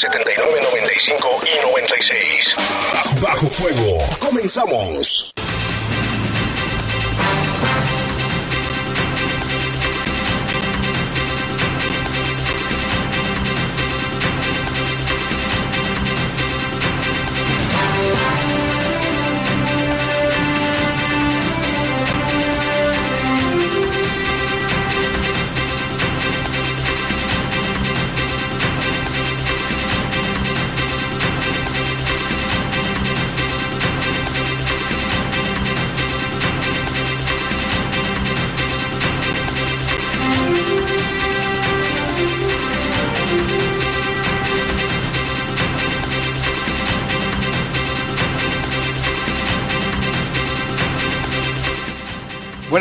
79 0.00 0.60
95 0.62 1.40
y 1.46 1.70
96. 1.70 3.20
Bajo 3.20 3.46
Fuego. 3.48 3.98
Comenzamos. 4.18 5.32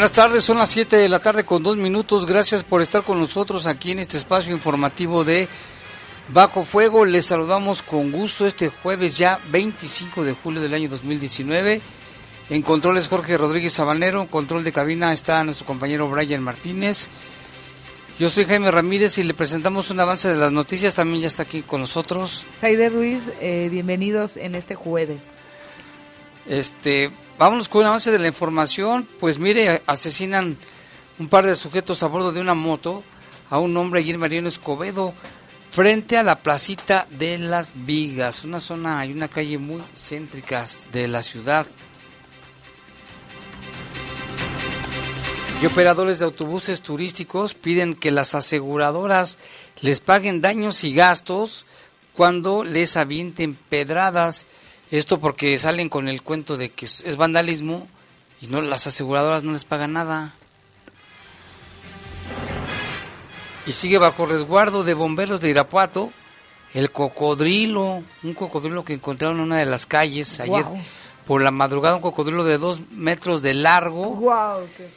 Buenas 0.02 0.14
tardes, 0.14 0.44
son 0.44 0.58
las 0.58 0.72
7 0.72 0.98
de 0.98 1.08
la 1.08 1.20
tarde 1.20 1.44
con 1.44 1.62
dos 1.62 1.78
minutos. 1.78 2.26
Gracias 2.26 2.64
por 2.64 2.82
estar 2.82 3.04
con 3.04 3.20
nosotros 3.20 3.68
aquí 3.68 3.92
en 3.92 4.00
este 4.00 4.18
espacio 4.18 4.52
informativo 4.52 5.24
de 5.24 5.48
Bajo 6.30 6.66
Fuego. 6.66 7.06
Les 7.06 7.28
saludamos 7.28 7.84
con 7.84 8.12
gusto 8.12 8.48
este 8.48 8.70
jueves 8.70 9.16
ya 9.16 9.38
25 9.52 10.24
de 10.24 10.34
julio 10.34 10.60
del 10.60 10.74
año 10.74 10.90
2019. 10.90 11.82
En 12.50 12.62
controles 12.64 13.10
Jorge 13.10 13.38
Rodríguez 13.38 13.74
Sabanero, 13.74 14.22
en 14.22 14.28
control 14.28 14.64
de 14.64 14.72
cabina 14.72 15.14
está 15.14 15.44
nuestro 15.44 15.68
compañero 15.68 16.10
Brian 16.10 16.42
Martínez. 16.42 17.08
Yo 18.18 18.32
soy 18.32 18.46
Jaime 18.46 18.72
Ramírez 18.72 19.20
y 19.20 19.24
le 19.24 19.36
presentamos 19.36 19.92
un 19.92 20.00
avance 20.00 20.30
de 20.30 20.36
las 20.36 20.52
noticias. 20.52 20.96
También 20.96 21.22
ya 21.22 21.28
está 21.28 21.44
aquí 21.44 21.62
con 21.62 21.80
nosotros. 21.80 22.44
Saide 22.60 22.90
Ruiz, 22.90 23.22
eh, 23.40 23.68
bienvenidos 23.70 24.36
en 24.36 24.56
este 24.56 24.73
jueves. 24.73 25.22
Este, 26.48 27.11
vámonos 27.42 27.70
con 27.70 27.82
un 27.82 27.88
avance 27.88 28.12
de 28.12 28.20
la 28.20 28.28
información. 28.28 29.08
Pues 29.20 29.40
mire, 29.40 29.82
asesinan 29.88 30.58
un 31.18 31.28
par 31.28 31.44
de 31.44 31.56
sujetos 31.56 32.04
a 32.04 32.08
bordo 32.08 32.32
de 32.32 32.40
una 32.40 32.54
moto 32.54 33.04
a 33.50 33.58
un 33.58 33.76
hombre 33.78 34.02
en 34.02 34.20
Mariano 34.20 34.48
Escobedo, 34.48 35.12
frente 35.72 36.20
a 36.20 36.24
la 36.24 36.38
placita 36.38 37.08
de 37.10 37.40
las 37.40 37.72
Vigas, 37.74 38.44
una 38.44 38.60
zona 38.60 39.04
y 39.08 39.12
una 39.12 39.28
calle 39.28 39.58
muy 39.58 39.82
céntricas 39.96 40.84
de 40.92 41.08
la 41.08 41.24
ciudad. 41.24 41.66
Y 45.64 45.66
operadores 45.66 46.20
de 46.20 46.26
autobuses 46.26 46.82
turísticos 46.82 47.56
piden 47.56 47.96
que 47.96 48.12
las 48.12 48.36
aseguradoras 48.36 49.40
les 49.80 50.00
paguen 50.00 50.42
daños 50.42 50.84
y 50.84 50.94
gastos 50.94 51.66
cuando 52.16 52.64
les 52.64 52.98
avienten 52.98 53.56
pedradas. 53.56 54.46
Esto 54.92 55.20
porque 55.20 55.58
salen 55.58 55.90
con 55.90 56.08
el 56.08 56.22
cuento 56.22 56.58
de 56.58 56.70
que 56.70 56.86
es 56.86 57.16
vandalismo 57.16 57.88
y 58.42 58.48
no 58.48 58.62
las 58.62 58.88
aseguradoras 58.88 59.44
no 59.44 59.54
les 59.54 59.66
pagan 59.66 59.94
nada. 59.94 60.34
Y 63.66 63.74
sigue 63.74 63.98
bajo 63.98 64.26
resguardo 64.26 64.84
de 64.84 64.94
bomberos 64.94 65.40
de 65.40 65.50
Irapuato 65.50 66.12
el 66.74 66.92
cocodrilo, 66.92 68.02
un 68.24 68.34
cocodrilo 68.34 68.86
que 68.86 68.94
encontraron 68.94 69.38
en 69.38 69.44
una 69.44 69.58
de 69.58 69.66
las 69.66 69.86
calles 69.86 70.40
ayer 70.40 70.66
por 71.28 71.42
la 71.42 71.52
madrugada, 71.52 71.96
un 71.96 72.02
cocodrilo 72.02 72.44
de 72.44 72.58
dos 72.58 72.80
metros 72.92 73.42
de 73.42 73.54
largo 73.54 74.16
¡Wow! 74.16 74.68
¡Qué 74.76 74.90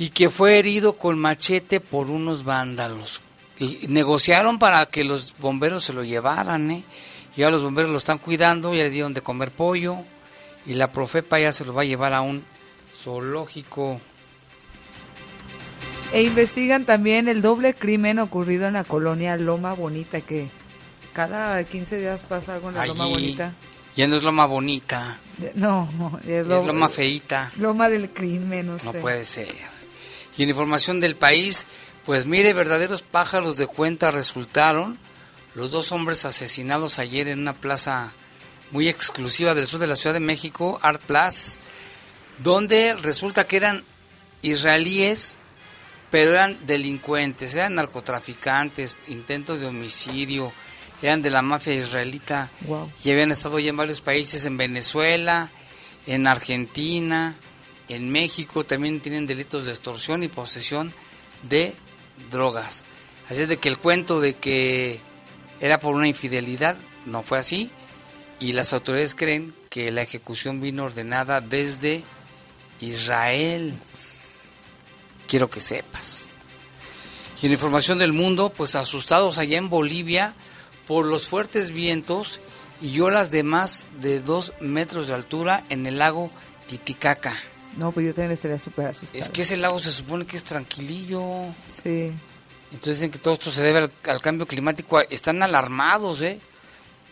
y 0.00 0.08
que 0.08 0.30
fue 0.30 0.58
herido 0.58 0.94
con 0.94 1.18
machete 1.18 1.78
por 1.78 2.08
unos 2.08 2.42
vándalos. 2.42 3.20
Y 3.58 3.86
negociaron 3.88 4.58
para 4.58 4.86
que 4.86 5.04
los 5.04 5.34
bomberos 5.38 5.84
se 5.84 5.92
lo 5.92 6.02
llevaran, 6.02 6.70
¿eh? 6.70 6.84
Y 7.36 7.42
ahora 7.42 7.52
los 7.56 7.62
bomberos 7.62 7.90
lo 7.90 7.98
están 7.98 8.18
cuidando, 8.18 8.74
ya 8.74 8.82
le 8.82 8.90
dieron 8.90 9.14
de 9.14 9.20
comer 9.22 9.50
pollo 9.50 9.98
y 10.66 10.74
la 10.74 10.92
Profepa 10.92 11.38
ya 11.38 11.52
se 11.52 11.64
lo 11.64 11.72
va 11.72 11.82
a 11.82 11.84
llevar 11.86 12.12
a 12.12 12.20
un 12.20 12.44
zoológico. 12.96 14.00
E 16.12 16.22
investigan 16.22 16.84
también 16.84 17.28
el 17.28 17.40
doble 17.40 17.74
crimen 17.74 18.18
ocurrido 18.18 18.66
en 18.66 18.74
la 18.74 18.84
colonia 18.84 19.36
Loma 19.36 19.74
Bonita, 19.74 20.20
que 20.20 20.48
cada 21.12 21.62
15 21.62 21.98
días 21.98 22.22
pasa 22.22 22.54
algo 22.56 22.70
en 22.70 22.74
la 22.74 22.86
Loma 22.86 23.06
Bonita. 23.06 23.52
Ya 23.96 24.06
no 24.08 24.16
es 24.16 24.22
Loma 24.22 24.46
Bonita, 24.46 25.18
No, 25.54 25.88
no, 25.98 26.18
es, 26.24 26.28
es 26.28 26.46
lo- 26.46 26.64
Loma 26.66 26.88
Feita. 26.88 27.52
Loma 27.56 27.88
del 27.88 28.10
crimen, 28.10 28.66
no, 28.66 28.72
No 28.84 28.92
sé. 28.92 29.00
puede 29.00 29.24
ser. 29.24 29.54
Y 30.36 30.42
en 30.42 30.48
información 30.48 31.00
del 31.00 31.16
país, 31.16 31.66
pues 32.06 32.26
mire, 32.26 32.52
verdaderos 32.54 33.02
pájaros 33.02 33.56
de 33.56 33.66
cuenta 33.66 34.10
resultaron 34.10 34.98
los 35.54 35.70
dos 35.70 35.92
hombres 35.92 36.24
asesinados 36.24 36.98
ayer 36.98 37.28
en 37.28 37.40
una 37.40 37.54
plaza 37.54 38.12
muy 38.70 38.88
exclusiva 38.88 39.54
del 39.54 39.66
sur 39.66 39.80
de 39.80 39.86
la 39.86 39.96
Ciudad 39.96 40.14
de 40.14 40.20
México, 40.20 40.78
Art 40.82 41.02
Plaza, 41.02 41.60
donde 42.38 42.94
resulta 42.94 43.46
que 43.46 43.56
eran 43.56 43.82
israelíes, 44.42 45.36
pero 46.10 46.32
eran 46.32 46.58
delincuentes, 46.66 47.54
eran 47.54 47.74
narcotraficantes, 47.74 48.96
intentos 49.08 49.60
de 49.60 49.66
homicidio, 49.66 50.52
eran 51.02 51.22
de 51.22 51.30
la 51.30 51.42
mafia 51.42 51.74
israelita 51.74 52.50
Wow. 52.62 52.90
y 53.04 53.10
habían 53.10 53.30
estado 53.32 53.58
ya 53.58 53.70
en 53.70 53.76
varios 53.76 54.00
países, 54.00 54.44
en 54.44 54.56
Venezuela, 54.56 55.50
en 56.06 56.26
Argentina, 56.26 57.34
en 57.88 58.10
México, 58.10 58.64
también 58.64 59.00
tienen 59.00 59.26
delitos 59.26 59.64
de 59.64 59.72
extorsión 59.72 60.22
y 60.22 60.28
posesión 60.28 60.92
de 61.42 61.74
drogas. 62.30 62.84
Así 63.28 63.42
es 63.42 63.48
de 63.48 63.56
que 63.56 63.68
el 63.68 63.78
cuento 63.78 64.20
de 64.20 64.34
que 64.34 65.00
era 65.60 65.80
por 65.80 65.94
una 65.94 66.08
infidelidad 66.08 66.76
no 67.06 67.22
fue 67.22 67.38
así 67.38 67.70
y 68.38 68.52
las 68.52 68.72
autoridades 68.72 69.14
creen 69.14 69.54
que 69.68 69.90
la 69.90 70.02
ejecución 70.02 70.60
vino 70.60 70.84
ordenada 70.84 71.40
desde 71.40 72.02
Israel. 72.80 73.74
Quiero 75.28 75.50
que 75.50 75.60
sepas. 75.60 76.26
Y 77.42 77.46
en 77.46 77.52
información 77.52 77.98
del 77.98 78.12
mundo, 78.12 78.52
pues 78.54 78.74
asustados 78.74 79.38
allá 79.38 79.58
en 79.58 79.70
Bolivia 79.70 80.34
por 80.86 81.04
los 81.04 81.28
fuertes 81.28 81.70
vientos 81.70 82.40
y 82.82 83.00
olas 83.00 83.30
de 83.30 83.42
más 83.42 83.86
de 84.00 84.20
dos 84.20 84.52
metros 84.60 85.08
de 85.08 85.14
altura 85.14 85.64
en 85.68 85.86
el 85.86 85.98
lago 85.98 86.30
Titicaca. 86.66 87.34
No, 87.76 87.92
pues 87.92 88.06
yo 88.06 88.14
también 88.14 88.32
estaría 88.32 88.58
súper 88.58 88.86
asustada. 88.86 89.18
Es 89.18 89.30
que 89.30 89.42
ese 89.42 89.56
lago 89.56 89.78
se 89.78 89.92
supone 89.92 90.26
que 90.26 90.36
es 90.36 90.42
tranquilillo. 90.42 91.46
Sí. 91.68 92.10
Entonces 92.72 92.96
dicen 92.96 93.10
que 93.10 93.18
todo 93.18 93.34
esto 93.34 93.50
se 93.50 93.62
debe 93.62 93.90
al, 94.04 94.22
cambio 94.22 94.46
climático. 94.46 95.00
Están 95.00 95.42
alarmados, 95.42 96.22
¿eh? 96.22 96.38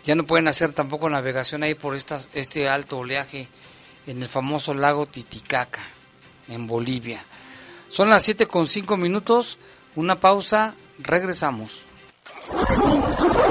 Ya 0.05 0.15
no 0.15 0.25
pueden 0.25 0.49
hacer 0.49 0.73
tampoco 0.73 1.11
navegación 1.11 1.63
ahí 1.63 1.75
por 1.75 1.95
estas, 1.95 2.29
este 2.33 2.69
alto 2.69 2.99
oleaje 2.99 3.49
en 4.07 4.23
el 4.23 4.29
famoso 4.29 4.73
lago 4.73 5.07
Titicaca, 5.07 5.83
en 6.49 6.67
Bolivia. 6.67 7.23
Son 7.91 8.09
las 8.09 8.23
7 8.23 8.47
con 8.47 8.67
5 8.67 8.97
minutos. 8.97 9.59
Una 9.97 10.21
pausa. 10.21 10.75
Regresamos. 11.01 11.81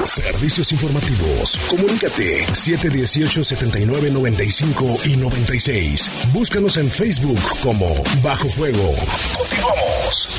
Servicios 0.03 0.71
informativos. 0.71 1.59
Comunícate 1.69 2.55
718 2.55 3.43
79 3.43 4.11
95 4.11 4.95
y 5.05 5.17
96. 5.17 6.11
Búscanos 6.33 6.77
en 6.77 6.89
Facebook 6.89 7.39
como 7.61 7.95
Bajo 8.23 8.49
Fuego. 8.49 8.95
Continuamos. 9.37 10.36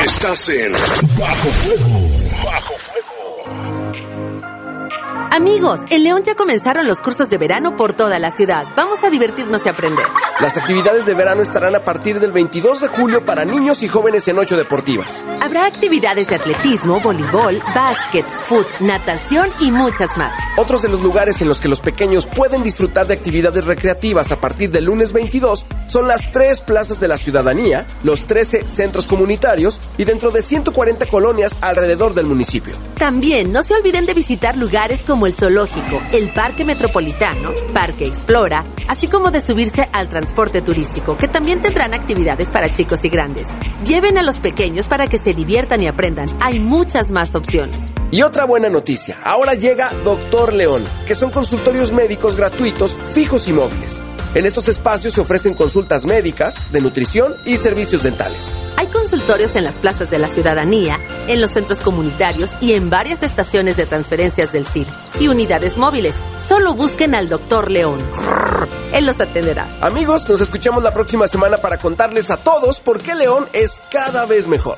Estás 0.00 0.48
en 0.48 0.72
Bajo 1.18 1.48
Fuego. 1.50 2.21
Amigos, 5.34 5.80
en 5.88 6.04
León 6.04 6.24
ya 6.24 6.34
comenzaron 6.34 6.86
los 6.86 7.00
cursos 7.00 7.30
de 7.30 7.38
verano 7.38 7.74
por 7.74 7.94
toda 7.94 8.18
la 8.18 8.30
ciudad. 8.32 8.66
Vamos 8.76 9.02
a 9.02 9.08
divertirnos 9.08 9.64
y 9.64 9.70
aprender. 9.70 10.04
Las 10.42 10.58
actividades 10.58 11.06
de 11.06 11.14
verano 11.14 11.40
estarán 11.40 11.74
a 11.74 11.86
partir 11.86 12.20
del 12.20 12.32
22 12.32 12.82
de 12.82 12.88
julio 12.88 13.24
para 13.24 13.46
niños 13.46 13.82
y 13.82 13.88
jóvenes 13.88 14.28
en 14.28 14.38
ocho 14.38 14.58
deportivas. 14.58 15.24
Habrá 15.40 15.64
actividades 15.64 16.28
de 16.28 16.34
atletismo, 16.34 17.00
voleibol, 17.00 17.62
básquet, 17.74 18.26
foot, 18.42 18.66
natación 18.80 19.48
y 19.62 19.70
muchas 19.70 20.14
más. 20.18 20.34
Otros 20.58 20.82
de 20.82 20.90
los 20.90 21.00
lugares 21.00 21.40
en 21.40 21.48
los 21.48 21.60
que 21.60 21.68
los 21.68 21.80
pequeños 21.80 22.26
pueden 22.26 22.62
disfrutar 22.62 23.06
de 23.06 23.14
actividades 23.14 23.64
recreativas 23.64 24.32
a 24.32 24.38
partir 24.38 24.70
del 24.70 24.84
lunes 24.84 25.14
22 25.14 25.64
son 25.86 26.08
las 26.08 26.30
tres 26.30 26.60
plazas 26.60 27.00
de 27.00 27.08
la 27.08 27.16
ciudadanía, 27.16 27.86
los 28.02 28.26
13 28.26 28.68
centros 28.68 29.06
comunitarios 29.06 29.80
y 29.96 30.04
dentro 30.04 30.30
de 30.30 30.42
140 30.42 31.06
colonias 31.06 31.56
alrededor 31.62 32.12
del 32.12 32.26
municipio. 32.26 32.74
También 32.98 33.50
no 33.50 33.62
se 33.62 33.74
olviden 33.74 34.04
de 34.04 34.12
visitar 34.12 34.58
lugares 34.58 35.02
como 35.02 35.21
el 35.26 35.34
zoológico, 35.34 36.02
el 36.12 36.32
Parque 36.32 36.64
Metropolitano, 36.64 37.50
Parque 37.72 38.06
Explora, 38.06 38.64
así 38.88 39.08
como 39.08 39.30
de 39.30 39.40
subirse 39.40 39.88
al 39.92 40.08
transporte 40.08 40.62
turístico, 40.62 41.16
que 41.16 41.28
también 41.28 41.60
tendrán 41.60 41.94
actividades 41.94 42.48
para 42.50 42.70
chicos 42.70 43.04
y 43.04 43.08
grandes. 43.08 43.48
Lleven 43.86 44.18
a 44.18 44.22
los 44.22 44.36
pequeños 44.36 44.88
para 44.88 45.06
que 45.06 45.18
se 45.18 45.34
diviertan 45.34 45.82
y 45.82 45.86
aprendan. 45.86 46.28
Hay 46.40 46.60
muchas 46.60 47.10
más 47.10 47.34
opciones. 47.34 47.76
Y 48.10 48.22
otra 48.22 48.44
buena 48.44 48.68
noticia, 48.68 49.18
ahora 49.24 49.54
llega 49.54 49.90
Doctor 50.04 50.52
León, 50.52 50.84
que 51.06 51.14
son 51.14 51.30
consultorios 51.30 51.92
médicos 51.92 52.36
gratuitos, 52.36 52.98
fijos 53.14 53.48
y 53.48 53.52
móviles. 53.52 54.02
En 54.34 54.46
estos 54.46 54.68
espacios 54.68 55.14
se 55.14 55.20
ofrecen 55.20 55.54
consultas 55.54 56.06
médicas, 56.06 56.54
de 56.72 56.80
nutrición 56.80 57.36
y 57.44 57.56
servicios 57.56 58.02
dentales. 58.02 58.40
Hay 58.76 58.86
consultorios 58.86 59.54
en 59.56 59.64
las 59.64 59.78
plazas 59.78 60.10
de 60.10 60.18
la 60.18 60.28
ciudadanía, 60.28 60.98
en 61.28 61.40
los 61.40 61.50
centros 61.52 61.78
comunitarios 61.80 62.50
y 62.60 62.72
en 62.72 62.90
varias 62.90 63.22
estaciones 63.22 63.76
de 63.76 63.86
transferencias 63.86 64.52
del 64.52 64.66
CID 64.66 64.86
y 65.20 65.28
unidades 65.28 65.76
móviles. 65.76 66.14
Solo 66.38 66.74
busquen 66.74 67.14
al 67.14 67.28
doctor 67.28 67.70
León. 67.70 67.98
Él 68.92 69.06
los 69.06 69.20
atenderá. 69.20 69.66
Amigos, 69.80 70.28
nos 70.28 70.40
escuchamos 70.40 70.82
la 70.82 70.92
próxima 70.92 71.26
semana 71.28 71.56
para 71.58 71.78
contarles 71.78 72.30
a 72.30 72.36
todos 72.36 72.80
por 72.80 73.00
qué 73.00 73.14
León 73.14 73.46
es 73.52 73.80
cada 73.90 74.26
vez 74.26 74.48
mejor. 74.48 74.76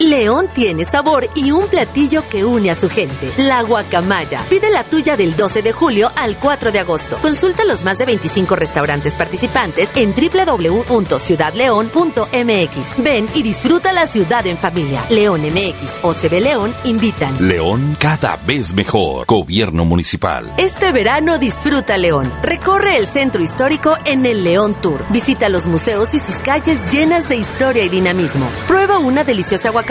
León 0.00 0.48
tiene 0.52 0.84
sabor 0.84 1.28
y 1.36 1.52
un 1.52 1.68
platillo 1.68 2.24
que 2.28 2.44
une 2.44 2.68
a 2.68 2.74
su 2.74 2.90
gente. 2.90 3.30
La 3.36 3.62
guacamaya. 3.62 4.40
Pide 4.50 4.68
la 4.70 4.82
tuya 4.82 5.16
del 5.16 5.36
12 5.36 5.62
de 5.62 5.70
julio 5.70 6.10
al 6.16 6.36
4 6.36 6.72
de 6.72 6.80
agosto. 6.80 7.16
Consulta 7.22 7.64
los 7.64 7.84
más 7.84 7.98
de 7.98 8.06
25 8.06 8.56
restaurantes 8.56 9.14
participantes 9.14 9.90
en 9.94 10.12
www.ciudadleón.mx. 10.12 13.04
Ven 13.04 13.28
y 13.34 13.44
disfruta 13.44 13.92
la 13.92 14.08
ciudad 14.08 14.44
en 14.48 14.58
familia. 14.58 15.04
León 15.10 15.42
MX 15.42 15.92
o 16.02 16.12
CB 16.12 16.40
León 16.40 16.74
invitan. 16.82 17.46
León 17.46 17.96
cada 18.00 18.36
vez 18.36 18.74
mejor. 18.74 19.26
Gobierno 19.26 19.84
municipal. 19.84 20.52
Este 20.56 20.90
verano 20.90 21.38
disfruta 21.38 21.96
León. 21.98 22.32
Recorre 22.42 22.96
el 22.96 23.06
centro 23.06 23.40
histórico 23.40 23.96
en 24.04 24.26
el 24.26 24.42
León 24.42 24.74
Tour. 24.74 25.04
Visita 25.10 25.48
los 25.48 25.66
museos 25.66 26.14
y 26.14 26.18
sus 26.18 26.34
calles 26.36 26.92
llenas 26.92 27.28
de 27.28 27.36
historia 27.36 27.84
y 27.84 27.88
dinamismo. 27.88 28.50
Prueba 28.66 28.98
una 28.98 29.22
deliciosa 29.22 29.70
guacamaya 29.70 29.83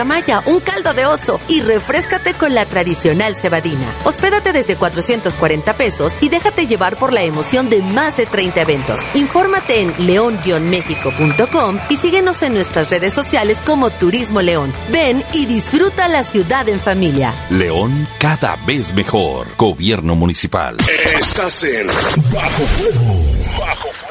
un 0.45 0.59
caldo 0.59 0.93
de 0.93 1.05
oso 1.05 1.39
y 1.47 1.61
refrescate 1.61 2.33
con 2.33 2.53
la 2.53 2.65
tradicional 2.65 3.35
cebadina. 3.35 3.85
Hospédate 4.03 4.51
desde 4.51 4.75
440 4.75 5.73
pesos 5.73 6.13
y 6.19 6.29
déjate 6.29 6.67
llevar 6.67 6.97
por 6.97 7.13
la 7.13 7.23
emoción 7.23 7.69
de 7.69 7.81
más 7.81 8.17
de 8.17 8.25
30 8.25 8.61
eventos. 8.61 8.99
Infórmate 9.13 9.81
en 9.81 9.93
león-méxico.com 10.05 11.77
y 11.89 11.97
síguenos 11.97 12.41
en 12.41 12.53
nuestras 12.53 12.89
redes 12.89 13.13
sociales 13.13 13.59
como 13.65 13.91
Turismo 13.91 14.41
León. 14.41 14.73
Ven 14.89 15.23
y 15.33 15.45
disfruta 15.45 16.07
la 16.07 16.23
ciudad 16.23 16.67
en 16.69 16.79
familia. 16.79 17.33
León 17.49 18.07
cada 18.19 18.55
vez 18.65 18.93
mejor. 18.93 19.47
Gobierno 19.57 20.15
municipal. 20.15 20.77
Estás 21.19 21.63
en 21.63 21.87
Bajo 21.87 22.65
Fuego. 22.65 23.23
Bajo 23.59 24.02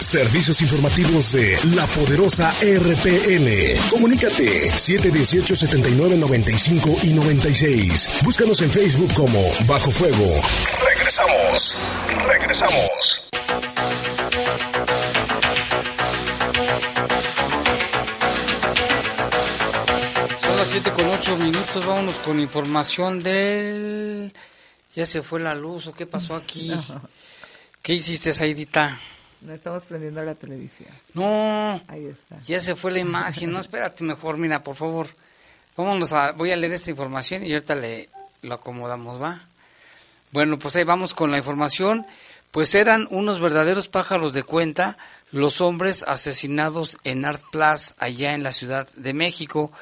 Servicios 0.00 0.60
informativos 0.62 1.32
de 1.32 1.58
la 1.74 1.84
poderosa 1.86 2.52
RPN. 2.60 3.78
Comunícate 3.90 4.70
718-7995 4.70 7.02
y 7.04 7.14
96. 7.14 8.20
Búscanos 8.22 8.60
en 8.62 8.70
Facebook 8.70 9.12
como 9.14 9.42
Bajo 9.66 9.90
Fuego. 9.90 10.40
Regresamos. 10.84 11.74
Regresamos. 12.26 12.90
Son 20.40 20.56
las 20.56 20.68
7 20.68 20.92
con 20.92 21.06
8 21.06 21.36
minutos. 21.38 21.84
Vámonos 21.86 22.18
con 22.20 22.38
información 22.40 23.22
del. 23.22 24.32
Ya 24.94 25.04
se 25.06 25.22
fue 25.22 25.40
la 25.40 25.54
luz 25.54 25.86
o 25.88 25.92
qué 25.92 26.06
pasó 26.06 26.36
aquí. 26.36 26.72
¿Qué 27.82 27.94
hiciste, 27.94 28.32
Saidita? 28.32 28.98
No 29.44 29.52
estamos 29.52 29.84
prendiendo 29.84 30.24
la 30.24 30.34
televisión. 30.34 30.88
No. 31.12 31.80
Ahí 31.88 32.06
está. 32.06 32.40
Ya 32.46 32.60
se 32.60 32.74
fue 32.74 32.92
la 32.92 33.00
imagen. 33.00 33.52
No, 33.52 33.60
espérate 33.60 34.02
mejor, 34.02 34.38
mira, 34.38 34.62
por 34.62 34.74
favor. 34.74 35.06
Vámonos 35.76 36.12
a, 36.12 36.32
voy 36.32 36.50
a 36.50 36.56
leer 36.56 36.72
esta 36.72 36.90
información 36.90 37.44
y 37.44 37.52
ahorita 37.52 37.74
le 37.74 38.08
lo 38.42 38.54
acomodamos, 38.54 39.20
¿va? 39.20 39.42
Bueno, 40.30 40.58
pues 40.58 40.76
ahí 40.76 40.84
vamos 40.84 41.14
con 41.14 41.30
la 41.30 41.38
información. 41.38 42.06
Pues 42.50 42.74
eran 42.74 43.08
unos 43.10 43.40
verdaderos 43.40 43.88
pájaros 43.88 44.32
de 44.32 44.44
cuenta 44.44 44.96
los 45.32 45.60
hombres 45.60 46.04
asesinados 46.04 46.98
en 47.02 47.24
Art 47.24 47.42
Plaza, 47.50 47.94
allá 47.98 48.34
en 48.34 48.44
la 48.44 48.52
Ciudad 48.52 48.86
de 48.94 49.12
México. 49.12 49.72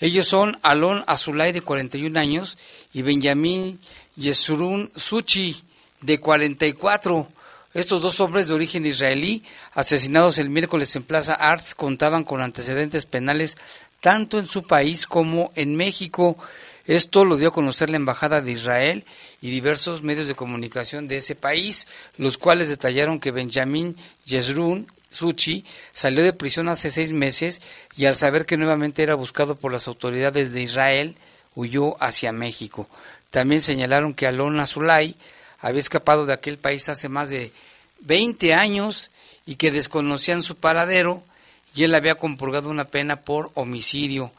Ellos 0.00 0.26
son 0.26 0.58
Alon 0.62 1.04
Azulay, 1.06 1.52
de 1.52 1.60
41 1.60 2.18
años, 2.18 2.56
y 2.92 3.02
Benjamín 3.02 3.78
Yesurun 4.16 4.90
Suchi, 4.96 5.62
de 6.00 6.18
44. 6.18 7.28
Estos 7.74 8.02
dos 8.02 8.20
hombres 8.20 8.46
de 8.46 8.54
origen 8.54 8.86
israelí, 8.86 9.42
asesinados 9.72 10.38
el 10.38 10.48
miércoles 10.48 10.94
en 10.94 11.02
Plaza 11.02 11.34
Arts, 11.34 11.74
contaban 11.74 12.22
con 12.22 12.40
antecedentes 12.40 13.04
penales 13.04 13.56
tanto 14.00 14.38
en 14.38 14.46
su 14.46 14.62
país 14.62 15.08
como 15.08 15.50
en 15.56 15.74
México. 15.74 16.38
Esto 16.86 17.24
lo 17.24 17.36
dio 17.36 17.48
a 17.48 17.52
conocer 17.52 17.90
la 17.90 17.96
Embajada 17.96 18.40
de 18.40 18.52
Israel 18.52 19.04
y 19.42 19.50
diversos 19.50 20.02
medios 20.02 20.28
de 20.28 20.36
comunicación 20.36 21.08
de 21.08 21.16
ese 21.16 21.34
país, 21.34 21.88
los 22.16 22.38
cuales 22.38 22.68
detallaron 22.68 23.18
que 23.18 23.32
Benjamín 23.32 23.96
Yesrun 24.24 24.86
Suchi 25.10 25.64
salió 25.92 26.22
de 26.22 26.32
prisión 26.32 26.68
hace 26.68 26.92
seis 26.92 27.12
meses 27.12 27.60
y 27.96 28.06
al 28.06 28.14
saber 28.14 28.46
que 28.46 28.56
nuevamente 28.56 29.02
era 29.02 29.16
buscado 29.16 29.56
por 29.56 29.72
las 29.72 29.88
autoridades 29.88 30.52
de 30.52 30.62
Israel, 30.62 31.16
huyó 31.56 32.00
hacia 32.00 32.30
México. 32.30 32.88
También 33.30 33.62
señalaron 33.62 34.14
que 34.14 34.28
Alon 34.28 34.60
Azulay 34.60 35.16
había 35.64 35.80
escapado 35.80 36.26
de 36.26 36.34
aquel 36.34 36.58
país 36.58 36.90
hace 36.90 37.08
más 37.08 37.30
de 37.30 37.50
20 38.00 38.52
años 38.52 39.10
y 39.46 39.56
que 39.56 39.70
desconocían 39.70 40.42
su 40.42 40.56
paradero 40.56 41.22
y 41.74 41.84
él 41.84 41.94
había 41.94 42.16
compurgado 42.16 42.68
una 42.68 42.84
pena 42.84 43.16
por 43.22 43.50
homicidio. 43.54 44.30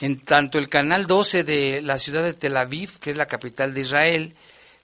En 0.00 0.20
tanto 0.20 0.58
el 0.58 0.68
canal 0.68 1.08
12 1.08 1.42
de 1.42 1.82
la 1.82 1.98
ciudad 1.98 2.22
de 2.22 2.32
Tel 2.32 2.56
Aviv, 2.56 3.00
que 3.00 3.10
es 3.10 3.16
la 3.16 3.26
capital 3.26 3.74
de 3.74 3.80
Israel, 3.80 4.34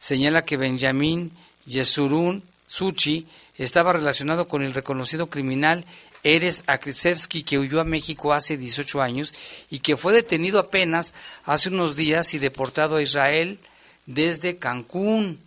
señala 0.00 0.44
que 0.44 0.56
Benjamín 0.56 1.30
Yesurun 1.64 2.42
Suchi 2.66 3.28
estaba 3.56 3.92
relacionado 3.92 4.48
con 4.48 4.64
el 4.64 4.74
reconocido 4.74 5.28
criminal 5.28 5.84
Eres 6.24 6.64
Akrisevsky, 6.66 7.44
que 7.44 7.58
huyó 7.58 7.80
a 7.80 7.84
México 7.84 8.32
hace 8.32 8.56
18 8.56 9.00
años 9.00 9.32
y 9.70 9.78
que 9.78 9.96
fue 9.96 10.12
detenido 10.12 10.58
apenas 10.58 11.14
hace 11.44 11.68
unos 11.68 11.94
días 11.94 12.34
y 12.34 12.40
deportado 12.40 12.96
a 12.96 13.02
Israel 13.02 13.60
desde 14.06 14.58
Cancún. 14.58 15.46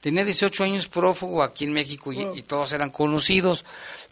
Tenía 0.00 0.24
18 0.24 0.64
años 0.64 0.86
prófugo 0.86 1.42
aquí 1.42 1.64
en 1.64 1.72
México 1.72 2.12
y, 2.12 2.42
todos 2.42 2.72
eran 2.72 2.90
conocidos. 2.90 3.64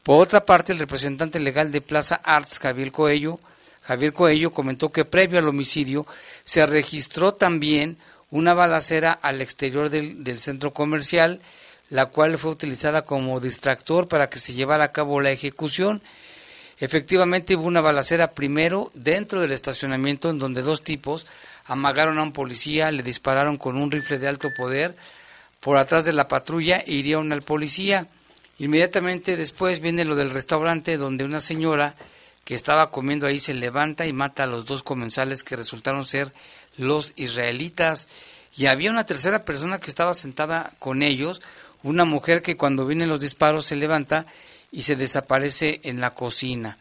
Por 0.03 0.21
otra 0.21 0.45
parte, 0.45 0.73
el 0.73 0.79
representante 0.79 1.39
legal 1.39 1.71
de 1.71 1.81
Plaza 1.81 2.21
Arts, 2.25 2.59
Javier 2.59 2.91
Coello, 2.91 3.39
Javier 3.83 4.13
Coello 4.13 4.51
comentó 4.51 4.91
que 4.91 5.05
previo 5.05 5.39
al 5.39 5.49
homicidio 5.49 6.07
se 6.45 6.67
registró 6.67 7.35
también 7.35 7.99
una 8.33 8.53
balacera 8.53 9.13
al 9.13 9.41
exterior 9.41 9.89
del, 9.89 10.25
del 10.25 10.41
centro 10.41 10.73
comercial, 10.73 11.41
la 11.89 12.07
cual 12.07 12.37
fue 12.37 12.51
utilizada 12.51 13.03
como 13.03 13.39
distractor 13.39 14.09
para 14.09 14.29
que 14.29 14.41
se 14.41 14.55
llevara 14.55 14.85
a 14.85 14.93
cabo 14.93 15.21
la 15.21 15.31
ejecución. 15.31 16.03
Efectivamente 16.79 17.55
hubo 17.55 17.67
una 17.67 17.81
balacera 17.81 18.33
primero 18.33 18.91
dentro 18.95 19.41
del 19.41 19.53
estacionamiento 19.53 20.31
en 20.31 20.41
donde 20.41 20.63
dos 20.63 20.83
tipos 20.83 21.27
amagaron 21.67 22.19
a 22.19 22.23
un 22.23 22.33
policía, 22.33 22.91
le 22.91 23.05
dispararon 23.05 23.57
con 23.57 23.77
un 23.77 23.91
rifle 23.91 24.19
de 24.19 24.29
alto 24.29 24.53
poder, 24.57 24.97
por 25.67 25.79
atrás 25.79 26.05
de 26.05 26.13
la 26.13 26.29
patrulla 26.29 26.77
e 26.87 26.93
hirieron 26.93 27.33
al 27.33 27.43
policía. 27.43 28.07
Inmediatamente 28.61 29.37
después 29.37 29.81
viene 29.81 30.05
lo 30.05 30.15
del 30.15 30.31
restaurante 30.31 30.97
donde 30.97 31.25
una 31.25 31.41
señora 31.41 31.97
que 32.45 32.55
estaba 32.55 32.93
comiendo 32.93 33.27
ahí 33.27 33.41
se 33.41 33.53
levanta 33.53 34.07
y 34.07 34.13
mata 34.13 34.45
a 34.45 34.47
los 34.47 34.65
dos 34.65 34.85
comensales 34.85 35.43
que 35.43 35.57
resultaron 35.57 36.05
ser 36.05 36.33
los 36.77 37.15
israelitas. 37.17 38.07
Y 38.57 38.67
había 38.67 38.93
una 38.93 39.07
tercera 39.07 39.45
persona 39.45 39.81
que 39.81 39.91
estaba 39.91 40.15
sentada 40.15 40.73
con 40.79 41.03
ellos, 41.03 41.43
una 41.83 42.05
mujer 42.05 42.43
que 42.43 42.57
cuando 42.57 42.87
vienen 42.87 43.09
los 43.09 43.19
disparos 43.19 43.67
se 43.67 43.75
levanta 43.75 44.25
y 44.71 44.85
se 44.85 44.95
desaparece 44.95 45.81
en 45.83 46.01
la 46.01 46.15
cocina. 46.15 46.79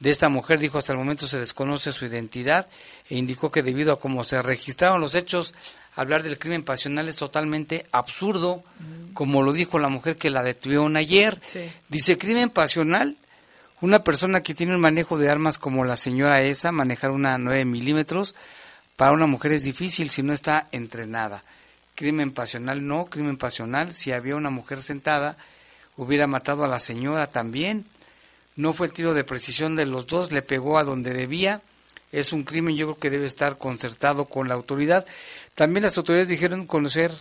De 0.00 0.08
esta 0.08 0.30
mujer 0.30 0.58
dijo 0.58 0.78
hasta 0.78 0.92
el 0.92 0.98
momento 0.98 1.28
se 1.28 1.38
desconoce 1.38 1.92
su 1.92 2.06
identidad 2.06 2.66
e 3.10 3.18
indicó 3.18 3.52
que 3.52 3.62
debido 3.62 3.92
a 3.92 4.00
cómo 4.00 4.24
se 4.24 4.40
registraron 4.40 5.02
los 5.02 5.14
hechos, 5.14 5.52
hablar 5.94 6.22
del 6.22 6.38
crimen 6.38 6.62
pasional 6.62 7.08
es 7.08 7.16
totalmente 7.16 7.86
absurdo, 7.92 8.62
como 9.14 9.42
lo 9.42 9.52
dijo 9.52 9.78
la 9.78 9.88
mujer 9.88 10.16
que 10.16 10.30
la 10.30 10.42
detuvieron 10.42 10.96
ayer. 10.96 11.40
Dice 11.88 12.18
crimen 12.18 12.50
pasional, 12.50 13.16
una 13.80 14.04
persona 14.04 14.42
que 14.42 14.54
tiene 14.54 14.74
un 14.74 14.80
manejo 14.80 15.18
de 15.18 15.28
armas 15.28 15.58
como 15.58 15.84
la 15.84 15.96
señora 15.96 16.40
esa, 16.40 16.72
manejar 16.72 17.10
una 17.10 17.36
9 17.36 17.64
milímetros, 17.64 18.34
para 18.96 19.12
una 19.12 19.26
mujer 19.26 19.52
es 19.52 19.64
difícil 19.64 20.10
si 20.10 20.22
no 20.22 20.32
está 20.32 20.68
entrenada. 20.72 21.42
Crimen 21.94 22.32
pasional 22.32 22.86
no, 22.86 23.06
crimen 23.06 23.36
pasional, 23.36 23.92
si 23.92 24.12
había 24.12 24.36
una 24.36 24.50
mujer 24.50 24.82
sentada, 24.82 25.36
hubiera 25.96 26.26
matado 26.26 26.64
a 26.64 26.68
la 26.68 26.78
señora 26.78 27.26
también. 27.26 27.84
No 28.54 28.72
fue 28.72 28.86
el 28.86 28.92
tiro 28.92 29.14
de 29.14 29.24
precisión 29.24 29.76
de 29.76 29.86
los 29.86 30.06
dos, 30.06 30.30
le 30.30 30.42
pegó 30.42 30.78
a 30.78 30.84
donde 30.84 31.12
debía. 31.12 31.60
Es 32.12 32.32
un 32.32 32.44
crimen, 32.44 32.76
yo 32.76 32.86
creo 32.86 32.98
que 32.98 33.10
debe 33.10 33.26
estar 33.26 33.58
concertado 33.58 34.26
con 34.26 34.46
la 34.46 34.54
autoridad. 34.54 35.06
También 35.54 35.84
las 35.84 35.98
autoridades 35.98 36.28
dijeron 36.28 36.66
conocer, 36.66 37.12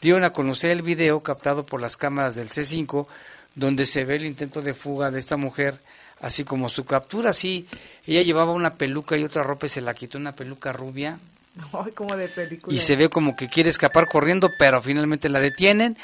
dieron 0.00 0.24
a 0.24 0.32
conocer 0.32 0.70
el 0.70 0.82
video 0.82 1.20
captado 1.20 1.64
por 1.64 1.80
las 1.80 1.96
cámaras 1.96 2.34
del 2.34 2.48
C5, 2.48 3.06
donde 3.54 3.86
se 3.86 4.04
ve 4.04 4.16
el 4.16 4.24
intento 4.24 4.62
de 4.62 4.74
fuga 4.74 5.10
de 5.10 5.20
esta 5.20 5.36
mujer, 5.36 5.78
así 6.20 6.44
como 6.44 6.68
su 6.68 6.84
captura. 6.84 7.32
Sí, 7.32 7.66
ella 8.06 8.22
llevaba 8.22 8.52
una 8.52 8.74
peluca 8.74 9.16
y 9.16 9.24
otra 9.24 9.42
ropa 9.42 9.66
y 9.66 9.70
se 9.70 9.80
la 9.80 9.94
quitó 9.94 10.18
una 10.18 10.32
peluca 10.32 10.72
rubia. 10.72 11.18
como 11.94 12.16
de 12.16 12.28
película. 12.28 12.74
Y 12.74 12.78
se 12.80 12.96
ve 12.96 13.08
como 13.08 13.36
que 13.36 13.48
quiere 13.48 13.70
escapar 13.70 14.08
corriendo, 14.08 14.50
pero 14.58 14.82
finalmente 14.82 15.28
la 15.28 15.40
detienen 15.40 15.96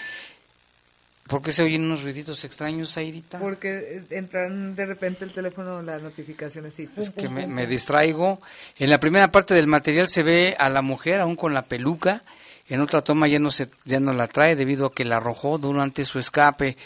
¿Por 1.29 1.43
qué 1.43 1.51
se 1.51 1.65
oyen 1.65 1.83
unos 1.83 2.03
ruiditos 2.03 2.45
extraños, 2.45 2.97
Aidita? 2.97 3.41
Porque 3.41 4.03
entran 4.11 4.77
de 4.77 4.87
repente 4.87 5.25
el 5.25 5.33
teléfono, 5.33 5.83
las 5.83 6.01
notificaciones 6.01 6.73
así. 6.73 6.89
es 6.97 7.11
que 7.11 7.29
me, 7.29 7.67
distraigo. 7.67 8.41
En 8.79 8.91
la 8.91 9.01
primera 9.01 9.33
parte 9.33 9.53
del 9.53 9.67
material 9.67 10.09
se 10.09 10.23
ve 10.23 10.55
a 10.59 10.69
la 10.69 10.83
mujer 10.83 11.21
aún 11.21 11.35
con 11.35 11.53
la 11.53 11.63
peluca. 11.63 12.23
En 12.69 12.81
otra 12.81 13.03
toma 13.03 13.27
ya 13.27 13.41
no, 13.41 13.51
se, 13.51 13.69
ya 13.85 13.99
no 13.99 14.13
la 14.13 14.29
trae 14.29 14.55
debido 14.55 14.87
a 14.87 14.95
que 14.95 15.05
la 15.05 15.17
arrojó 15.17 15.59
durante 15.59 16.05
su 16.05 16.21
escape. 16.21 16.77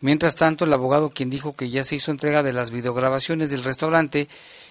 Mientras 0.00 0.34
tanto, 0.34 0.64
el 0.64 0.72
abogado 0.72 1.10
quien 1.10 1.28
dijo 1.28 1.54
que 1.54 1.68
ya 1.68 1.84
se 1.84 1.96
hizo 1.96 2.10
entrega 2.10 2.42
de 2.42 2.54
las 2.54 2.70
videograbaciones 2.70 3.50
del 3.50 3.64
restaurante 3.64 4.28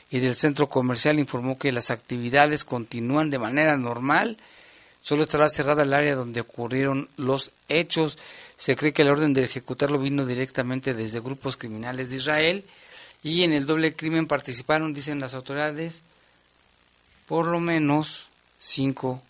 y 0.10 0.20
del 0.20 0.36
centro 0.36 0.68
comercial 0.68 1.20
informó 1.20 1.58
que 1.60 1.72
las 1.72 1.92
actividades 1.92 2.66
continúan 2.66 3.30
de 3.30 3.38
manera 3.38 3.78
normal. 3.78 4.38
Solo 5.02 5.24
estará 5.24 5.50
cerrada 5.50 5.84
el 5.84 5.94
área 5.94 6.16
donde 6.16 6.42
ocurrieron 6.42 7.10
los 7.16 7.52
hechos. 7.68 8.18
Se 8.60 8.76
cree 8.76 8.92
que 8.92 9.06
la 9.06 9.14
orden 9.14 9.34
de 9.34 9.42
ejecutarlo 9.42 10.00
vino 10.00 10.26
directamente 10.26 10.94
desde 10.94 11.22
grupos 11.22 11.56
criminales 11.56 12.10
de 12.10 12.18
Israel 12.18 12.66
y 13.24 13.44
en 13.44 13.54
el 13.54 13.66
doble 13.66 13.96
crimen 13.96 14.28
participaron, 14.28 14.94
dicen 14.94 15.22
las 15.22 15.34
autoridades, 15.34 16.02
por 17.26 17.48
lo 17.48 17.62
menos 17.62 18.28
cinco 18.60 19.24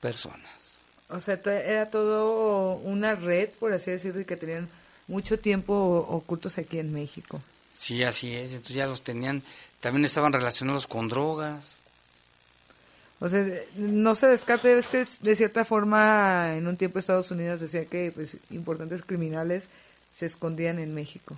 personas. 0.00 0.78
O 1.08 1.20
sea, 1.20 1.34
era 1.44 1.88
todo 1.90 2.74
una 2.78 3.14
red, 3.14 3.50
por 3.50 3.72
así 3.72 3.92
decirlo, 3.92 4.20
y 4.20 4.24
que 4.24 4.36
tenían 4.36 4.68
mucho 5.06 5.38
tiempo 5.38 6.04
ocultos 6.08 6.58
aquí 6.58 6.80
en 6.80 6.92
México. 6.92 7.40
Sí, 7.76 8.02
así 8.02 8.34
es. 8.34 8.50
Entonces 8.50 8.74
ya 8.74 8.86
los 8.86 9.02
tenían, 9.02 9.44
también 9.78 10.04
estaban 10.04 10.32
relacionados 10.32 10.88
con 10.88 11.08
drogas. 11.08 11.76
O 13.20 13.28
sea, 13.28 13.46
no 13.76 14.14
se 14.14 14.26
descarte, 14.26 14.76
es 14.76 14.88
que 14.88 15.06
de 15.20 15.36
cierta 15.36 15.64
forma 15.64 16.56
en 16.56 16.66
un 16.66 16.76
tiempo 16.76 16.98
Estados 16.98 17.30
Unidos 17.30 17.60
decía 17.60 17.84
que 17.86 18.12
pues 18.12 18.36
importantes 18.50 19.02
criminales 19.02 19.68
se 20.10 20.26
escondían 20.26 20.78
en 20.78 20.94
México. 20.94 21.36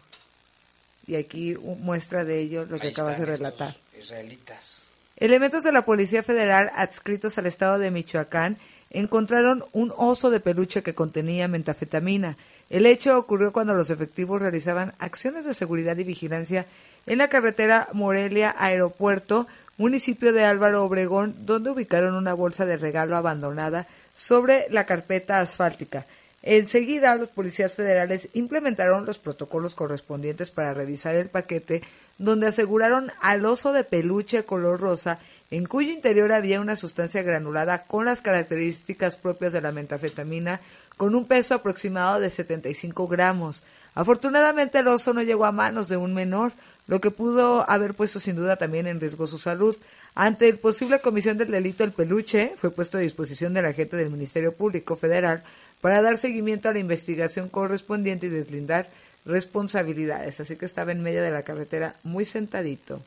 Y 1.07 1.17
aquí 1.17 1.55
muestra 1.81 2.25
de 2.25 2.41
ello 2.41 2.65
lo 2.65 2.79
que 2.79 2.89
acabas 2.89 3.19
de 3.19 3.27
relatar. 3.27 3.77
Israelitas. 3.99 4.91
Elementos 5.17 5.63
de 5.63 5.73
la 5.73 5.85
Policía 5.85 6.23
Federal 6.23 6.71
adscritos 6.75 7.39
al 7.39 7.47
estado 7.47 7.79
de 7.79 7.91
Michoacán 7.91 8.59
encontraron 8.91 9.65
un 9.73 9.93
oso 9.97 10.31
de 10.31 10.41
peluche 10.41 10.83
que 10.83 10.95
contenía 10.95 11.49
metafetamina. 11.49 12.37
El 12.69 12.87
hecho 12.87 13.17
ocurrió 13.19 13.53
cuando 13.53 13.75
los 13.75 13.91
efectivos 13.91 14.43
realizaban 14.43 14.93
acciones 14.99 15.45
de 15.45 15.55
seguridad 15.55 15.97
y 15.99 16.05
vigilancia 16.05 16.67
en 17.07 17.19
la 17.19 17.29
carretera 17.29 17.89
Morelia 17.93 18.55
Aeropuerto 18.59 19.47
municipio 19.77 20.33
de 20.33 20.45
Álvaro 20.45 20.85
Obregón, 20.85 21.35
donde 21.41 21.71
ubicaron 21.71 22.15
una 22.15 22.35
bolsa 22.35 22.67
de 22.67 22.77
regalo 22.77 23.17
abandonada 23.17 23.87
sobre 24.15 24.67
la 24.71 24.87
carpeta 24.87 25.41
asfáltica. 25.41 26.07
Enseguida, 26.43 27.17
los 27.17 27.29
policías 27.29 27.75
federales 27.75 28.29
implementaron 28.33 29.05
los 29.05 29.19
protocolos 29.19 29.75
correspondientes 29.75 30.53
para 30.53 30.75
revisar 30.75 31.17
el 31.17 31.29
paquete, 31.29 31.83
donde 32.19 32.47
aseguraron 32.47 33.11
al 33.21 33.45
oso 33.45 33.73
de 33.73 33.83
peluche 33.83 34.45
color 34.45 34.81
rosa, 34.81 35.19
en 35.51 35.67
cuyo 35.67 35.93
interior 35.93 36.33
había 36.33 36.61
una 36.61 36.77
sustancia 36.77 37.23
granulada 37.23 37.83
con 37.83 38.05
las 38.05 38.21
características 38.21 39.17
propias 39.17 39.53
de 39.53 39.61
la 39.61 39.73
metafetamina, 39.73 40.61
con 40.97 41.15
un 41.17 41.27
peso 41.27 41.55
aproximado 41.55 42.21
de 42.21 42.31
75 42.31 43.09
gramos. 43.09 43.65
Afortunadamente, 43.95 44.79
el 44.79 44.89
oso 44.89 45.15
no 45.15 45.23
llegó 45.23 45.47
a 45.47 45.53
manos 45.53 45.89
de 45.89 45.97
un 45.97 46.15
menor, 46.15 46.53
lo 46.87 47.01
que 47.01 47.11
pudo 47.11 47.69
haber 47.69 47.95
puesto 47.95 48.21
sin 48.21 48.37
duda 48.37 48.57
también 48.57 48.87
en 48.87 49.01
riesgo 49.01 49.27
su 49.27 49.39
salud. 49.39 49.77
Ante 50.15 50.49
el 50.49 50.59
posible 50.59 51.01
comisión 51.01 51.37
del 51.37 51.51
delito, 51.51 51.85
el 51.85 51.93
peluche 51.93 52.53
fue 52.57 52.71
puesto 52.71 52.99
a 52.99 53.01
disposición 53.01 53.53
del 53.55 53.67
agente 53.67 53.97
del 53.97 54.11
Ministerio 54.11 54.53
Público 54.53 54.97
Federal 54.97 55.43
para 55.81 56.01
dar 56.01 56.19
seguimiento 56.19 56.69
a 56.69 56.73
la 56.73 56.79
investigación 56.79 57.49
correspondiente 57.49 58.27
y 58.27 58.31
deslindar 58.31 58.89
responsabilidades. 59.27 60.41
Así 60.41 60.57
que 60.57 60.65
estaba 60.65 60.93
en 60.93 61.03
medio 61.03 61.23
de 61.23 61.31
la 61.31 61.43
carretera 61.43 61.97
muy 62.03 62.25
sentadito. 62.25 63.03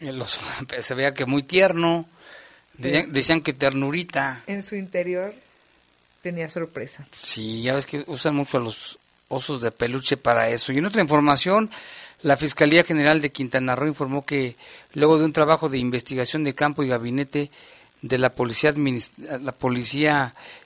El 0.00 0.20
oso, 0.20 0.40
se 0.80 0.94
veía 0.94 1.12
que 1.12 1.26
muy 1.26 1.42
tierno. 1.42 2.06
Decían, 2.78 3.40
que 3.40 3.54
ternurita. 3.54 4.42
En 4.46 4.62
su 4.62 4.76
interior 4.76 5.32
tenía 6.20 6.48
sorpresa. 6.48 7.06
Sí, 7.12 7.62
ya 7.62 7.74
ves 7.74 7.86
que 7.86 8.04
usan 8.06 8.34
mucho 8.34 8.58
a 8.58 8.60
los 8.60 8.98
osos 9.28 9.60
de 9.60 9.70
peluche 9.70 10.16
para 10.16 10.48
eso. 10.50 10.72
Y 10.72 10.78
en 10.78 10.86
otra 10.86 11.02
información, 11.02 11.70
la 12.22 12.36
Fiscalía 12.36 12.84
General 12.84 13.20
de 13.20 13.30
Quintana 13.30 13.74
Roo 13.74 13.88
informó 13.88 14.24
que 14.24 14.56
luego 14.94 15.18
de 15.18 15.24
un 15.24 15.32
trabajo 15.32 15.68
de 15.68 15.78
investigación 15.78 16.44
de 16.44 16.54
campo 16.54 16.82
y 16.82 16.88
gabinete 16.88 17.50
de 18.02 18.18
la 18.18 18.30
Policía, 18.30 18.74
la 19.40 19.54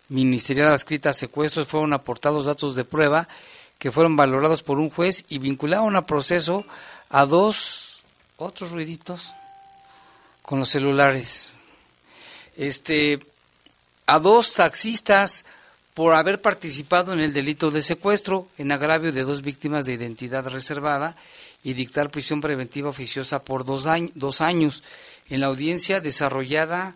Ministerial 0.09 0.69
adscrita 0.69 1.11
a 1.11 1.13
secuestros 1.13 1.69
fueron 1.69 1.93
aportados 1.93 2.47
datos 2.47 2.75
de 2.75 2.85
prueba 2.85 3.29
que 3.79 3.93
fueron 3.93 4.17
valorados 4.17 4.63
por 4.63 4.79
un 4.79 4.91
juez 4.91 5.25
y 5.29 5.39
vincularon 5.39 5.97
a 5.97 6.05
proceso 6.05 6.65
a 7.09 7.27
dos 7.27 8.03
otros 8.37 8.73
ruiditos 8.73 9.33
con 10.43 10.59
los 10.59 10.69
celulares. 10.69 11.55
Este 12.57 13.21
a 14.07 14.19
dos 14.19 14.55
taxistas 14.55 15.45
por 15.95 16.15
haber 16.15 16.41
participado 16.41 17.13
en 17.13 17.21
el 17.21 17.33
delito 17.33 17.71
de 17.71 17.83
secuestro 17.83 18.49
en 18.59 18.73
agravio 18.73 19.13
de 19.13 19.23
dos 19.23 19.43
víctimas 19.43 19.85
de 19.85 19.95
identidad 19.95 20.47
reservada 20.49 21.17
y 21.63 21.75
dictar 21.75 22.11
prisión 22.11 22.41
preventiva 22.41 22.89
oficiosa 22.89 23.43
por 23.43 23.65
dos, 23.65 23.87
dos 24.15 24.41
años. 24.41 24.83
En 25.29 25.41
la 25.41 25.47
audiencia 25.47 26.01
desarrollada 26.01 26.95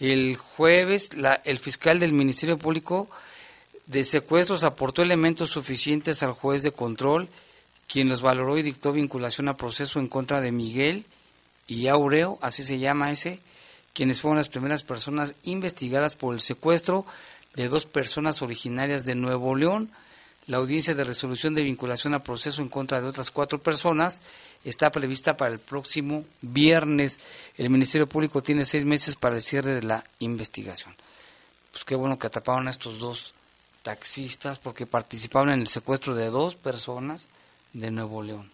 el 0.00 0.36
jueves, 0.36 1.10
el 1.44 1.58
fiscal 1.58 2.00
del 2.00 2.12
Ministerio 2.12 2.58
Público 2.58 3.08
de 3.86 4.02
Secuestros 4.04 4.64
aportó 4.64 5.02
elementos 5.02 5.50
suficientes 5.50 6.22
al 6.22 6.32
juez 6.32 6.62
de 6.62 6.72
control, 6.72 7.28
quien 7.86 8.08
los 8.08 8.22
valoró 8.22 8.58
y 8.58 8.62
dictó 8.62 8.92
vinculación 8.92 9.48
a 9.48 9.56
proceso 9.56 10.00
en 10.00 10.08
contra 10.08 10.40
de 10.40 10.50
Miguel 10.50 11.04
y 11.68 11.86
Aureo, 11.86 12.38
así 12.42 12.64
se 12.64 12.78
llama 12.78 13.12
ese, 13.12 13.38
quienes 13.92 14.20
fueron 14.20 14.38
las 14.38 14.48
primeras 14.48 14.82
personas 14.82 15.34
investigadas 15.44 16.16
por 16.16 16.34
el 16.34 16.40
secuestro 16.40 17.06
de 17.54 17.68
dos 17.68 17.86
personas 17.86 18.42
originarias 18.42 19.04
de 19.04 19.14
Nuevo 19.14 19.54
León, 19.54 19.90
la 20.46 20.56
audiencia 20.56 20.94
de 20.94 21.04
resolución 21.04 21.54
de 21.54 21.62
vinculación 21.62 22.14
a 22.14 22.24
proceso 22.24 22.62
en 22.62 22.68
contra 22.68 23.00
de 23.00 23.06
otras 23.06 23.30
cuatro 23.30 23.58
personas 23.58 24.22
está 24.64 24.90
prevista 24.90 25.36
para 25.36 25.52
el 25.52 25.60
próximo 25.60 26.24
viernes. 26.40 27.20
El 27.56 27.70
Ministerio 27.70 28.08
Público 28.08 28.42
tiene 28.42 28.64
seis 28.64 28.84
meses 28.84 29.16
para 29.16 29.36
el 29.36 29.42
cierre 29.42 29.74
de 29.74 29.82
la 29.82 30.04
investigación. 30.18 30.94
Pues 31.70 31.84
qué 31.84 31.94
bueno 31.94 32.18
que 32.18 32.26
atraparon 32.26 32.66
a 32.66 32.70
estos 32.70 32.98
dos 32.98 33.34
taxistas 33.82 34.58
porque 34.58 34.86
participaban 34.86 35.50
en 35.50 35.60
el 35.60 35.68
secuestro 35.68 36.14
de 36.14 36.26
dos 36.26 36.54
personas 36.54 37.28
de 37.72 37.90
Nuevo 37.90 38.22
León, 38.22 38.50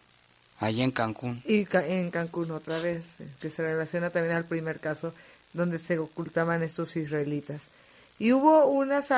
allá 0.59 0.85
en 0.85 0.90
Cancún. 0.90 1.43
Y 1.47 1.67
en 1.73 2.11
Cancún 2.11 2.50
otra 2.50 2.78
vez, 2.78 3.05
eh, 3.19 3.28
que 3.40 3.50
se 3.50 3.62
relaciona 3.62 4.11
también 4.11 4.37
al 4.37 4.45
primer 4.45 4.78
caso 4.81 5.12
donde 5.52 5.78
se 5.78 5.99
ocultaban 5.99 6.62
estos 6.62 6.97
israelitas. 6.97 7.69
Y 8.18 8.32
hubo 8.32 8.66
unas, 8.66 9.12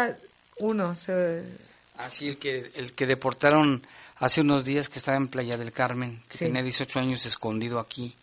uno, 0.58 0.94
se, 0.94 1.42
Así, 1.96 2.28
el 2.28 2.38
que, 2.38 2.70
el 2.74 2.92
que 2.92 3.06
deportaron 3.06 3.82
hace 4.16 4.40
unos 4.40 4.64
días 4.64 4.88
que 4.88 4.98
estaba 4.98 5.16
en 5.16 5.28
Playa 5.28 5.56
del 5.56 5.72
Carmen, 5.72 6.22
que 6.28 6.38
tenía 6.38 6.62
18 6.62 6.98
años 6.98 7.26
escondido 7.26 7.78
aquí. 7.78 8.14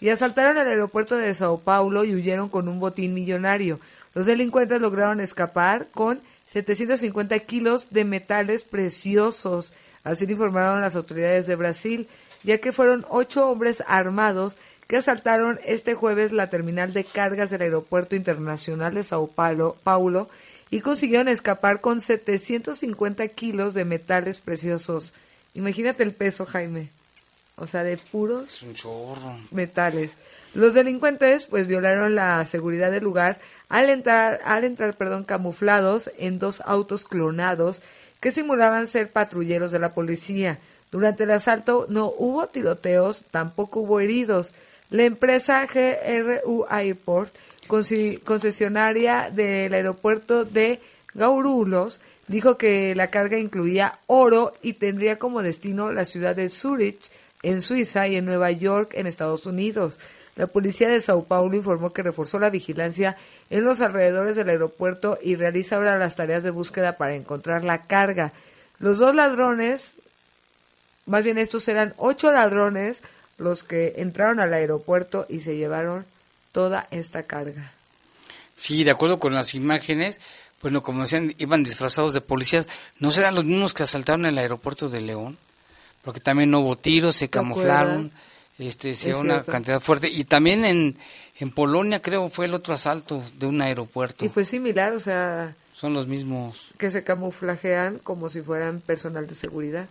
Y 0.00 0.10
asaltaron 0.10 0.58
el 0.58 0.68
aeropuerto 0.68 1.16
de 1.16 1.34
Sao 1.34 1.58
Paulo 1.58 2.04
y 2.04 2.14
huyeron 2.14 2.48
con 2.48 2.68
un 2.68 2.78
botín 2.78 3.14
millonario. 3.14 3.80
Los 4.14 4.26
delincuentes 4.26 4.80
lograron 4.80 5.20
escapar 5.20 5.88
con 5.92 6.20
750 6.46 7.38
kilos 7.40 7.88
de 7.90 8.04
metales 8.04 8.64
preciosos, 8.64 9.72
Así 10.06 10.24
lo 10.24 10.32
informaron 10.34 10.80
las 10.80 10.94
autoridades 10.94 11.48
de 11.48 11.56
Brasil, 11.56 12.08
ya 12.44 12.58
que 12.58 12.70
fueron 12.70 13.04
ocho 13.08 13.50
hombres 13.50 13.82
armados 13.88 14.56
que 14.86 14.96
asaltaron 14.96 15.58
este 15.64 15.94
jueves 15.94 16.32
la 16.32 16.48
terminal 16.48 16.92
de 16.92 17.04
cargas 17.04 17.50
del 17.50 17.62
Aeropuerto 17.62 18.16
Internacional 18.16 18.94
de 18.94 19.02
Sao 19.02 19.26
Paulo, 19.26 19.76
Paulo 19.82 20.28
y 20.70 20.80
consiguieron 20.80 21.28
escapar 21.28 21.80
con 21.80 22.00
750 22.00 23.28
kilos 23.28 23.74
de 23.74 23.84
metales 23.84 24.40
preciosos. 24.40 25.14
Imagínate 25.54 26.02
el 26.02 26.12
peso, 26.12 26.44
Jaime. 26.44 26.90
O 27.56 27.66
sea, 27.66 27.84
de 27.84 27.96
puros 27.96 28.64
metales. 29.50 30.12
Los 30.52 30.74
delincuentes 30.74 31.46
pues 31.46 31.66
violaron 31.66 32.14
la 32.14 32.44
seguridad 32.44 32.90
del 32.90 33.04
lugar 33.04 33.38
al 33.68 33.88
entrar, 33.88 34.40
al 34.44 34.64
entrar 34.64 34.94
perdón, 34.94 35.24
camuflados 35.24 36.10
en 36.18 36.38
dos 36.38 36.62
autos 36.66 37.04
clonados 37.04 37.82
que 38.20 38.30
simulaban 38.30 38.86
ser 38.86 39.10
patrulleros 39.10 39.70
de 39.70 39.78
la 39.78 39.94
policía. 39.94 40.58
Durante 40.92 41.24
el 41.24 41.30
asalto 41.30 41.86
no 41.88 42.12
hubo 42.16 42.46
tiroteos, 42.46 43.24
tampoco 43.30 43.80
hubo 43.80 44.00
heridos. 44.00 44.54
La 44.90 45.04
empresa 45.04 45.66
GRU 45.66 46.66
Airport, 46.68 47.34
concesionaria 47.66 49.30
del 49.30 49.74
aeropuerto 49.74 50.44
de 50.44 50.80
Gaurulos, 51.14 52.00
dijo 52.28 52.56
que 52.56 52.94
la 52.94 53.10
carga 53.10 53.38
incluía 53.38 53.98
oro 54.06 54.54
y 54.62 54.74
tendría 54.74 55.18
como 55.18 55.42
destino 55.42 55.92
la 55.92 56.04
ciudad 56.04 56.36
de 56.36 56.48
Zurich, 56.50 57.10
en 57.42 57.62
Suiza, 57.62 58.08
y 58.08 58.16
en 58.16 58.24
Nueva 58.24 58.50
York, 58.50 58.92
en 58.94 59.06
Estados 59.06 59.46
Unidos. 59.46 59.98
La 60.36 60.46
policía 60.46 60.88
de 60.88 61.00
Sao 61.00 61.24
Paulo 61.24 61.56
informó 61.56 61.92
que 61.92 62.02
reforzó 62.02 62.38
la 62.38 62.50
vigilancia 62.50 63.16
en 63.50 63.64
los 63.64 63.80
alrededores 63.80 64.36
del 64.36 64.50
aeropuerto 64.50 65.18
y 65.22 65.34
realiza 65.34 65.76
ahora 65.76 65.98
las 65.98 66.14
tareas 66.14 66.42
de 66.42 66.50
búsqueda 66.50 66.96
para 66.96 67.14
encontrar 67.14 67.64
la 67.64 67.86
carga. 67.86 68.32
Los 68.78 68.98
dos 68.98 69.14
ladrones, 69.14 69.94
más 71.06 71.24
bien 71.24 71.38
estos 71.38 71.66
eran 71.68 71.94
ocho 71.96 72.30
ladrones, 72.32 73.02
los 73.38 73.62
que 73.64 73.94
entraron 73.96 74.40
al 74.40 74.52
aeropuerto 74.54 75.26
y 75.28 75.40
se 75.40 75.56
llevaron 75.56 76.04
toda 76.52 76.86
esta 76.90 77.22
carga. 77.24 77.72
Sí, 78.54 78.84
de 78.84 78.90
acuerdo 78.90 79.18
con 79.18 79.34
las 79.34 79.54
imágenes, 79.54 80.20
bueno, 80.62 80.82
como 80.82 81.02
decían, 81.02 81.34
iban 81.38 81.62
disfrazados 81.62 82.14
de 82.14 82.20
policías. 82.22 82.68
¿No 82.98 83.12
serán 83.12 83.34
los 83.34 83.44
mismos 83.44 83.74
que 83.74 83.82
asaltaron 83.82 84.24
el 84.26 84.38
aeropuerto 84.38 84.88
de 84.88 85.02
León? 85.02 85.36
Porque 86.02 86.20
también 86.20 86.50
no 86.50 86.60
hubo 86.60 86.76
tiros, 86.76 87.16
se 87.16 87.26
¿Te 87.26 87.30
camuflaron, 87.32 88.06
acuerdas? 88.06 88.12
este, 88.58 88.94
se 88.94 89.00
Es 89.00 89.04
dio 89.04 89.20
una 89.20 89.34
cierto. 89.34 89.52
cantidad 89.52 89.80
fuerte. 89.80 90.08
Y 90.08 90.24
también 90.24 90.64
en, 90.64 90.96
en 91.38 91.50
Polonia, 91.50 92.00
creo, 92.00 92.30
fue 92.30 92.46
el 92.46 92.54
otro 92.54 92.72
asalto 92.72 93.22
de 93.38 93.46
un 93.46 93.60
aeropuerto. 93.60 94.24
Y 94.24 94.28
fue 94.30 94.44
similar, 94.46 94.94
o 94.94 95.00
sea, 95.00 95.54
Son 95.74 95.92
los 95.92 96.06
mismos. 96.06 96.68
que 96.78 96.90
se 96.90 97.04
camuflajean 97.04 97.98
como 97.98 98.30
si 98.30 98.40
fueran 98.40 98.80
personal 98.80 99.26
de 99.26 99.34
seguridad. 99.34 99.88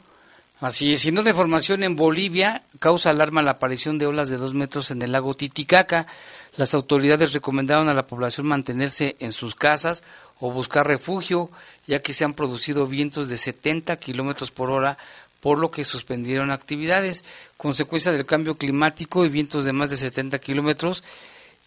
Así 0.61 0.93
es, 0.93 1.01
siendo 1.01 1.21
de 1.21 1.31
información 1.31 1.83
en 1.83 1.97
Bolivia, 1.97 2.63
causa 2.79 3.09
alarma 3.09 3.41
la 3.41 3.51
aparición 3.51 3.97
de 3.97 4.05
olas 4.05 4.29
de 4.29 4.37
dos 4.37 4.53
metros 4.53 4.89
en 4.89 5.01
el 5.01 5.11
lago 5.11 5.33
Titicaca. 5.35 6.07
Las 6.55 6.73
autoridades 6.73 7.33
recomendaron 7.33 7.89
a 7.89 7.93
la 7.93 8.07
población 8.07 8.47
mantenerse 8.47 9.17
en 9.19 9.33
sus 9.33 9.53
casas 9.53 10.03
o 10.39 10.51
buscar 10.51 10.87
refugio, 10.87 11.49
ya 11.87 12.01
que 12.01 12.13
se 12.13 12.23
han 12.23 12.33
producido 12.33 12.87
vientos 12.87 13.27
de 13.27 13.37
70 13.37 13.97
kilómetros 13.97 14.51
por 14.51 14.71
hora, 14.71 14.97
por 15.41 15.59
lo 15.59 15.71
que 15.71 15.83
suspendieron 15.83 16.51
actividades. 16.51 17.25
Consecuencia 17.57 18.13
del 18.13 18.25
cambio 18.25 18.55
climático 18.55 19.25
y 19.25 19.29
vientos 19.29 19.65
de 19.65 19.73
más 19.73 19.89
de 19.89 19.97
70 19.97 20.39
kilómetros 20.39 21.03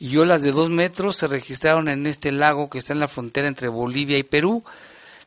y 0.00 0.16
olas 0.16 0.42
de 0.42 0.52
dos 0.52 0.70
metros 0.70 1.16
se 1.16 1.26
registraron 1.26 1.88
en 1.88 2.06
este 2.06 2.32
lago 2.32 2.70
que 2.70 2.78
está 2.78 2.94
en 2.94 3.00
la 3.00 3.08
frontera 3.08 3.48
entre 3.48 3.68
Bolivia 3.68 4.16
y 4.16 4.22
Perú. 4.22 4.64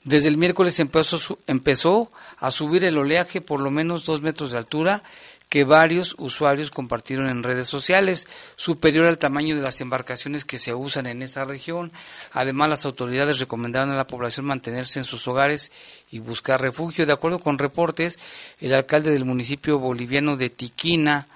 Desde 0.03 0.29
el 0.29 0.38
miércoles 0.38 0.79
empezó, 0.79 2.12
a 2.38 2.51
subir 2.51 2.86
el 2.86 2.98
oleaje 2.98 3.39
por 3.39 3.60
lo 3.60 3.70
menos 3.70 4.03
dos 4.05 4.22
metros 4.22 4.51
de 4.51 4.58
altura 4.58 5.03
que 5.48 5.63
varios 5.65 6.16
usuarios 6.18 6.72
compartieron 6.72 7.27
en 7.27 7.44
redes 7.44 7.68
sociales, 7.68 8.27
superior 8.55 9.05
al 9.05 9.18
tamaño 9.18 9.53
de 9.55 9.61
las 9.61 9.81
embarcaciones 9.81 10.46
que 10.46 10.57
se 10.57 10.74
usan 10.74 11.07
en 11.07 11.22
esa 11.22 11.44
región. 11.44 11.92
Además, 12.31 12.70
las 12.70 12.85
autoridades 12.85 13.40
recomendaron 13.40 13.92
a 13.92 13.98
la 13.98 14.07
población 14.07 14.46
mantenerse 14.46 15.00
en 15.00 15.05
sus 15.05 15.27
hogares 15.27 15.72
y 16.09 16.20
buscar 16.20 16.61
refugio. 16.61 17.05
De 17.05 17.11
acuerdo 17.11 17.40
con 17.40 17.59
reportes, 17.59 18.18
el 18.61 18.74
alcalde 18.74 19.11
del 19.11 19.25
municipio 19.25 19.77
boliviano 19.77 20.37
de 20.37 20.50
Tiquina 20.50 21.27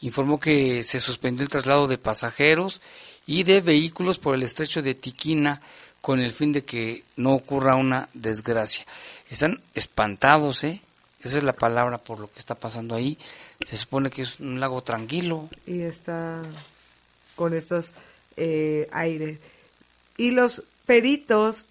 informó 0.00 0.40
que 0.40 0.82
se 0.82 0.98
suspendió 0.98 1.42
el 1.42 1.50
traslado 1.50 1.86
de 1.88 1.98
pasajeros 1.98 2.80
y 3.26 3.42
de 3.42 3.60
vehículos 3.60 4.18
por 4.18 4.34
el 4.34 4.44
estrecho 4.44 4.80
de 4.80 4.94
Tiquina 4.94 5.60
con 6.08 6.20
el 6.20 6.32
fin 6.32 6.54
de 6.54 6.64
que 6.64 7.04
no 7.16 7.34
ocurra 7.34 7.76
una 7.76 8.08
desgracia. 8.14 8.86
Están 9.28 9.60
espantados, 9.74 10.64
¿eh? 10.64 10.80
Esa 11.22 11.36
es 11.36 11.42
la 11.42 11.52
palabra 11.52 11.98
por 11.98 12.18
lo 12.18 12.32
que 12.32 12.38
está 12.38 12.54
pasando 12.54 12.94
ahí. 12.94 13.18
Se 13.68 13.76
supone 13.76 14.08
que 14.08 14.22
es 14.22 14.40
un 14.40 14.58
lago 14.58 14.82
tranquilo. 14.82 15.50
y 15.66 15.82
está 15.82 16.40
con 17.36 17.52
estos 17.52 17.92
eh, 18.38 18.88
aires. 18.90 19.38
Y 20.16 20.30
los 20.30 20.62
peritos, 20.86 21.66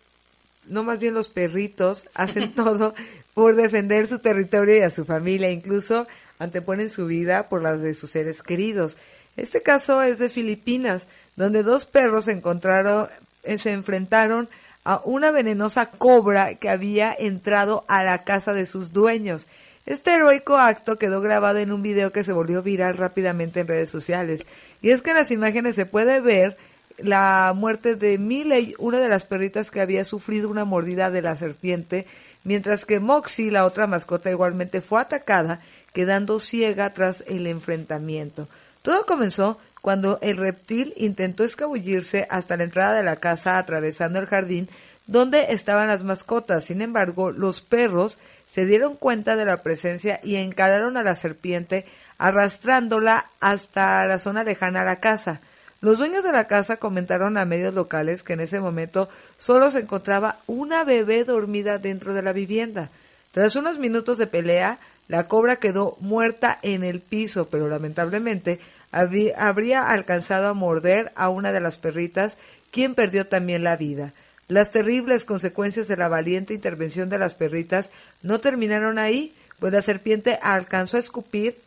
no 0.67 0.84
más 0.84 1.00
bien 1.00 1.15
los 1.15 1.30
perritos, 1.30 2.06
hacen 2.13 2.52
todo 2.54 2.93
por 3.34 3.56
defender 3.56 4.06
su 4.06 4.19
territorio 4.19 4.78
y 4.78 4.82
a 4.82 4.91
su 4.91 5.04
familia, 5.04 5.50
incluso 5.50 6.06
anteponen 6.38 6.91
su 6.91 7.08
vida 7.08 7.50
por 7.50 7.63
las 7.63 7.82
de 7.82 7.95
sus 7.95 8.12
seres 8.12 8.43
queridos. 8.43 8.97
Este 9.36 9.63
caso 9.63 10.04
es 10.04 10.19
de 10.19 10.30
Filipinas, 10.30 11.08
donde 11.36 11.63
dos 11.63 11.88
perros 11.88 12.26
se 12.26 12.34
encontraron, 12.34 13.08
se 13.57 13.71
enfrentaron 13.71 14.49
a 14.83 15.01
una 15.03 15.31
venenosa 15.31 15.88
cobra 15.89 16.55
que 16.55 16.69
había 16.69 17.13
entrado 17.13 17.83
a 17.88 18.03
la 18.03 18.23
casa 18.23 18.53
de 18.53 18.65
sus 18.65 18.93
dueños. 18.93 19.47
Este 19.86 20.13
heroico 20.13 20.57
acto 20.57 20.97
quedó 20.97 21.21
grabado 21.21 21.60
en 21.60 21.71
un 21.71 21.81
video 21.81 22.12
que 22.12 22.23
se 22.23 22.33
volvió 22.33 22.62
viral 22.62 22.97
rápidamente 22.97 23.62
en 23.62 23.67
redes 23.67 23.89
sociales. 23.89 24.45
Y 24.81 24.91
es 24.91 25.01
que 25.01 25.12
en 25.12 25.17
las 25.17 25.31
imágenes 25.31 25.75
se 25.75 25.86
puede 25.86 26.19
ver 26.19 26.57
la 26.97 27.53
muerte 27.55 27.95
de 27.95 28.17
Miley, 28.17 28.75
una 28.79 28.99
de 28.99 29.10
las 29.10 29.25
perritas 29.25 29.71
que 29.71 29.81
había 29.81 30.03
sufrido 30.03 30.49
una 30.49 30.65
mordida 30.65 31.12
de 31.12 31.21
la 31.21 31.36
serpiente, 31.36 32.05
mientras 32.43 32.86
que 32.86 32.99
Moxie, 32.99 33.51
la 33.51 33.65
otra 33.65 33.88
mascota, 33.88 34.31
igualmente 34.31 34.81
fue 34.81 34.99
atacada, 34.99 35.62
quedando 35.93 36.39
ciega 36.39 36.93
tras 36.93 37.23
el 37.27 37.47
enfrentamiento. 37.47 38.47
Todo 38.81 39.05
comenzó 39.05 39.60
cuando 39.81 40.19
el 40.21 40.37
reptil 40.37 40.93
intentó 40.97 41.43
escabullirse 41.43 42.27
hasta 42.29 42.57
la 42.57 42.63
entrada 42.63 42.93
de 42.93 43.03
la 43.03 43.17
casa 43.17 43.57
atravesando 43.57 44.19
el 44.19 44.25
jardín 44.25 44.69
donde 45.07 45.53
estaban 45.53 45.87
las 45.87 46.03
mascotas. 46.03 46.65
Sin 46.65 46.81
embargo, 46.81 47.31
los 47.31 47.61
perros 47.61 48.19
se 48.47 48.65
dieron 48.65 48.95
cuenta 48.95 49.35
de 49.35 49.45
la 49.45 49.63
presencia 49.63 50.19
y 50.23 50.35
encararon 50.35 50.97
a 50.97 51.03
la 51.03 51.15
serpiente 51.15 51.85
arrastrándola 52.17 53.25
hasta 53.39 54.05
la 54.05 54.19
zona 54.19 54.43
lejana 54.43 54.81
a 54.81 54.85
la 54.85 54.99
casa. 54.99 55.39
Los 55.79 55.99
dueños 55.99 56.23
de 56.23 56.31
la 56.31 56.47
casa 56.47 56.77
comentaron 56.77 57.37
a 57.37 57.45
medios 57.45 57.73
locales 57.73 58.23
que 58.23 58.33
en 58.33 58.39
ese 58.39 58.59
momento 58.59 59.09
solo 59.37 59.69
se 59.69 59.79
encontraba 59.79 60.39
una 60.47 60.83
bebé 60.83 61.23
dormida 61.23 61.77
dentro 61.77 62.13
de 62.13 62.23
la 62.23 62.33
vivienda. 62.33 62.89
Tras 63.31 63.55
unos 63.55 63.77
minutos 63.77 64.17
de 64.17 64.27
pelea, 64.27 64.79
la 65.07 65.27
cobra 65.27 65.57
quedó 65.57 65.95
muerta 65.99 66.57
en 66.63 66.83
el 66.83 66.99
piso, 66.99 67.47
pero 67.49 67.69
lamentablemente 67.69 68.59
habría 68.91 69.89
alcanzado 69.89 70.47
a 70.47 70.54
morder 70.54 71.12
a 71.15 71.30
una 71.30 71.52
de 71.52 71.60
las 71.60 71.78
perritas, 71.78 72.38
quien 72.71 72.95
perdió 72.95 73.28
también 73.28 73.63
la 73.63 73.76
vida. 73.78 74.13
Las 74.47 74.71
terribles 74.71 75.26
consecuencias 75.26 75.88
de 75.88 75.97
la 75.97 76.08
valiente 76.08 76.54
intervención 76.54 77.10
de 77.10 77.17
las 77.19 77.34
perritas 77.34 77.89
no 78.21 78.39
terminaron 78.39 78.97
ahí, 78.97 79.34
pues 79.60 79.73
la 79.73 79.82
serpiente 79.82 80.39
alcanzó 80.41 80.97
a 80.97 81.02
escupir 81.02 81.58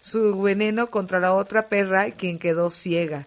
su 0.00 0.40
veneno 0.40 0.88
contra 0.90 1.20
la 1.20 1.32
otra 1.34 1.66
perra, 1.66 2.10
quien 2.12 2.38
quedó 2.38 2.70
ciega. 2.70 3.26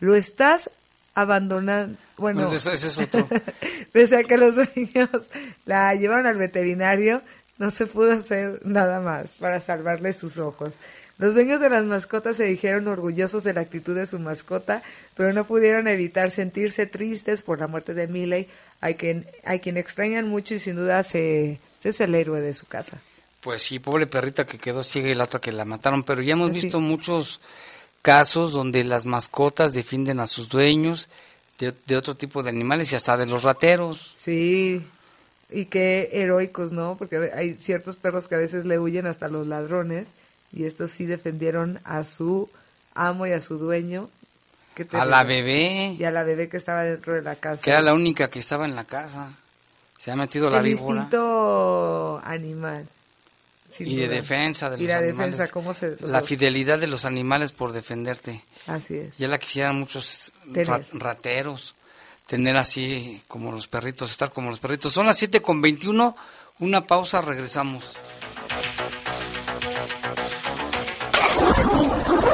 Lo 0.00 0.14
estás 0.14 0.70
abandonando. 1.14 1.98
Bueno, 2.18 2.48
Pues 2.48 2.54
eso- 2.66 2.72
ese 2.72 2.88
es 2.88 2.98
otro. 2.98 3.26
pese 3.92 4.16
a 4.18 4.24
que 4.24 4.36
los 4.36 4.54
dueños 4.56 5.30
la 5.64 5.94
llevaron 5.94 6.26
al 6.26 6.36
veterinario, 6.36 7.22
no 7.56 7.70
se 7.70 7.86
pudo 7.86 8.12
hacer 8.12 8.60
nada 8.64 9.00
más 9.00 9.36
para 9.38 9.60
salvarle 9.60 10.12
sus 10.12 10.38
ojos. 10.38 10.72
Los 11.18 11.34
dueños 11.34 11.60
de 11.60 11.68
las 11.68 11.84
mascotas 11.84 12.36
se 12.36 12.44
dijeron 12.44 12.86
orgullosos 12.86 13.42
de 13.42 13.52
la 13.52 13.60
actitud 13.62 13.94
de 13.96 14.06
su 14.06 14.18
mascota, 14.20 14.82
pero 15.16 15.32
no 15.32 15.44
pudieron 15.44 15.88
evitar 15.88 16.30
sentirse 16.30 16.86
tristes 16.86 17.42
por 17.42 17.58
la 17.58 17.66
muerte 17.66 17.92
de 17.92 18.06
Miley, 18.06 18.46
a 18.80 18.92
quien, 18.92 19.26
a 19.44 19.58
quien 19.58 19.76
extrañan 19.76 20.28
mucho 20.28 20.54
y 20.54 20.60
sin 20.60 20.76
duda 20.76 21.02
se, 21.02 21.58
es 21.82 22.00
el 22.00 22.14
héroe 22.14 22.40
de 22.40 22.54
su 22.54 22.66
casa. 22.66 23.00
Pues 23.40 23.62
sí, 23.62 23.78
pobre 23.80 24.06
perrita 24.06 24.46
que 24.46 24.58
quedó 24.58 24.82
ciega 24.84 25.08
y 25.08 25.14
la 25.14 25.24
otra 25.24 25.40
que 25.40 25.50
la 25.52 25.64
mataron, 25.64 26.04
pero 26.04 26.22
ya 26.22 26.34
hemos 26.34 26.50
Pues 26.50 26.60
sí. 26.60 26.66
visto 26.66 26.80
muchos 26.80 27.40
casos 28.02 28.52
donde 28.52 28.84
las 28.84 29.04
mascotas 29.04 29.72
defienden 29.72 30.20
a 30.20 30.26
sus 30.28 30.48
dueños 30.48 31.08
de, 31.58 31.74
de 31.86 31.96
otro 31.96 32.14
tipo 32.16 32.42
de 32.44 32.50
animales 32.50 32.92
y 32.92 32.96
hasta 32.96 33.16
de 33.16 33.26
los 33.26 33.42
rateros. 33.42 34.12
Sí, 34.14 34.84
y 35.50 35.64
qué 35.64 36.10
heroicos, 36.12 36.70
¿no? 36.70 36.96
Porque 36.96 37.32
hay 37.34 37.54
ciertos 37.54 37.96
perros 37.96 38.28
que 38.28 38.36
a 38.36 38.38
veces 38.38 38.64
le 38.64 38.78
huyen 38.78 39.06
hasta 39.06 39.28
los 39.28 39.46
ladrones 39.48 40.08
y 40.52 40.64
estos 40.64 40.90
sí 40.90 41.06
defendieron 41.06 41.80
a 41.84 42.04
su 42.04 42.48
amo 42.94 43.26
y 43.26 43.32
a 43.32 43.40
su 43.40 43.58
dueño. 43.58 44.08
A 44.92 45.04
la 45.04 45.24
bebé, 45.24 45.96
Y 45.98 46.04
a 46.04 46.10
la 46.12 46.22
bebé 46.22 46.48
que 46.48 46.56
estaba 46.56 46.84
dentro 46.84 47.12
de 47.14 47.22
la 47.22 47.34
casa. 47.36 47.60
que 47.62 47.70
era 47.70 47.82
la 47.82 47.94
única 47.94 48.30
que 48.30 48.38
estaba 48.38 48.64
en 48.64 48.76
la 48.76 48.84
casa. 48.84 49.32
Se 49.98 50.12
ha 50.12 50.16
metido 50.16 50.48
la 50.50 50.58
El 50.58 50.64
víbora. 50.64 51.00
instinto 51.00 52.20
animal. 52.24 52.86
y 53.80 53.96
de 53.96 54.08
defensa 54.08 54.70
de 54.70 54.76
Y 54.76 54.80
los 54.82 54.88
la 54.88 54.98
animales. 54.98 55.32
defensa, 55.32 55.52
¿cómo 55.52 55.74
se...? 55.74 55.96
La 56.00 56.22
fidelidad 56.22 56.78
de 56.78 56.86
los 56.86 57.04
animales 57.04 57.50
por 57.52 57.72
defenderte. 57.72 58.42
Así 58.66 58.94
es. 58.96 59.18
Ya 59.18 59.26
la 59.28 59.38
quisieran 59.38 59.78
muchos 59.78 60.32
ra- 60.54 60.80
rateros, 60.92 61.74
tener 62.26 62.56
así 62.56 63.20
como 63.28 63.50
los 63.52 63.66
perritos, 63.68 64.10
estar 64.10 64.32
como 64.32 64.48
los 64.50 64.58
perritos. 64.60 64.92
Son 64.92 65.04
las 65.06 65.18
7 65.18 65.42
con 65.42 65.60
21, 65.60 66.16
una 66.60 66.86
pausa, 66.86 67.20
regresamos. 67.20 67.94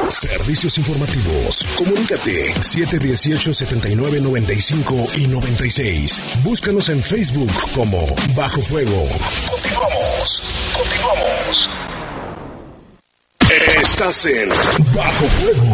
Servicios 0.08 0.78
informativos. 0.78 1.66
Comunícate 1.76 2.54
718-7995 2.54 5.18
y 5.18 5.26
96. 5.28 6.38
Búscanos 6.42 6.88
en 6.88 7.00
Facebook 7.02 7.52
como 7.74 8.06
Bajo 8.34 8.62
Fuego. 8.62 9.06
Continuamos. 9.50 10.42
Continuamos. 10.76 11.68
Estás 13.80 14.26
en 14.26 14.48
Bajo 14.94 15.24
Fuego. 15.26 15.64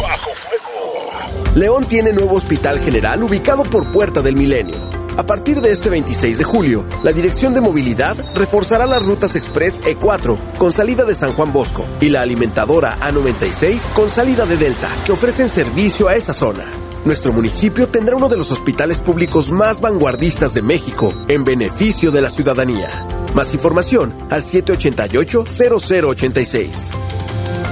Bajo 0.00 0.30
Fuego. 0.34 1.54
León 1.54 1.84
tiene 1.86 2.12
nuevo 2.12 2.36
hospital 2.36 2.80
general 2.80 3.22
ubicado 3.22 3.62
por 3.64 3.90
Puerta 3.92 4.22
del 4.22 4.36
Milenio. 4.36 4.93
A 5.16 5.22
partir 5.22 5.60
de 5.60 5.70
este 5.70 5.90
26 5.90 6.38
de 6.38 6.44
julio, 6.44 6.84
la 7.04 7.12
Dirección 7.12 7.54
de 7.54 7.60
Movilidad 7.60 8.16
reforzará 8.34 8.84
las 8.84 9.04
rutas 9.04 9.36
Express 9.36 9.86
E4 9.86 10.36
con 10.58 10.72
salida 10.72 11.04
de 11.04 11.14
San 11.14 11.34
Juan 11.34 11.52
Bosco 11.52 11.86
y 12.00 12.08
la 12.08 12.22
alimentadora 12.22 12.98
A96 12.98 13.78
con 13.94 14.10
salida 14.10 14.44
de 14.44 14.56
Delta, 14.56 14.88
que 15.06 15.12
ofrecen 15.12 15.48
servicio 15.48 16.08
a 16.08 16.16
esa 16.16 16.34
zona. 16.34 16.64
Nuestro 17.04 17.32
municipio 17.32 17.86
tendrá 17.88 18.16
uno 18.16 18.28
de 18.28 18.36
los 18.36 18.50
hospitales 18.50 19.00
públicos 19.00 19.52
más 19.52 19.80
vanguardistas 19.80 20.52
de 20.52 20.62
México 20.62 21.14
en 21.28 21.44
beneficio 21.44 22.10
de 22.10 22.20
la 22.20 22.30
ciudadanía. 22.30 23.06
Más 23.34 23.54
información 23.54 24.12
al 24.30 24.42
788-0086. 24.42 26.70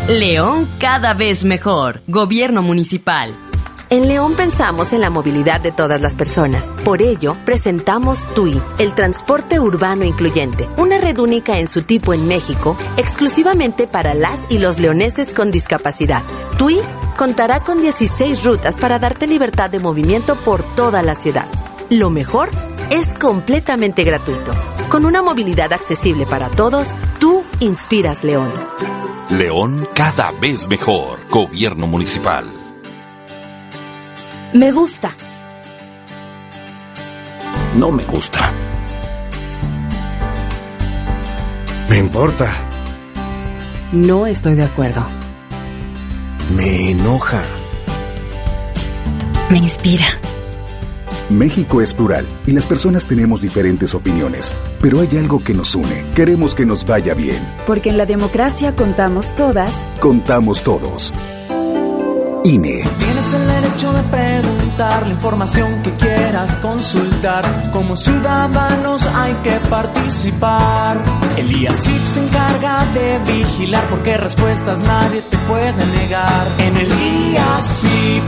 León 0.08 0.68
cada 0.78 1.14
vez 1.14 1.44
mejor. 1.44 2.02
Gobierno 2.06 2.62
municipal. 2.62 3.34
En 3.92 4.08
León 4.08 4.32
pensamos 4.32 4.94
en 4.94 5.02
la 5.02 5.10
movilidad 5.10 5.60
de 5.60 5.70
todas 5.70 6.00
las 6.00 6.16
personas. 6.16 6.70
Por 6.82 7.02
ello, 7.02 7.36
presentamos 7.44 8.24
TUI, 8.34 8.58
el 8.78 8.94
transporte 8.94 9.60
urbano 9.60 10.02
incluyente, 10.02 10.66
una 10.78 10.96
red 10.96 11.18
única 11.18 11.58
en 11.58 11.68
su 11.68 11.82
tipo 11.82 12.14
en 12.14 12.26
México, 12.26 12.74
exclusivamente 12.96 13.86
para 13.86 14.14
las 14.14 14.40
y 14.48 14.60
los 14.60 14.78
leoneses 14.78 15.30
con 15.30 15.50
discapacidad. 15.50 16.22
TUI 16.56 16.80
contará 17.18 17.60
con 17.60 17.82
16 17.82 18.44
rutas 18.44 18.78
para 18.78 18.98
darte 18.98 19.26
libertad 19.26 19.68
de 19.68 19.78
movimiento 19.78 20.36
por 20.36 20.62
toda 20.74 21.02
la 21.02 21.14
ciudad. 21.14 21.44
Lo 21.90 22.08
mejor 22.08 22.48
es 22.88 23.12
completamente 23.12 24.04
gratuito. 24.04 24.52
Con 24.88 25.04
una 25.04 25.20
movilidad 25.20 25.70
accesible 25.74 26.24
para 26.24 26.48
todos, 26.48 26.88
tú 27.20 27.44
inspiras 27.60 28.24
León. 28.24 28.48
León 29.28 29.86
cada 29.92 30.30
vez 30.30 30.66
mejor. 30.66 31.18
Gobierno 31.28 31.86
municipal. 31.86 32.61
Me 34.52 34.70
gusta. 34.70 35.14
No 37.74 37.90
me 37.90 38.04
gusta. 38.04 38.50
Me 41.88 41.96
importa. 41.96 42.52
No 43.92 44.26
estoy 44.26 44.54
de 44.54 44.64
acuerdo. 44.64 45.02
Me 46.54 46.90
enoja. 46.90 47.40
Me 49.48 49.56
inspira. 49.56 50.06
México 51.30 51.80
es 51.80 51.94
plural 51.94 52.26
y 52.46 52.52
las 52.52 52.66
personas 52.66 53.06
tenemos 53.06 53.40
diferentes 53.40 53.94
opiniones, 53.94 54.54
pero 54.82 55.00
hay 55.00 55.16
algo 55.16 55.42
que 55.42 55.54
nos 55.54 55.74
une. 55.74 56.04
Queremos 56.14 56.54
que 56.54 56.66
nos 56.66 56.84
vaya 56.84 57.14
bien. 57.14 57.38
Porque 57.66 57.88
en 57.88 57.96
la 57.96 58.04
democracia 58.04 58.74
contamos 58.76 59.34
todas. 59.34 59.72
Contamos 59.98 60.62
todos. 60.62 61.10
INE. 62.44 62.82
Tienes 63.22 63.40
el 63.40 63.62
derecho 63.62 63.92
de 63.92 64.02
preguntar 64.02 65.06
la 65.06 65.12
información 65.12 65.80
que 65.84 65.92
quieras 65.92 66.56
consultar. 66.56 67.44
Como 67.70 67.96
ciudadanos 67.96 69.06
hay 69.14 69.32
que 69.44 69.52
participar. 69.70 71.00
El 71.36 71.52
IACIP 71.52 72.04
se 72.04 72.24
encarga 72.24 72.84
de 72.92 73.20
vigilar 73.32 73.84
porque 73.90 74.16
respuestas 74.16 74.80
nadie 74.80 75.22
te 75.22 75.38
puede 75.38 75.86
negar. 75.86 76.48
En 76.58 76.76
el 76.76 76.88
IACIP 76.88 78.22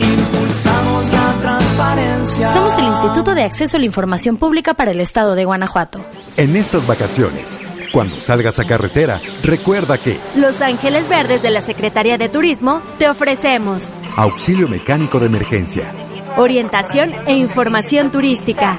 impulsamos 0.00 1.06
la 1.10 1.32
transparencia. 1.40 2.52
Somos 2.52 2.76
el 2.76 2.84
Instituto 2.84 3.34
de 3.34 3.44
Acceso 3.44 3.78
a 3.78 3.80
la 3.80 3.86
Información 3.86 4.36
Pública 4.36 4.74
para 4.74 4.90
el 4.90 5.00
Estado 5.00 5.36
de 5.36 5.46
Guanajuato. 5.46 6.04
En 6.36 6.54
estas 6.54 6.86
vacaciones, 6.86 7.60
cuando 7.94 8.20
salgas 8.20 8.58
a 8.58 8.64
carretera, 8.64 9.20
recuerda 9.44 9.98
que 9.98 10.18
Los 10.34 10.60
Ángeles 10.60 11.08
Verdes 11.08 11.42
de 11.42 11.50
la 11.50 11.60
Secretaría 11.60 12.18
de 12.18 12.28
Turismo 12.28 12.82
te 12.98 13.08
ofrecemos 13.08 13.84
auxilio 14.16 14.66
mecánico 14.66 15.20
de 15.20 15.26
emergencia, 15.26 15.92
orientación 16.36 17.12
e 17.28 17.34
información 17.36 18.10
turística, 18.10 18.76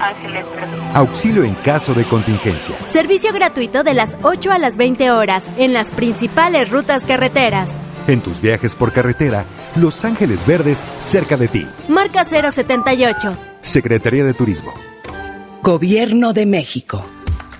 auxilio 0.93 1.45
en 1.45 1.55
caso 1.55 1.93
de 1.93 2.03
contingencia, 2.03 2.75
servicio 2.89 3.31
gratuito 3.31 3.83
de 3.83 3.93
las 3.93 4.17
8 4.21 4.51
a 4.51 4.59
las 4.59 4.75
20 4.75 5.09
horas 5.11 5.49
en 5.57 5.71
las 5.71 5.91
principales 5.91 6.69
rutas 6.69 7.05
carreteras. 7.05 7.77
en 8.07 8.19
tus 8.19 8.41
viajes 8.41 8.75
por 8.75 8.91
carretera, 8.91 9.45
Los 9.77 10.03
Ángeles 10.03 10.45
Verdes 10.45 10.83
cerca 10.99 11.37
de 11.37 11.47
ti. 11.47 11.65
Marca 11.87 12.25
078. 12.25 13.33
Secretaría 13.61 14.25
de 14.25 14.33
Turismo. 14.33 14.73
Gobierno 15.63 16.33
de 16.33 16.45
México. 16.45 17.03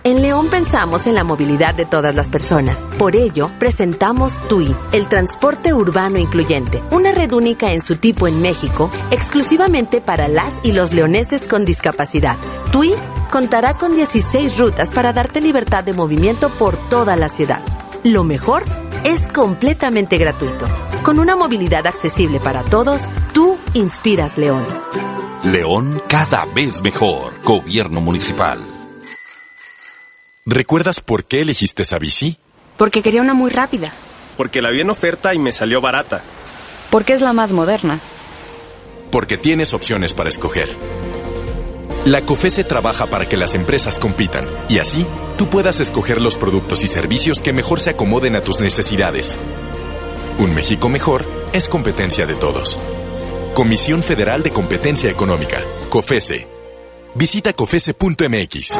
En 0.05 0.21
León 0.21 0.49
pensamos 0.49 1.07
en 1.07 1.15
la 1.15 1.23
movilidad 1.23 1.73
de 1.73 1.83
todas 1.83 2.13
las 2.13 2.29
personas. 2.29 2.85
Por 2.99 3.15
ello, 3.15 3.49
presentamos 3.57 4.37
TUI, 4.47 4.75
el 4.91 5.07
transporte 5.07 5.73
urbano 5.73 6.19
incluyente, 6.19 6.79
una 6.91 7.11
red 7.11 7.31
única 7.31 7.73
en 7.73 7.81
su 7.81 7.95
tipo 7.95 8.27
en 8.27 8.39
México, 8.39 8.91
exclusivamente 9.09 10.01
para 10.01 10.27
las 10.27 10.53
y 10.61 10.73
los 10.73 10.93
leoneses 10.93 11.47
con 11.47 11.65
discapacidad. 11.65 12.37
TUI 12.71 12.93
contará 13.31 13.73
con 13.73 13.95
16 13.95 14.59
rutas 14.59 14.91
para 14.91 15.11
darte 15.11 15.41
libertad 15.41 15.83
de 15.83 15.93
movimiento 15.93 16.49
por 16.49 16.77
toda 16.77 17.15
la 17.15 17.27
ciudad. 17.27 17.61
Lo 18.03 18.23
mejor 18.23 18.63
es 19.05 19.27
completamente 19.27 20.19
gratuito. 20.19 20.67
Con 21.01 21.17
una 21.17 21.35
movilidad 21.35 21.87
accesible 21.87 22.39
para 22.39 22.61
todos, 22.61 23.01
tú 23.33 23.57
inspiras 23.73 24.37
León. 24.37 24.63
León 25.45 25.99
cada 26.07 26.45
vez 26.53 26.83
mejor. 26.83 27.33
Gobierno 27.43 28.01
municipal. 28.01 28.74
¿Recuerdas 30.47 31.01
por 31.01 31.25
qué 31.25 31.41
elegiste 31.41 31.81
esa 31.81 31.97
bici? 31.97 32.37
Porque 32.77 33.01
quería 33.01 33.21
una 33.21 33.33
muy 33.33 33.49
rápida. 33.49 33.91
Porque 34.37 34.61
la 34.61 34.69
vi 34.69 34.81
en 34.81 34.91
oferta 34.91 35.33
y 35.33 35.39
me 35.39 35.51
salió 35.51 35.81
barata. 35.81 36.21
Porque 36.91 37.13
es 37.13 37.21
la 37.21 37.33
más 37.33 37.51
moderna. 37.51 37.99
Porque 39.11 39.39
tienes 39.39 39.73
opciones 39.73 40.13
para 40.13 40.29
escoger. 40.29 40.69
La 42.05 42.21
COFESE 42.21 42.63
trabaja 42.63 43.07
para 43.07 43.27
que 43.27 43.37
las 43.37 43.55
empresas 43.55 43.97
compitan 43.97 44.45
y 44.69 44.77
así 44.77 45.07
tú 45.35 45.49
puedas 45.49 45.79
escoger 45.79 46.21
los 46.21 46.37
productos 46.37 46.83
y 46.83 46.87
servicios 46.87 47.41
que 47.41 47.51
mejor 47.51 47.79
se 47.79 47.89
acomoden 47.89 48.35
a 48.35 48.41
tus 48.41 48.59
necesidades. 48.59 49.39
Un 50.37 50.53
México 50.53 50.89
mejor 50.89 51.25
es 51.53 51.67
competencia 51.67 52.27
de 52.27 52.35
todos. 52.35 52.79
Comisión 53.55 54.03
Federal 54.03 54.43
de 54.43 54.51
Competencia 54.51 55.09
Económica, 55.09 55.63
COFESE. 55.89 56.45
Visita 57.15 57.51
COFESE.mx. 57.53 58.79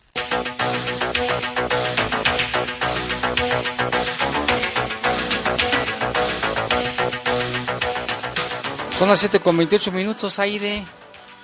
Son 8.98 9.08
las 9.10 9.18
7 9.18 9.40
con 9.40 9.58
28 9.58 9.92
minutos, 9.92 10.38
Aide. 10.38 10.82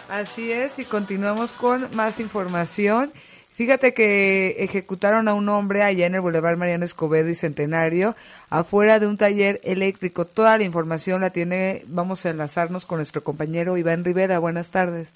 Así 0.08 0.50
es, 0.50 0.78
y 0.78 0.86
continuamos 0.86 1.52
con 1.52 1.94
más 1.94 2.18
información. 2.18 3.12
Fíjate 3.52 3.92
que 3.92 4.56
ejecutaron 4.60 5.28
a 5.28 5.34
un 5.34 5.50
hombre 5.50 5.82
allá 5.82 6.06
en 6.06 6.14
el 6.14 6.22
Boulevard 6.22 6.56
Mariano 6.56 6.86
Escobedo 6.86 7.28
y 7.28 7.34
Centenario, 7.34 8.16
afuera 8.48 8.98
de 9.00 9.06
un 9.06 9.18
taller 9.18 9.60
eléctrico. 9.64 10.24
Toda 10.24 10.56
la 10.56 10.64
información 10.64 11.20
la 11.20 11.28
tiene, 11.28 11.84
vamos 11.88 12.24
a 12.24 12.30
enlazarnos 12.30 12.86
con 12.86 12.96
nuestro 12.96 13.22
compañero 13.22 13.76
Iván 13.76 14.02
Rivera. 14.02 14.38
Buenas 14.38 14.70
tardes. 14.70 15.08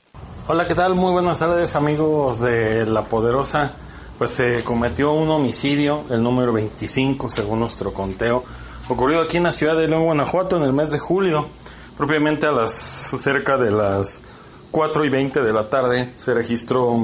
Hola, 0.47 0.67
¿qué 0.67 0.75
tal? 0.75 0.95
Muy 0.95 1.13
buenas 1.13 1.39
tardes, 1.39 1.75
amigos 1.75 2.41
de 2.41 2.85
La 2.85 3.05
Poderosa. 3.05 3.73
Pues 4.19 4.33
se 4.33 4.63
cometió 4.63 5.13
un 5.13 5.31
homicidio, 5.31 6.05
el 6.11 6.23
número 6.23 6.53
25, 6.53 7.31
según 7.31 7.61
nuestro 7.61 7.95
conteo, 7.95 8.45
ocurrido 8.91 9.23
aquí 9.23 9.39
en 9.39 9.45
la 9.45 9.53
ciudad 9.53 9.75
de 9.75 9.89
León, 9.89 10.05
Guanajuato, 10.05 10.59
en 10.59 10.65
el 10.65 10.75
mes 10.75 10.91
de 10.91 10.99
julio. 10.99 11.49
Propiamente 11.97 12.45
a 12.45 12.53
las 12.53 12.73
cerca 12.75 13.57
de 13.57 13.71
las 13.71 14.21
4 14.71 15.07
y 15.07 15.09
20 15.09 15.41
de 15.41 15.53
la 15.53 15.71
tarde 15.71 16.13
se 16.19 16.35
registró 16.35 16.95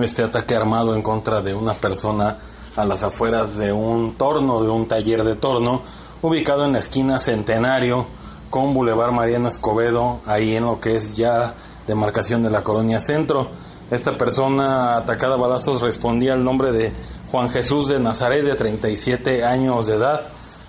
este 0.00 0.24
ataque 0.24 0.56
armado 0.56 0.96
en 0.96 1.02
contra 1.02 1.42
de 1.42 1.54
una 1.54 1.74
persona 1.74 2.38
a 2.74 2.84
las 2.84 3.04
afueras 3.04 3.56
de 3.56 3.72
un 3.72 4.14
torno, 4.14 4.64
de 4.64 4.68
un 4.68 4.88
taller 4.88 5.22
de 5.22 5.36
torno, 5.36 5.82
ubicado 6.22 6.64
en 6.64 6.72
la 6.72 6.78
esquina 6.78 7.20
Centenario 7.20 8.06
con 8.50 8.74
Boulevard 8.74 9.12
Mariano 9.12 9.48
Escobedo, 9.48 10.18
ahí 10.26 10.56
en 10.56 10.64
lo 10.64 10.80
que 10.80 10.96
es 10.96 11.16
ya 11.16 11.54
demarcación 11.86 12.42
de 12.42 12.50
la 12.50 12.64
colonia 12.64 13.00
Centro. 13.00 13.46
Esta 13.92 14.18
persona 14.18 14.96
atacada 14.96 15.34
a 15.34 15.38
balazos 15.38 15.82
respondía 15.82 16.32
al 16.32 16.42
nombre 16.42 16.72
de 16.72 16.92
Juan 17.30 17.48
Jesús 17.48 17.88
de 17.88 18.00
Nazaret, 18.00 18.44
de 18.44 18.56
37 18.56 19.44
años 19.44 19.86
de 19.86 19.94
edad, 19.94 20.22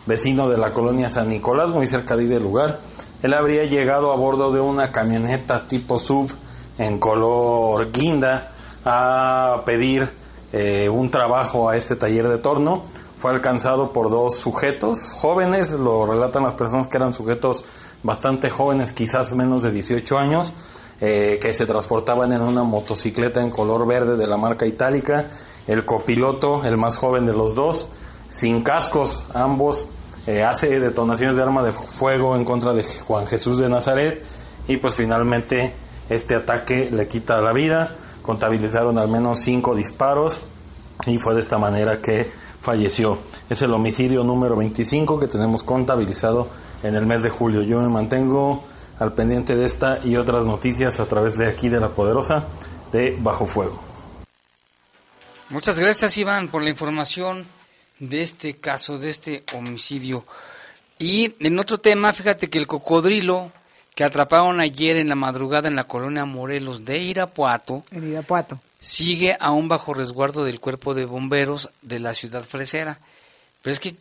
vecino 0.06 0.48
de 0.48 0.60
la 0.60 0.72
colonia 0.74 1.10
San 1.10 1.30
Nicolás, 1.30 1.72
muy 1.72 1.88
cerca 1.88 2.16
de 2.16 2.22
ahí 2.22 2.28
del 2.28 2.44
lugar. 2.44 2.80
Él 3.22 3.34
habría 3.36 3.66
llegado 3.66 4.12
a 4.12 4.16
bordo 4.16 4.52
de 4.52 4.60
una 4.60 4.92
camioneta 4.92 5.68
tipo 5.68 6.00
sub 6.00 6.32
en 6.78 6.98
color 6.98 7.92
guinda 7.92 8.52
a 8.84 9.62
pedir 9.64 10.10
eh, 10.52 10.90
un 10.90 11.12
trabajo 11.12 11.70
a 11.70 11.78
este 11.78 11.96
taller 11.96 12.28
de 12.28 12.40
torno. 12.40 12.84
Fue 13.20 13.30
alcanzado 13.30 13.94
por 13.94 14.10
dos 14.10 14.38
sujetos 14.38 15.12
jóvenes, 15.12 15.72
lo 15.72 16.08
relatan 16.08 16.42
las 16.42 16.56
personas 16.56 16.88
que 16.88 16.98
eran 16.98 17.14
sujetos 17.14 17.64
bastante 18.02 18.50
jóvenes, 18.50 18.92
quizás 18.94 19.36
menos 19.36 19.62
de 19.62 19.72
18 19.72 20.18
años, 20.18 20.54
eh, 21.00 21.38
que 21.40 21.54
se 21.54 21.68
transportaban 21.68 22.34
en 22.34 22.42
una 22.42 22.64
motocicleta 22.64 23.42
en 23.42 23.52
color 23.52 23.86
verde 23.86 24.18
de 24.18 24.26
la 24.26 24.38
marca 24.38 24.66
itálica. 24.66 25.28
El 25.68 25.86
copiloto, 25.86 26.66
el 26.66 26.78
más 26.78 26.98
joven 26.98 27.28
de 27.28 27.34
los 27.34 27.54
dos, 27.54 27.90
sin 28.30 28.64
cascos, 28.64 29.24
ambos 29.36 29.88
eh, 30.28 30.44
hace 30.44 30.80
detonaciones 30.80 31.36
de 31.36 31.42
arma 31.42 31.64
de 31.64 31.72
fuego 31.72 32.36
en 32.36 32.46
contra 32.46 32.74
de 32.74 32.84
Juan 32.84 33.26
Jesús 33.26 33.58
de 33.60 33.70
Nazaret 33.70 34.24
y 34.68 34.78
pues 34.78 34.94
finalmente 34.94 35.74
este 36.10 36.36
ataque 36.36 36.90
le 36.92 37.08
quita 37.08 37.42
la 37.42 37.54
vida, 37.54 37.96
contabilizaron 38.22 38.98
al 38.98 39.08
menos 39.08 39.40
cinco 39.40 39.76
disparos 39.76 40.42
y 41.08 41.18
fue 41.18 41.34
de 41.34 41.42
esta 41.42 41.58
manera 41.58 42.02
que 42.02 42.30
falleció. 42.62 43.18
Es 43.50 43.62
el 43.64 43.74
homicidio 43.74 44.24
número 44.24 44.56
25 44.56 45.20
que 45.20 45.28
tenemos 45.28 45.64
contabilizado 45.64 46.50
en 46.84 46.96
el 46.96 47.06
mes 47.06 47.24
de 47.24 47.30
julio. 47.30 47.64
Yo 47.64 47.80
me 47.82 47.90
mantengo 47.90 48.64
al 49.00 49.14
pendiente 49.14 49.56
de 49.56 49.66
esta 49.66 50.00
y 50.04 50.16
otras 50.16 50.46
noticias 50.46 51.00
a 51.00 51.08
través 51.08 51.38
de 51.38 51.48
aquí 51.48 51.70
de 51.70 51.80
la 51.80 51.90
poderosa 51.90 52.44
de 52.92 53.18
Bajo 53.20 53.48
Fuego. 53.48 53.82
Muchas 55.50 55.80
gracias 55.80 56.16
Iván 56.18 56.48
por 56.50 56.62
la 56.62 56.70
información 56.70 57.46
de 58.02 58.22
este 58.22 58.56
caso, 58.56 58.98
de 58.98 59.10
este 59.10 59.44
homicidio. 59.54 60.26
Y 61.00 61.34
en 61.40 61.58
otro 61.60 61.78
tema, 61.78 62.12
fíjate 62.14 62.50
que 62.50 62.58
el 62.58 62.68
cocodrilo 62.68 63.52
que 63.96 64.04
atraparon 64.04 64.60
ayer 64.60 64.98
en 64.98 65.10
la 65.10 65.16
madrugada 65.16 65.68
en 65.68 65.76
la 65.76 65.84
colonia 65.86 66.26
Morelos 66.26 66.84
de 66.86 66.98
Irapuato, 67.00 67.84
En 67.92 68.10
Irapuato. 68.10 68.60
sigue 68.80 69.38
aún 69.40 69.68
bajo 69.68 69.94
resguardo 69.94 70.44
del 70.44 70.60
cuerpo 70.60 70.94
de 70.94 71.06
bomberos 71.06 71.70
de 71.82 72.00
la 72.00 72.14
ciudad 72.14 72.44
fresera. 72.44 73.00
Pero 73.62 73.74
es 73.74 73.80
que 73.80 73.96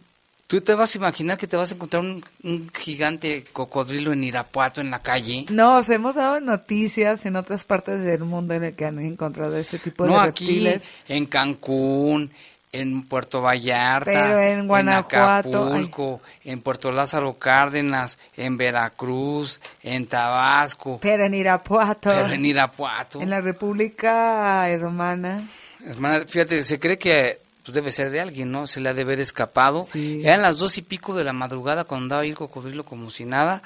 tú 0.46 0.60
te 0.62 0.74
vas 0.74 0.94
a 0.94 0.98
imaginar 0.98 1.36
que 1.36 1.46
te 1.46 1.56
vas 1.56 1.70
a 1.70 1.74
encontrar 1.74 2.02
un, 2.02 2.24
un 2.44 2.70
gigante 2.70 3.44
cocodrilo 3.52 4.12
en 4.12 4.24
Irapuato 4.24 4.80
en 4.80 4.90
la 4.90 5.00
calle. 5.02 5.44
No, 5.50 5.80
hemos 5.82 6.14
dado 6.14 6.40
noticias 6.40 7.26
en 7.26 7.36
otras 7.36 7.64
partes 7.66 8.00
del 8.02 8.20
mundo 8.20 8.54
en 8.54 8.64
el 8.64 8.74
que 8.74 8.86
han 8.86 8.98
encontrado 9.00 9.56
este 9.56 9.78
tipo 9.78 10.04
de 10.04 10.10
No 10.10 10.20
aquí, 10.20 10.66
en 11.08 11.26
Cancún, 11.26 12.30
en 12.72 13.02
Puerto 13.02 13.42
Vallarta, 13.42 14.10
Pero 14.10 14.38
en 14.38 14.68
Guanajuato, 14.68 15.64
Acapulco, 15.66 16.20
en 16.44 16.60
Puerto 16.60 16.92
Lázaro 16.92 17.34
Cárdenas, 17.34 18.18
en 18.36 18.56
Veracruz, 18.56 19.60
en 19.82 20.06
Tabasco, 20.06 20.98
Pero 21.02 21.24
en 21.24 21.34
Irapuato. 21.34 22.10
pero 22.10 22.32
en 22.32 22.46
Irapuato. 22.46 23.20
En 23.20 23.30
la 23.30 23.40
República 23.40 24.68
Hermana. 24.68 25.42
Hermana, 25.84 26.24
fíjate, 26.26 26.62
se 26.62 26.78
cree 26.78 26.98
que 26.98 27.38
pues, 27.64 27.74
debe 27.74 27.92
ser 27.92 28.10
de 28.10 28.20
alguien, 28.20 28.50
¿no? 28.52 28.66
Se 28.66 28.80
le 28.80 28.88
ha 28.88 28.94
de 28.94 29.02
haber 29.02 29.20
escapado. 29.20 29.86
Eran 29.94 30.42
las 30.42 30.56
dos 30.56 30.78
y 30.78 30.82
pico 30.82 31.14
de 31.14 31.24
la 31.24 31.32
madrugada 31.32 31.84
cuando 31.84 32.04
andaba 32.04 32.22
ahí 32.22 32.30
el 32.30 32.36
cocodrilo 32.36 32.84
como 32.84 33.10
si 33.10 33.24
nada. 33.24 33.62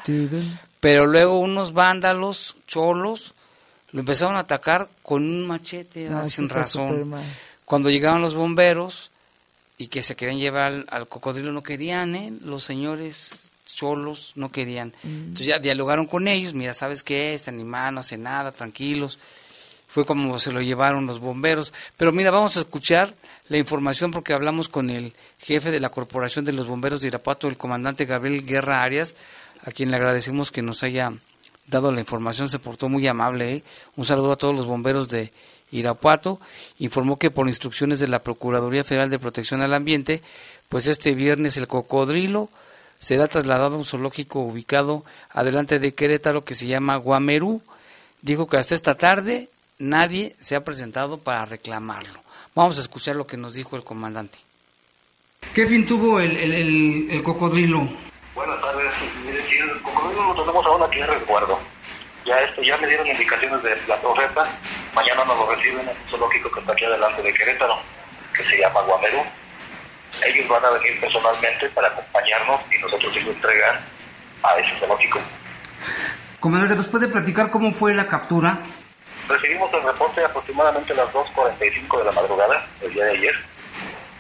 Pero 0.81 1.07
luego 1.07 1.41
unos 1.41 1.73
vándalos, 1.73 2.57
cholos, 2.67 3.35
lo 3.93 4.01
empezaron 4.01 4.37
a 4.37 4.41
atacar 4.41 4.89
con 5.03 5.23
un 5.23 5.47
machete, 5.47 6.09
No, 6.09 6.29
sin 6.29 6.49
razón. 6.49 7.15
Cuando 7.65 7.91
llegaron 7.91 8.23
los 8.23 8.35
bomberos 8.35 9.11
y 9.79 9.89
que 9.89 10.03
se 10.03 10.17
querían 10.17 10.39
llevar 10.39 10.63
al, 10.63 10.87
al 10.91 11.09
cocodrilo, 11.09 11.53
no 11.53 11.63
querían, 11.63 12.15
¿eh? 12.15 12.33
Los 12.43 12.65
señores 12.65 13.51
cholos 13.75 14.33
no 14.37 14.51
querían. 14.51 14.95
Mm. 15.03 15.09
Entonces 15.09 15.47
ya 15.47 15.59
dialogaron 15.59 16.07
con 16.07 16.29
ellos, 16.29 16.55
mira, 16.55 16.75
¿sabes 16.75 17.03
qué? 17.03 17.35
Este 17.35 17.51
animal 17.51 17.95
no 17.95 18.01
hace 18.01 18.17
nada, 18.17 18.53
tranquilos. 18.53 19.19
Fue 19.89 20.05
como 20.05 20.39
se 20.39 20.53
lo 20.53 20.61
llevaron 20.61 21.07
los 21.07 21.21
bomberos. 21.21 21.73
Pero 21.97 22.11
mira, 22.13 22.31
vamos 22.31 22.57
a 22.57 22.61
escuchar 22.61 23.15
la 23.49 23.59
información 23.59 24.11
porque 24.11 24.33
hablamos 24.33 24.69
con 24.69 24.91
el 24.91 25.13
jefe 25.39 25.71
de 25.71 25.81
la 25.81 25.91
Corporación 25.91 26.45
de 26.45 26.53
los 26.53 26.67
Bomberos 26.67 27.01
de 27.01 27.09
Irapuato, 27.09 27.47
el 27.47 27.57
comandante 27.57 28.05
Gabriel 28.05 28.45
Guerra 28.45 28.83
Arias, 28.83 29.15
a 29.65 29.71
quien 29.71 29.91
le 29.91 29.97
agradecemos 29.97 30.51
que 30.51 30.63
nos 30.63 30.83
haya 30.83 31.13
dado 31.67 31.93
la 31.93 32.01
información, 32.01 32.49
se 32.49 32.59
portó 32.59 32.89
muy 32.89 33.07
amable. 33.07 33.57
¿eh? 33.57 33.65
Un 33.97 34.05
saludo 34.05 34.33
a 34.33 34.37
todos 34.37 34.55
los 34.55 34.67
bomberos 34.67 35.09
de 35.09 35.33
Irapuato. 35.79 36.41
Informó 36.79 37.19
que 37.19 37.31
por 37.31 37.49
instrucciones 37.49 38.01
de 38.01 38.09
la 38.09 38.21
Procuraduría 38.21 38.85
Federal 38.85 39.11
de 39.11 39.19
Protección 39.19 39.61
al 39.63 39.75
Ambiente, 39.75 40.23
pues 40.69 40.87
este 40.87 41.15
viernes 41.15 41.57
el 41.57 41.69
cocodrilo 41.69 42.49
será 42.99 43.29
trasladado 43.29 43.75
a 43.75 43.79
un 43.79 43.85
zoológico 43.85 44.41
ubicado 44.41 45.05
adelante 45.31 45.79
de 45.79 45.93
Querétaro 45.95 46.45
que 46.45 46.55
se 46.55 46.67
llama 46.67 46.97
Guamerú. 46.97 47.61
Dijo 48.23 48.47
que 48.47 48.57
hasta 48.57 48.75
esta 48.75 48.95
tarde 48.95 49.49
nadie 49.79 50.35
se 50.41 50.57
ha 50.57 50.65
presentado 50.65 51.19
para 51.19 51.45
reclamarlo. 51.45 52.21
Vamos 52.55 52.79
a 52.79 52.81
escuchar 52.81 53.17
lo 53.17 53.27
que 53.27 53.37
nos 53.37 53.55
dijo 53.55 53.77
el 53.77 53.85
comandante. 53.85 54.39
¿Qué 55.53 55.67
fin 55.67 55.85
tuvo 55.87 56.21
el, 56.21 56.37
el, 56.37 56.53
el- 56.55 57.09
el 57.11 57.23
cocodrilo? 57.23 57.87
Buenas 58.35 58.61
tardes. 58.63 58.95
El 59.61 59.83
cocodrilo 59.83 60.33
lo 60.33 60.41
tenemos 60.41 60.65
aún 60.67 60.83
aquí 60.83 61.01
en 61.01 61.07
resguardo. 61.09 61.59
Ya 62.25 62.41
esto, 62.41 62.63
ya 62.63 62.77
me 62.79 62.87
dieron 62.87 63.07
indicaciones 63.07 63.63
de 63.63 63.77
la 63.87 63.97
profeta. 64.01 64.47
Mañana 64.95 65.25
nos 65.25 65.39
lo 65.39 65.51
reciben 65.51 65.81
en 65.81 65.89
un 65.89 66.09
zoológico 66.09 66.51
que 66.51 66.61
está 66.61 66.73
aquí 66.73 66.85
adelante 66.85 67.23
de 67.23 67.35
Querétaro, 67.35 67.79
que 68.35 68.43
se 68.45 68.59
llama 68.59 68.81
Guamerú. 68.83 69.23
Ellos 70.25 70.49
van 70.49 70.65
a 70.65 70.71
venir 70.71 71.01
personalmente 71.01 71.69
para 71.71 71.89
acompañarnos 71.89 72.61
y 72.73 72.81
nosotros 72.81 73.13
sí 73.13 73.21
lo 73.21 73.33
entregar 73.33 73.81
a 74.43 74.59
ese 74.59 74.79
zoológico. 74.79 75.19
Comandante, 76.41 76.77
¿nos 76.77 76.89
puede 76.89 77.09
platicar 77.09 77.51
cómo 77.51 77.73
fue 77.73 77.95
la 77.95 78.07
captura? 78.07 78.59
Recibimos 79.29 79.73
el 79.73 79.83
reporte 79.83 80.25
aproximadamente 80.25 80.93
a 80.93 80.97
las 80.97 81.13
2.45 81.13 81.99
de 81.99 82.05
la 82.05 82.13
madrugada 82.13 82.67
del 82.81 82.93
día 82.93 83.05
de 83.07 83.13
ayer, 83.13 83.35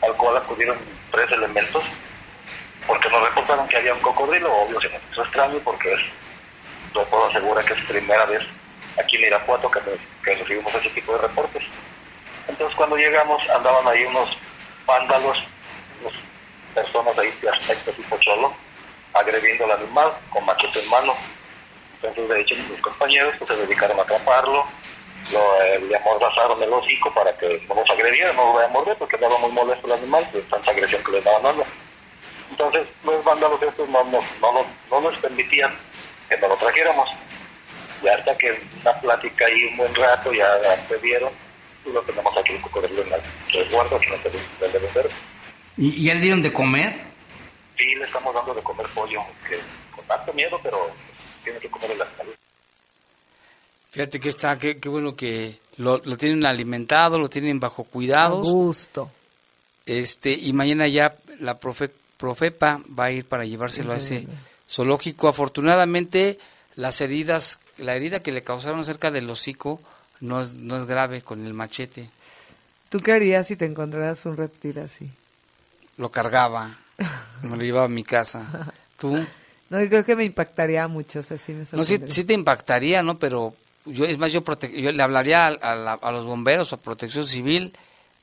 al 0.03 0.15
cual 0.15 0.37
acudieron 0.39 0.79
tres 1.11 1.31
elementos, 1.31 1.85
porque 2.87 3.11
nos 3.11 3.23
reportaron 3.29 3.69
que 3.69 3.77
había 3.77 3.95
un 3.95 4.01
cocodrilo, 4.01 4.51
obvio 4.51 4.81
se 4.81 4.89
nos 4.89 5.01
hizo 5.13 5.23
extraño 5.23 5.59
porque 5.63 5.93
es, 5.93 6.01
lo 6.95 7.05
puedo 7.07 7.27
asegurar 7.27 7.65
que 7.65 7.73
es 7.75 7.85
primera 7.85 8.25
vez 8.27 8.43
aquí 8.99 9.17
en 9.17 9.23
Irapuato 9.25 9.71
que, 9.71 9.81
que 10.25 10.35
recibimos 10.37 10.75
ese 10.75 10.91
tipo 10.91 11.13
de 11.13 11.19
reportes. 11.19 11.63
Entonces 12.49 12.77
cuando 12.77 12.97
llegamos 12.97 13.49
andaban 13.51 13.87
ahí 13.89 14.05
unos 14.05 14.37
vándalos, 14.87 15.39
unas 16.03 16.15
personas 16.75 17.19
ahí 17.19 17.31
de 17.43 17.51
aspecto 17.51 17.91
tipo 17.93 18.17
cholo, 18.19 18.53
agrediendo 19.13 19.65
al 19.65 19.73
animal 19.73 20.13
con 20.31 20.45
machete 20.45 20.81
en 20.81 20.91
mano. 20.91 21.15
Entonces 21.97 22.29
de 22.29 22.41
hecho 22.41 22.55
mis 22.71 22.81
compañeros 22.81 23.35
pues, 23.39 23.51
se 23.51 23.57
dedicaron 23.57 23.99
a 23.99 24.03
atraparlo, 24.03 24.65
lo, 25.33 25.63
eh, 25.63 25.81
le 25.89 25.97
amordazaron 25.97 26.63
el 26.63 26.73
hocico 26.73 27.13
para 27.15 27.37
que 27.39 27.65
no 27.69 27.75
nos 27.77 27.89
agrediera, 27.91 28.33
no 28.35 28.45
lo 28.47 28.53
voy 28.53 28.65
a 28.65 28.69
morder 28.69 28.97
porque 28.99 29.17
estaba 29.17 29.39
muy 29.39 29.51
molesto 29.53 29.87
el 29.87 29.95
animal 29.95 30.29
de 30.33 30.43
tanta 30.43 30.71
agresión 30.71 31.03
que 31.03 31.13
le 31.13 31.19
estaban 31.19 31.43
dando. 31.43 31.65
Entonces 32.51 32.87
los 33.05 33.25
vándalos 33.25 33.61
estos 33.63 33.89
no 33.89 34.05
no, 34.05 34.21
nos- 34.53 34.67
no 34.91 35.01
nos 35.01 35.17
permitían 35.17 35.75
que 36.29 36.37
nos 36.39 36.51
lo 36.51 36.57
trajéramos. 36.57 37.09
Y 38.03 38.09
hasta 38.09 38.37
que 38.37 38.61
una 38.81 38.93
plática 39.01 39.47
ahí 39.47 39.65
un 39.65 39.77
buen 39.79 39.95
rato 39.95 40.33
ya 40.33 40.47
accedieron 40.73 41.33
y 41.87 41.91
lo 41.91 42.03
tenemos 42.03 42.37
aquí 42.37 42.55
cocodrilo 42.59 43.03
en 43.03 43.13
el 43.13 43.21
resguardo 43.53 43.97
aquí 43.97 44.07
en 44.09 44.15
el 44.15 44.73
de 44.73 44.79
vender. 44.79 45.11
¿Y, 45.77 45.89
y 46.01 46.05
ya 46.05 46.15
le 46.15 46.21
dieron 46.21 46.43
de 46.43 46.53
comer? 46.53 46.93
Sí, 47.77 47.95
le 47.95 48.05
estamos 48.05 48.35
dando 48.35 48.55
de 48.55 48.63
comer 48.63 48.87
pollo, 48.95 49.21
que 49.49 49.59
con 49.95 50.05
tanto 50.07 50.33
miedo, 50.33 50.59
pero 50.63 50.91
tiene 51.43 51.59
que 51.59 51.69
comer 51.69 51.91
en 51.93 51.99
la 51.99 52.07
salud. 52.17 52.35
Fíjate 53.91 54.21
que 54.21 54.29
está, 54.29 54.59
qué, 54.59 54.79
qué 54.79 54.89
bueno 54.89 55.15
que 55.15 55.59
lo, 55.77 56.01
lo 56.05 56.17
tienen 56.17 56.45
alimentado, 56.47 57.19
lo 57.19 57.29
tienen 57.29 57.61
bajo 57.61 57.85
cuidados. 57.85 58.47
A 58.47 58.51
gusto. 58.51 59.11
Este, 59.87 60.33
y 60.33 60.53
mañana 60.53 60.89
ya 60.89 61.15
la 61.41 61.59
profe, 61.59 61.91
Profepa 62.17 62.81
va 62.99 63.05
a 63.05 63.11
ir 63.11 63.25
para 63.25 63.45
llevárselo 63.45 63.93
a 63.93 63.97
ese 63.97 64.27
zoológico. 64.75 65.29
Afortunadamente, 65.29 66.39
las 66.77 67.01
heridas, 67.01 67.59
la 67.79 67.95
herida 67.95 68.21
que 68.21 68.33
le 68.33 68.43
causaron 68.43 68.85
cerca 68.85 69.11
del 69.11 69.29
hocico 69.31 69.81
no 70.21 70.41
es, 70.41 70.55
no 70.55 70.77
es 70.77 70.87
grave 70.87 71.23
con 71.23 71.45
el 71.47 71.55
machete. 71.55 72.11
¿Tú 72.89 73.01
qué 73.01 73.13
harías 73.13 73.47
si 73.47 73.57
te 73.57 73.65
encontraras 73.65 74.25
un 74.27 74.37
reptil 74.37 74.79
así? 74.79 75.11
Lo 75.97 76.11
cargaba, 76.11 76.77
me 77.43 77.57
lo 77.57 77.63
llevaba 77.63 77.87
a 77.87 77.89
mi 77.89 78.05
casa. 78.05 78.73
¿Tú? 78.99 79.25
No, 79.71 79.81
yo 79.81 79.89
creo 79.89 80.05
que 80.05 80.17
me 80.17 80.25
impactaría 80.25 80.87
mucho, 80.89 81.21
o 81.21 81.23
sea, 81.23 81.39
sí 81.39 81.53
me 81.53 81.65
No, 81.73 81.85
sí, 81.85 81.99
te 82.25 82.33
impactaría, 82.35 83.03
¿no? 83.03 83.19
Pero 83.19 83.55
yo, 83.87 84.05
es 84.05 84.19
más, 84.19 84.33
yo, 84.33 84.45
prote- 84.45 84.71
yo 84.73 84.93
le 84.93 85.03
hablaría 85.03 85.47
a, 85.47 85.49
a 85.49 85.75
la- 85.75 85.93
a 85.95 86.11
los 86.13 86.25
bomberos 86.25 86.73
o 86.73 86.77
a 86.77 86.79
protección 86.79 87.27
civil, 87.27 87.73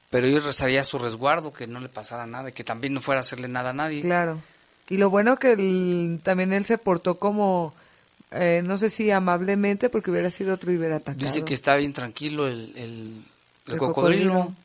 pero 0.10 0.28
yo 0.28 0.40
restaría 0.40 0.84
su 0.84 0.98
resguardo, 1.00 1.52
que 1.52 1.68
no 1.68 1.80
le 1.80 1.90
pasara 1.90 2.26
nada, 2.26 2.52
que 2.52 2.64
también 2.64 2.94
no 2.94 3.02
fuera 3.02 3.20
a 3.20 3.22
hacerle 3.22 3.48
nada 3.48 3.72
a 3.72 3.74
nadie. 3.74 4.02
Claro. 4.02 4.40
Y 4.92 4.98
lo 4.98 5.10
bueno 5.10 5.38
que 5.38 5.54
él- 5.54 6.20
también 6.22 6.52
él 6.52 6.66
se 6.66 6.78
portó 6.78 7.16
como, 7.16 7.74
eh, 8.32 8.62
no 8.66 8.78
sé 8.78 8.90
si 8.90 9.10
amablemente, 9.10 9.90
porque 9.90 10.12
hubiera 10.12 10.30
sido 10.30 10.54
otro 10.56 10.72
y 10.72 10.78
hubiera 10.78 10.98
atacado. 10.98 11.24
Dice 11.26 11.44
que 11.46 11.54
está 11.54 11.76
bien 11.78 11.94
tranquilo 11.94 12.48
el, 12.48 12.74
el, 12.76 13.24
el 13.68 13.74
El 13.74 13.78
cocodrilo, 13.78 14.34
cocodrilo. 14.34 14.56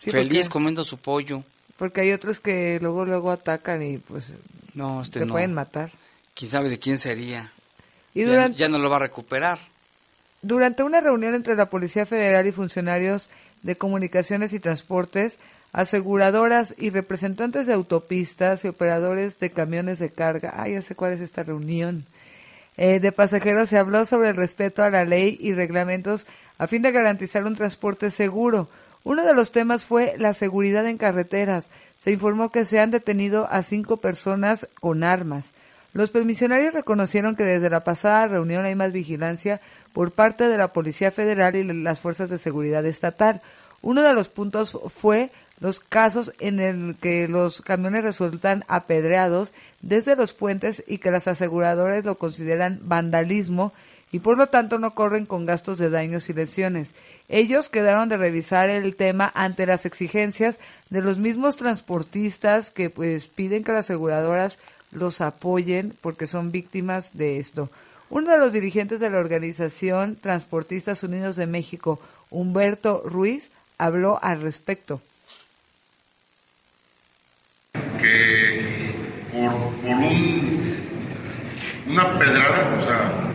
Sí, 0.00 0.10
feliz 0.10 0.40
porque- 0.46 0.52
comiendo 0.52 0.84
su 0.84 0.98
pollo. 0.98 1.44
Porque 1.76 2.00
hay 2.02 2.12
otros 2.12 2.40
que 2.40 2.78
luego 2.82 3.04
luego 3.06 3.30
atacan 3.30 3.82
y 3.82 3.98
pues 3.98 4.32
No, 4.74 5.02
este 5.02 5.20
te 5.20 5.26
no. 5.26 5.32
pueden 5.32 5.54
matar. 5.54 5.90
¿Quién 6.34 6.50
sabe 6.50 6.68
de 6.68 6.78
quién 6.78 6.98
sería? 6.98 7.50
Y 8.12 8.22
Ya- 8.24 8.28
durante- 8.28 8.58
ya 8.58 8.68
no 8.68 8.78
lo 8.78 8.90
va 8.90 8.96
a 8.96 9.00
recuperar. 9.00 9.58
Durante 10.42 10.82
una 10.82 11.00
reunión 11.00 11.34
entre 11.34 11.54
la 11.54 11.66
Policía 11.70 12.06
Federal 12.06 12.46
y 12.46 12.52
funcionarios 12.52 13.30
de 13.62 13.76
comunicaciones 13.76 14.52
y 14.52 14.58
transportes, 14.60 15.38
aseguradoras 15.72 16.74
y 16.78 16.90
representantes 16.90 17.66
de 17.66 17.74
autopistas 17.74 18.64
y 18.64 18.68
operadores 18.68 19.38
de 19.38 19.50
camiones 19.50 19.98
de 19.98 20.10
carga, 20.10 20.54
ah, 20.56 20.68
ya 20.68 20.82
sé 20.82 20.94
cuál 20.94 21.12
es 21.12 21.20
esta 21.20 21.42
reunión, 21.42 22.04
eh, 22.76 22.98
de 22.98 23.12
pasajeros 23.12 23.68
se 23.68 23.78
habló 23.78 24.06
sobre 24.06 24.30
el 24.30 24.36
respeto 24.36 24.82
a 24.82 24.90
la 24.90 25.04
ley 25.04 25.36
y 25.40 25.52
reglamentos 25.52 26.26
a 26.58 26.66
fin 26.66 26.82
de 26.82 26.92
garantizar 26.92 27.44
un 27.44 27.56
transporte 27.56 28.10
seguro. 28.10 28.68
Uno 29.04 29.24
de 29.24 29.34
los 29.34 29.52
temas 29.52 29.86
fue 29.86 30.14
la 30.18 30.34
seguridad 30.34 30.86
en 30.86 30.98
carreteras. 30.98 31.66
Se 31.98 32.10
informó 32.10 32.50
que 32.50 32.64
se 32.64 32.80
han 32.80 32.90
detenido 32.90 33.48
a 33.50 33.62
cinco 33.62 33.98
personas 33.98 34.68
con 34.80 35.04
armas. 35.04 35.52
Los 35.92 36.10
permisionarios 36.10 36.72
reconocieron 36.72 37.34
que 37.34 37.44
desde 37.44 37.70
la 37.70 37.82
pasada 37.82 38.28
reunión 38.28 38.64
hay 38.64 38.74
más 38.74 38.92
vigilancia 38.92 39.60
por 39.92 40.12
parte 40.12 40.48
de 40.48 40.56
la 40.56 40.68
Policía 40.68 41.10
Federal 41.10 41.56
y 41.56 41.64
las 41.64 42.00
fuerzas 42.00 42.30
de 42.30 42.38
seguridad 42.38 42.86
estatal. 42.86 43.42
Uno 43.82 44.02
de 44.02 44.14
los 44.14 44.28
puntos 44.28 44.78
fue 44.94 45.30
los 45.60 45.78
casos 45.78 46.32
en 46.40 46.58
el 46.58 46.96
que 46.96 47.28
los 47.28 47.60
camiones 47.60 48.02
resultan 48.02 48.64
apedreados 48.66 49.52
desde 49.82 50.16
los 50.16 50.32
puentes 50.32 50.82
y 50.86 50.98
que 50.98 51.10
las 51.10 51.28
aseguradoras 51.28 52.04
lo 52.04 52.16
consideran 52.16 52.80
vandalismo 52.82 53.72
y 54.12 54.18
por 54.18 54.36
lo 54.36 54.48
tanto 54.48 54.78
no 54.78 54.94
corren 54.94 55.26
con 55.26 55.46
gastos 55.46 55.78
de 55.78 55.90
daños 55.90 56.28
y 56.28 56.32
lesiones. 56.32 56.94
Ellos 57.28 57.68
quedaron 57.68 58.08
de 58.08 58.16
revisar 58.16 58.68
el 58.68 58.96
tema 58.96 59.30
ante 59.34 59.66
las 59.66 59.86
exigencias 59.86 60.56
de 60.88 61.00
los 61.00 61.18
mismos 61.18 61.56
transportistas 61.56 62.70
que 62.70 62.90
pues 62.90 63.28
piden 63.28 63.62
que 63.62 63.72
las 63.72 63.84
aseguradoras 63.84 64.58
los 64.90 65.20
apoyen 65.20 65.94
porque 66.00 66.26
son 66.26 66.50
víctimas 66.50 67.10
de 67.12 67.38
esto. 67.38 67.70
Uno 68.08 68.32
de 68.32 68.38
los 68.38 68.52
dirigentes 68.52 68.98
de 68.98 69.10
la 69.10 69.18
organización 69.18 70.16
Transportistas 70.16 71.04
Unidos 71.04 71.36
de 71.36 71.46
México, 71.46 72.00
Humberto 72.30 73.02
Ruiz, 73.06 73.52
habló 73.78 74.18
al 74.20 74.40
respecto. 74.40 75.00
Que 78.00 78.92
por, 79.32 79.52
por 79.52 79.96
un, 79.96 80.74
una 81.88 82.18
pedrada, 82.18 82.76
o 82.78 82.82
sea, 82.82 83.30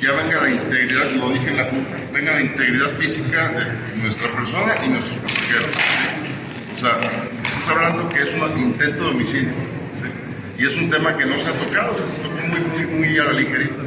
ya 0.00 0.12
venga 0.12 0.42
la 0.42 0.50
integridad, 0.50 1.10
lo 1.12 1.30
dije 1.30 1.48
en 1.48 1.56
la 1.56 1.64
junta, 1.64 1.96
venga 2.12 2.34
la 2.34 2.42
integridad 2.42 2.90
física 2.90 3.48
de 3.48 4.02
nuestra 4.02 4.28
persona 4.32 4.74
y 4.84 4.88
nuestros 4.90 5.16
pasajeros. 5.18 5.70
O 6.76 6.80
sea, 6.80 6.98
estás 7.46 7.68
hablando 7.68 8.08
que 8.10 8.22
es 8.22 8.30
un 8.34 8.58
intento 8.58 9.04
de 9.04 9.10
homicidio. 9.10 9.52
Y 10.58 10.66
es 10.66 10.76
un 10.76 10.88
tema 10.88 11.16
que 11.16 11.24
no 11.24 11.38
se 11.40 11.48
ha 11.48 11.52
tocado, 11.52 11.96
se 11.96 12.22
tocó 12.22 12.36
muy, 12.46 12.60
muy, 12.60 12.86
muy 12.86 13.18
a 13.18 13.24
la 13.24 13.32
ligerita. 13.32 13.82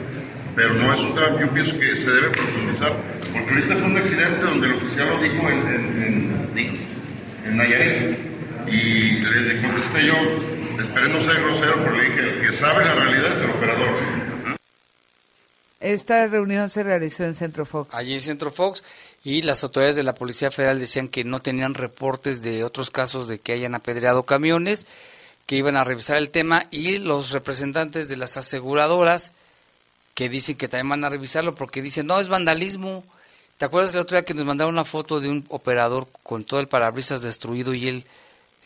Pero 0.55 0.73
no 0.73 0.93
es 0.93 0.99
un 0.99 1.13
tema 1.13 1.37
que 1.37 1.41
yo 1.41 1.49
pienso 1.51 1.79
que 1.79 1.95
se 1.95 2.09
debe 2.09 2.29
profundizar. 2.29 2.93
Porque 3.31 3.49
ahorita 3.51 3.75
fue 3.75 3.85
un 3.85 3.97
accidente 3.97 4.45
donde 4.45 4.67
el 4.67 4.73
oficial 4.73 5.07
lo 5.07 5.21
dijo 5.21 5.49
en, 5.49 5.67
en, 5.67 6.57
en, 6.57 6.77
en 7.45 7.57
Nayarit. 7.57 8.26
Y 8.69 9.19
le 9.19 9.61
contesté 9.61 10.05
yo, 10.05 10.15
esperé 10.79 11.09
no 11.09 11.21
ser 11.21 11.41
grosero, 11.41 11.75
pero 11.75 11.95
le 11.95 12.03
dije, 12.05 12.19
el 12.21 12.41
que 12.41 12.53
sabe 12.53 12.85
la 12.85 12.95
realidad 12.95 13.31
es 13.31 13.41
el 13.41 13.49
operador. 13.49 14.27
Esta 15.79 16.25
reunión 16.27 16.69
se 16.69 16.83
realizó 16.83 17.23
en 17.23 17.35
Centro 17.35 17.65
Fox. 17.65 17.93
Allí 17.93 18.13
en 18.13 18.21
Centro 18.21 18.51
Fox 18.51 18.83
y 19.23 19.41
las 19.43 19.63
autoridades 19.63 19.95
de 19.95 20.03
la 20.03 20.15
Policía 20.15 20.51
Federal 20.51 20.79
decían 20.79 21.07
que 21.07 21.23
no 21.23 21.39
tenían 21.39 21.75
reportes 21.75 22.41
de 22.41 22.63
otros 22.63 22.89
casos 22.89 23.27
de 23.27 23.39
que 23.39 23.53
hayan 23.53 23.75
apedreado 23.75 24.23
camiones, 24.23 24.85
que 25.45 25.55
iban 25.55 25.77
a 25.77 25.83
revisar 25.83 26.17
el 26.17 26.29
tema 26.29 26.65
y 26.71 26.97
los 26.97 27.31
representantes 27.31 28.09
de 28.09 28.17
las 28.17 28.37
aseguradoras 28.37 29.31
que 30.13 30.29
dicen 30.29 30.57
que 30.57 30.67
también 30.67 30.89
van 30.89 31.03
a 31.03 31.09
revisarlo 31.09 31.53
porque 31.53 31.81
dicen, 31.81 32.07
no, 32.07 32.19
es 32.19 32.27
vandalismo. 32.27 33.03
¿Te 33.57 33.65
acuerdas 33.65 33.93
el 33.93 34.01
otro 34.01 34.17
día 34.17 34.25
que 34.25 34.33
nos 34.33 34.45
mandaron 34.45 34.73
una 34.73 34.83
foto 34.83 35.19
de 35.19 35.29
un 35.29 35.45
operador 35.49 36.07
con 36.23 36.43
todo 36.43 36.59
el 36.59 36.67
parabrisas 36.67 37.21
destruido 37.21 37.73
y 37.75 37.87
él 37.87 38.03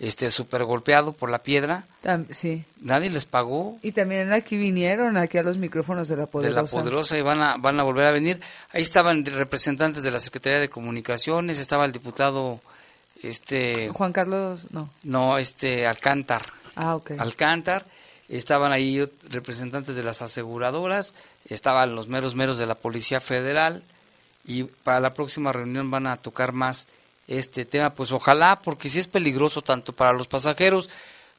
este 0.01 0.31
súper 0.31 0.63
golpeado 0.63 1.13
por 1.13 1.29
la 1.29 1.39
piedra? 1.39 1.83
sí. 2.31 2.65
Nadie 2.81 3.11
les 3.11 3.25
pagó. 3.25 3.77
Y 3.83 3.91
también 3.91 4.33
aquí 4.33 4.57
vinieron, 4.57 5.15
aquí 5.15 5.37
a 5.37 5.43
los 5.43 5.57
micrófonos 5.57 6.07
de 6.07 6.17
la 6.17 6.25
Poderosa. 6.25 6.55
De 6.55 6.61
la 6.63 6.83
Poderosa 6.83 7.17
y 7.19 7.21
van 7.21 7.39
a, 7.41 7.57
van 7.57 7.79
a 7.79 7.83
volver 7.83 8.07
a 8.07 8.11
venir. 8.11 8.41
Ahí 8.73 8.81
estaban 8.81 9.23
representantes 9.23 10.01
de 10.01 10.09
la 10.09 10.19
Secretaría 10.19 10.59
de 10.59 10.69
Comunicaciones, 10.69 11.59
estaba 11.59 11.85
el 11.85 11.91
diputado 11.91 12.59
este 13.21 13.89
Juan 13.89 14.11
Carlos, 14.11 14.71
no. 14.71 14.89
No, 15.03 15.37
este 15.37 15.85
Alcántar. 15.85 16.41
Ah, 16.75 16.95
ok. 16.95 17.11
Alcántar. 17.19 17.85
Estaban 18.27 18.71
ahí 18.71 19.07
representantes 19.29 19.95
de 19.95 20.01
las 20.01 20.23
aseguradoras, 20.23 21.13
estaban 21.45 21.95
los 21.95 22.07
meros 22.07 22.33
meros 22.33 22.57
de 22.57 22.65
la 22.65 22.75
Policía 22.75 23.21
Federal 23.21 23.83
y 24.45 24.63
para 24.63 24.99
la 24.99 25.13
próxima 25.13 25.51
reunión 25.51 25.91
van 25.91 26.07
a 26.07 26.17
tocar 26.17 26.53
más 26.53 26.87
este 27.39 27.65
tema, 27.65 27.91
pues 27.91 28.11
ojalá, 28.11 28.59
porque 28.59 28.89
si 28.89 28.99
es 28.99 29.07
peligroso 29.07 29.61
tanto 29.61 29.93
para 29.93 30.13
los 30.13 30.27
pasajeros, 30.27 30.89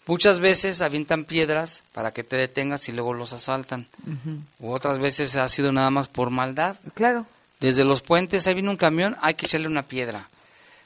muchas 0.06 0.40
veces 0.40 0.80
avientan 0.80 1.24
piedras 1.24 1.82
para 1.92 2.12
que 2.12 2.24
te 2.24 2.36
detengas 2.36 2.88
y 2.88 2.92
luego 2.92 3.14
los 3.14 3.32
asaltan, 3.32 3.86
u 4.58 4.70
otras 4.70 4.98
veces 4.98 5.36
ha 5.36 5.48
sido 5.48 5.72
nada 5.72 5.90
más 5.90 6.08
por 6.08 6.30
maldad. 6.30 6.76
Claro. 6.94 7.26
Desde 7.60 7.84
los 7.84 8.02
puentes, 8.02 8.46
ahí 8.46 8.54
viene 8.54 8.70
un 8.70 8.76
camión, 8.76 9.16
hay 9.20 9.34
que 9.34 9.46
echarle 9.46 9.68
una 9.68 9.82
piedra. 9.82 10.28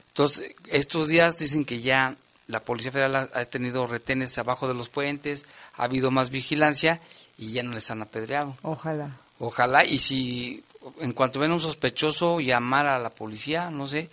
Entonces, 0.09 0.55
estos 0.67 1.07
días 1.07 1.37
dicen 1.39 1.65
que 1.65 1.81
ya 1.81 2.15
la 2.47 2.59
Policía 2.59 2.91
Federal 2.91 3.29
ha 3.33 3.45
tenido 3.45 3.87
retenes 3.87 4.37
abajo 4.37 4.67
de 4.67 4.73
los 4.73 4.89
puentes, 4.89 5.45
ha 5.75 5.83
habido 5.83 6.11
más 6.11 6.29
vigilancia 6.29 6.99
y 7.37 7.51
ya 7.51 7.63
no 7.63 7.73
les 7.73 7.89
han 7.91 8.01
apedreado. 8.01 8.57
Ojalá. 8.61 9.11
Ojalá, 9.39 9.85
y 9.85 9.99
si 9.99 10.63
en 10.99 11.13
cuanto 11.13 11.39
ven 11.39 11.51
un 11.51 11.59
sospechoso, 11.59 12.39
llamar 12.39 12.87
a 12.87 12.99
la 12.99 13.09
policía, 13.09 13.69
no 13.69 13.87
sé, 13.87 14.09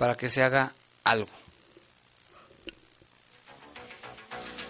para 0.00 0.14
que 0.14 0.30
se 0.30 0.42
haga 0.42 0.72
algo. 1.04 1.28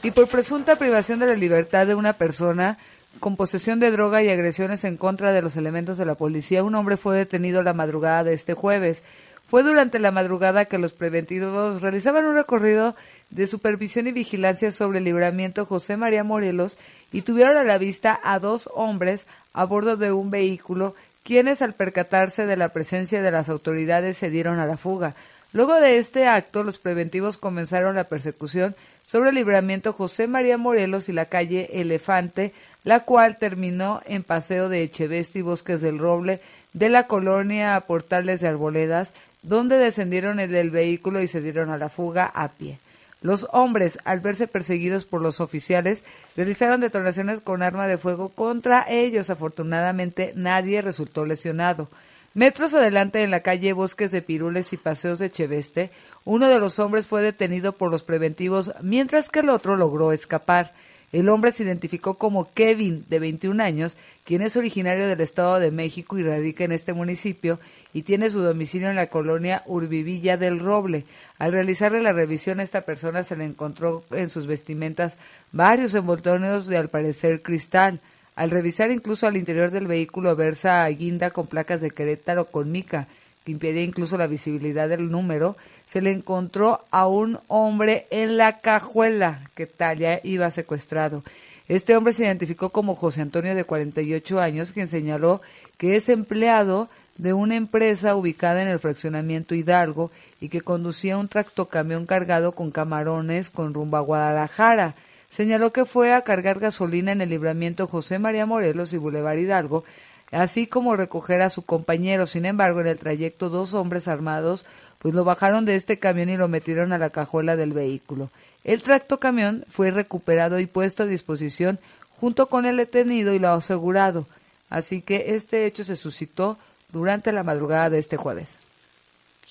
Y 0.02 0.10
por 0.10 0.26
presunta 0.26 0.74
privación 0.74 1.20
de 1.20 1.28
la 1.28 1.36
libertad 1.36 1.86
de 1.86 1.94
una 1.94 2.14
persona 2.14 2.78
con 3.20 3.36
posesión 3.36 3.78
de 3.78 3.92
droga 3.92 4.24
y 4.24 4.28
agresiones 4.28 4.82
en 4.82 4.96
contra 4.96 5.30
de 5.30 5.40
los 5.40 5.54
elementos 5.54 5.98
de 5.98 6.04
la 6.04 6.16
policía, 6.16 6.64
un 6.64 6.74
hombre 6.74 6.96
fue 6.96 7.16
detenido 7.16 7.62
la 7.62 7.74
madrugada 7.74 8.24
de 8.24 8.34
este 8.34 8.54
jueves. 8.54 9.04
Fue 9.48 9.62
durante 9.62 10.00
la 10.00 10.10
madrugada 10.10 10.64
que 10.64 10.78
los 10.78 10.92
preventivos 10.92 11.80
realizaban 11.80 12.24
un 12.24 12.34
recorrido 12.34 12.96
de 13.30 13.46
supervisión 13.46 14.08
y 14.08 14.12
vigilancia 14.12 14.72
sobre 14.72 14.98
el 14.98 15.04
libramiento 15.04 15.64
José 15.64 15.96
María 15.96 16.24
Morelos 16.24 16.76
y 17.12 17.22
tuvieron 17.22 17.56
a 17.56 17.62
la 17.62 17.78
vista 17.78 18.18
a 18.24 18.40
dos 18.40 18.68
hombres 18.74 19.26
a 19.52 19.62
bordo 19.62 19.96
de 19.96 20.10
un 20.10 20.32
vehículo 20.32 20.96
quienes 21.22 21.62
al 21.62 21.74
percatarse 21.74 22.46
de 22.46 22.56
la 22.56 22.70
presencia 22.70 23.22
de 23.22 23.30
las 23.30 23.48
autoridades 23.48 24.16
se 24.16 24.30
dieron 24.30 24.58
a 24.58 24.66
la 24.66 24.76
fuga. 24.76 25.14
Luego 25.52 25.74
de 25.80 25.98
este 25.98 26.26
acto, 26.26 26.62
los 26.62 26.78
preventivos 26.78 27.36
comenzaron 27.36 27.96
la 27.96 28.04
persecución 28.04 28.74
sobre 29.04 29.30
el 29.30 29.34
libramiento 29.34 29.92
José 29.92 30.28
María 30.28 30.56
Morelos 30.56 31.08
y 31.08 31.12
la 31.12 31.24
calle 31.24 31.80
Elefante, 31.80 32.52
la 32.84 33.00
cual 33.00 33.36
terminó 33.38 34.00
en 34.06 34.22
Paseo 34.22 34.68
de 34.68 34.82
Echeveste 34.82 35.40
y 35.40 35.42
Bosques 35.42 35.80
del 35.80 35.98
Roble 35.98 36.40
de 36.72 36.88
la 36.88 37.08
colonia 37.08 37.80
Portales 37.80 38.40
de 38.40 38.48
Arboledas, 38.48 39.10
donde 39.42 39.76
descendieron 39.78 40.36
del 40.36 40.70
vehículo 40.70 41.20
y 41.20 41.26
se 41.26 41.40
dieron 41.40 41.70
a 41.70 41.78
la 41.78 41.88
fuga 41.88 42.26
a 42.26 42.48
pie. 42.48 42.78
Los 43.22 43.46
hombres, 43.52 43.98
al 44.04 44.20
verse 44.20 44.46
perseguidos 44.46 45.04
por 45.04 45.20
los 45.20 45.40
oficiales, 45.40 46.04
realizaron 46.36 46.80
detonaciones 46.80 47.40
con 47.40 47.62
arma 47.62 47.86
de 47.86 47.98
fuego 47.98 48.30
contra 48.30 48.86
ellos. 48.88 49.28
Afortunadamente, 49.28 50.32
nadie 50.36 50.80
resultó 50.80 51.26
lesionado. 51.26 51.88
Metros 52.32 52.72
adelante, 52.74 53.22
en 53.22 53.30
la 53.30 53.40
calle 53.40 53.72
Bosques 53.72 54.10
de 54.10 54.22
Pirules 54.22 54.72
y 54.72 54.76
Paseos 54.76 55.18
de 55.18 55.30
Cheveste, 55.30 55.90
uno 56.24 56.48
de 56.48 56.58
los 56.58 56.78
hombres 56.78 57.06
fue 57.08 57.22
detenido 57.22 57.72
por 57.72 57.90
los 57.90 58.04
preventivos, 58.04 58.72
mientras 58.82 59.28
que 59.28 59.40
el 59.40 59.50
otro 59.50 59.76
logró 59.76 60.12
escapar. 60.12 60.72
El 61.12 61.28
hombre 61.28 61.50
se 61.50 61.64
identificó 61.64 62.14
como 62.14 62.52
Kevin, 62.54 63.04
de 63.08 63.18
21 63.18 63.60
años, 63.62 63.96
quien 64.24 64.42
es 64.42 64.56
originario 64.56 65.08
del 65.08 65.20
Estado 65.20 65.58
de 65.58 65.72
México 65.72 66.18
y 66.18 66.22
radica 66.22 66.62
en 66.62 66.70
este 66.70 66.92
municipio 66.92 67.58
y 67.92 68.02
tiene 68.02 68.30
su 68.30 68.40
domicilio 68.40 68.88
en 68.88 68.96
la 68.96 69.08
colonia 69.08 69.62
Urbivilla 69.66 70.36
del 70.36 70.60
Roble. 70.60 71.04
Al 71.38 71.52
realizarle 71.52 72.02
la 72.02 72.12
revisión, 72.12 72.60
a 72.60 72.62
esta 72.62 72.82
persona 72.82 73.24
se 73.24 73.36
le 73.36 73.44
encontró 73.44 74.04
en 74.12 74.30
sus 74.30 74.46
vestimentas 74.46 75.14
varios 75.52 75.94
envoltorios 75.94 76.66
de 76.66 76.76
al 76.76 76.88
parecer 76.88 77.42
cristal. 77.42 78.00
Al 78.36 78.50
revisar 78.50 78.90
incluso 78.90 79.26
al 79.26 79.36
interior 79.36 79.70
del 79.70 79.86
vehículo 79.86 80.36
versa 80.36 80.88
guinda 80.88 81.30
con 81.30 81.46
placas 81.46 81.80
de 81.80 81.90
Querétaro 81.90 82.46
con 82.46 82.70
mica, 82.70 83.06
que 83.44 83.52
impedía 83.52 83.82
incluso 83.82 84.16
la 84.16 84.26
visibilidad 84.26 84.88
del 84.88 85.10
número, 85.10 85.56
se 85.86 86.00
le 86.00 86.12
encontró 86.12 86.84
a 86.90 87.06
un 87.06 87.38
hombre 87.48 88.06
en 88.10 88.36
la 88.36 88.60
cajuela 88.60 89.40
que 89.54 89.66
Talia 89.66 90.20
iba 90.22 90.50
secuestrado. 90.50 91.24
Este 91.68 91.96
hombre 91.96 92.12
se 92.12 92.24
identificó 92.24 92.70
como 92.70 92.94
José 92.94 93.20
Antonio 93.20 93.54
de 93.54 93.64
48 93.64 94.40
años, 94.40 94.72
quien 94.72 94.88
señaló 94.88 95.40
que 95.78 95.96
es 95.96 96.08
empleado 96.08 96.88
de 97.20 97.34
una 97.34 97.54
empresa 97.54 98.16
ubicada 98.16 98.62
en 98.62 98.68
el 98.68 98.78
fraccionamiento 98.78 99.54
Hidalgo 99.54 100.10
y 100.40 100.48
que 100.48 100.62
conducía 100.62 101.18
un 101.18 101.28
tractocamión 101.28 102.06
cargado 102.06 102.52
con 102.52 102.70
camarones 102.70 103.50
con 103.50 103.74
rumbo 103.74 103.98
a 103.98 104.00
Guadalajara. 104.00 104.94
Señaló 105.30 105.70
que 105.70 105.84
fue 105.84 106.14
a 106.14 106.22
cargar 106.22 106.60
gasolina 106.60 107.12
en 107.12 107.20
el 107.20 107.28
libramiento 107.28 107.86
José 107.86 108.18
María 108.18 108.46
Morelos 108.46 108.94
y 108.94 108.96
Boulevard 108.96 109.36
Hidalgo, 109.36 109.84
así 110.32 110.66
como 110.66 110.96
recoger 110.96 111.42
a 111.42 111.50
su 111.50 111.62
compañero. 111.62 112.26
Sin 112.26 112.46
embargo, 112.46 112.80
en 112.80 112.86
el 112.86 112.98
trayecto 112.98 113.50
dos 113.50 113.74
hombres 113.74 114.08
armados 114.08 114.64
pues 114.98 115.14
lo 115.14 115.22
bajaron 115.24 115.66
de 115.66 115.76
este 115.76 115.98
camión 115.98 116.30
y 116.30 116.38
lo 116.38 116.48
metieron 116.48 116.92
a 116.92 116.98
la 116.98 117.10
cajuela 117.10 117.54
del 117.54 117.74
vehículo. 117.74 118.30
El 118.64 118.82
tractocamión 118.82 119.66
fue 119.68 119.90
recuperado 119.90 120.58
y 120.58 120.66
puesto 120.66 121.02
a 121.02 121.06
disposición 121.06 121.78
junto 122.18 122.46
con 122.46 122.64
el 122.64 122.78
detenido 122.78 123.34
y 123.34 123.38
lo 123.38 123.50
asegurado. 123.50 124.26
Así 124.70 125.02
que 125.02 125.34
este 125.34 125.66
hecho 125.66 125.84
se 125.84 125.96
suscitó 125.96 126.56
durante 126.92 127.32
la 127.32 127.42
madrugada 127.42 127.90
de 127.90 127.98
este 127.98 128.16
jueves. 128.16 128.58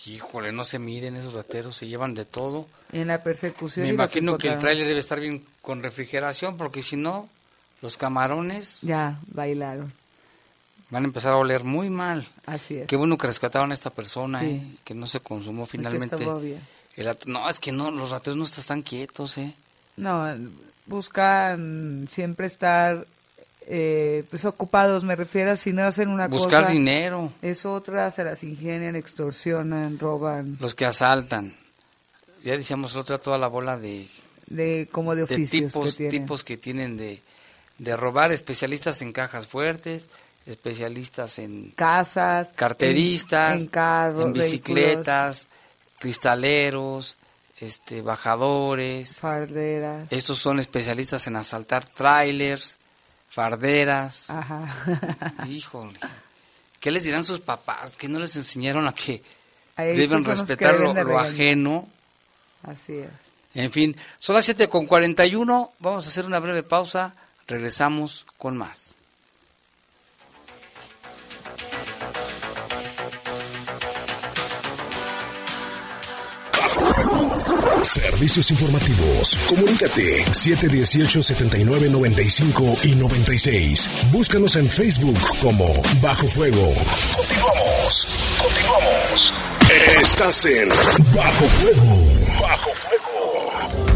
Híjole, 0.06 0.52
no 0.52 0.64
se 0.64 0.80
miden 0.80 1.16
esos 1.16 1.34
rateros, 1.34 1.76
se 1.76 1.88
llevan 1.88 2.16
de 2.16 2.26
todo. 2.26 2.68
En 2.94 3.08
la 3.08 3.22
persecución. 3.22 3.86
Me 3.86 3.94
imagino 3.94 4.38
que 4.38 4.48
el 4.48 4.58
tráiler 4.58 4.88
debe 4.88 5.00
estar 5.00 5.20
bien 5.20 5.44
con 5.62 5.84
refrigeración, 5.84 6.58
porque 6.58 6.82
si 6.82 6.96
no, 6.96 7.28
los 7.82 7.98
camarones... 7.98 8.80
Ya, 8.82 9.20
bailaron 9.28 9.92
van 10.90 11.04
a 11.04 11.08
empezar 11.08 11.34
a 11.34 11.38
oler 11.38 11.64
muy 11.64 11.90
mal. 11.90 12.26
Así 12.46 12.78
es. 12.78 12.88
Qué 12.88 12.96
bueno 12.96 13.18
que 13.18 13.28
rescataron 13.28 13.72
a 13.72 13.74
esta 13.74 13.90
persona, 13.90 14.44
¿eh? 14.44 14.62
que 14.84 14.94
no 14.94 15.08
se 15.08 15.20
consumó 15.20 15.66
finalmente. 15.66 16.18
No, 17.26 17.50
es 17.50 17.60
que 17.60 17.72
no, 17.72 17.92
los 17.92 18.10
rateros 18.10 18.38
no 18.38 18.46
están 18.46 18.82
quietos, 18.82 19.38
¿eh? 19.38 19.54
No, 19.98 20.26
buscan 20.86 22.08
siempre 22.10 22.48
estar 22.48 23.06
eh, 23.72 24.24
pues 24.30 24.44
ocupados, 24.46 25.04
me 25.04 25.16
refiero, 25.16 25.56
si 25.56 25.72
no 25.74 25.84
hacen 25.84 26.10
una 26.10 26.28
cosa... 26.28 26.44
Buscar 26.46 26.72
dinero. 26.72 27.32
Es 27.42 27.68
otra, 27.68 28.10
se 28.10 28.24
las 28.24 28.44
ingenian, 28.44 28.96
extorsionan, 28.96 30.00
roban. 30.00 30.58
Los 30.60 30.74
que 30.74 30.86
asaltan. 30.86 31.54
Ya 32.44 32.58
decíamos 32.58 32.96
otra, 32.96 33.20
toda 33.20 33.38
la 33.38 33.48
bola 33.48 33.78
de... 33.78 34.08
De 34.48 34.88
como 34.92 35.14
de 35.14 35.24
oficios 35.24 35.72
tipos, 35.72 35.92
que 35.92 35.98
tienen. 35.98 36.22
tipos 36.22 36.44
que 36.44 36.58
tienen 36.58 36.98
de, 36.98 37.22
de 37.78 37.96
robar, 37.96 38.32
especialistas 38.32 39.04
en 39.04 39.12
cajas 39.12 39.46
fuertes, 39.46 40.08
especialistas 40.48 41.38
en 41.38 41.70
Casas. 41.76 42.52
carteristas, 42.56 43.54
En, 43.54 43.60
en 43.60 43.68
carros, 43.68 44.26
en 44.26 44.34
bicicletas, 44.34 45.50
cristaleros, 46.00 47.18
este 47.60 48.02
bajadores, 48.02 49.18
farderas. 49.18 50.12
Estos 50.12 50.40
son 50.40 50.60
especialistas 50.60 51.28
en 51.28 51.36
asaltar 51.36 51.86
trailers, 51.86 52.78
farderas. 53.30 54.30
Ajá. 54.30 54.76
Híjole. 55.48 56.00
¿Qué 56.80 56.92
les 56.92 57.04
dirán 57.04 57.24
sus 57.24 57.40
papás? 57.40 57.98
Que 57.98 58.08
no 58.08 58.20
les 58.20 58.36
enseñaron 58.36 58.88
a 58.88 58.94
que 58.94 59.22
A 59.76 59.84
deben 59.84 60.24
que 60.24 60.32
respetar 60.32 60.78
deben 60.78 61.08
lo, 61.08 61.20
ajeno? 61.20 61.88
Así 62.64 63.00
es. 63.00 63.10
En 63.54 63.72
fin, 63.72 63.96
son 64.20 64.36
las 64.36 64.46
7 64.46 64.68
con 64.68 64.86
41. 64.86 65.72
Vamos 65.80 66.06
a 66.06 66.10
hacer 66.10 66.26
una 66.26 66.40
breve 66.40 66.64
pausa. 66.64 67.14
Regresamos 67.48 68.26
con 68.38 68.58
más. 68.58 68.96
Servicios 77.84 78.50
informativos. 78.52 79.38
Comunícate 79.48 80.26
718-7995 80.26 82.86
y 82.86 82.96
96. 82.96 84.08
Búscanos 84.12 84.56
en 84.56 84.68
Facebook 84.68 85.20
como 85.42 85.72
Bajo 86.02 86.28
Fuego. 86.28 86.74
Continuamos. 87.16 88.08
Continuamos. 88.42 89.32
Estás 90.02 90.44
en 90.46 90.70
Bajo 91.16 91.46
Fuego. 91.46 91.98
Bajo 92.42 92.70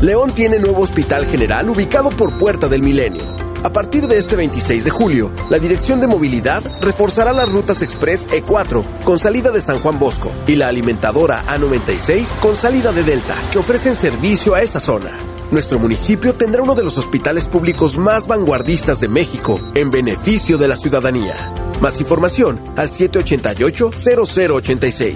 León 0.03 0.35
tiene 0.35 0.59
nuevo 0.59 0.81
hospital 0.81 1.25
general 1.27 1.69
ubicado 1.69 2.09
por 2.09 2.37
Puerta 2.37 2.67
del 2.67 2.81
Milenio. 2.81 3.42
A 3.63 3.71
partir 3.71 4.07
de 4.07 4.17
este 4.17 4.35
26 4.35 4.83
de 4.83 4.91
julio, 4.91 5.31
la 5.49 5.57
Dirección 5.57 6.01
de 6.01 6.07
Movilidad 6.07 6.61
reforzará 6.81 7.31
las 7.31 7.49
rutas 7.49 7.81
Express 7.81 8.27
E4 8.29 8.83
con 9.05 9.19
salida 9.19 9.51
de 9.51 9.61
San 9.61 9.79
Juan 9.79 9.99
Bosco 9.99 10.33
y 10.45 10.55
la 10.55 10.67
alimentadora 10.67 11.45
A96 11.45 12.25
con 12.41 12.57
salida 12.57 12.91
de 12.91 13.03
Delta, 13.03 13.35
que 13.53 13.59
ofrecen 13.59 13.95
servicio 13.95 14.53
a 14.53 14.61
esa 14.61 14.81
zona. 14.81 15.11
Nuestro 15.49 15.79
municipio 15.79 16.35
tendrá 16.35 16.61
uno 16.61 16.75
de 16.75 16.83
los 16.83 16.97
hospitales 16.97 17.47
públicos 17.47 17.97
más 17.97 18.27
vanguardistas 18.27 18.99
de 18.99 19.07
México 19.07 19.61
en 19.75 19.91
beneficio 19.91 20.57
de 20.57 20.67
la 20.67 20.75
ciudadanía. 20.75 21.53
Más 21.79 22.01
información 22.01 22.59
al 22.75 22.89
788-0086. 22.89 25.15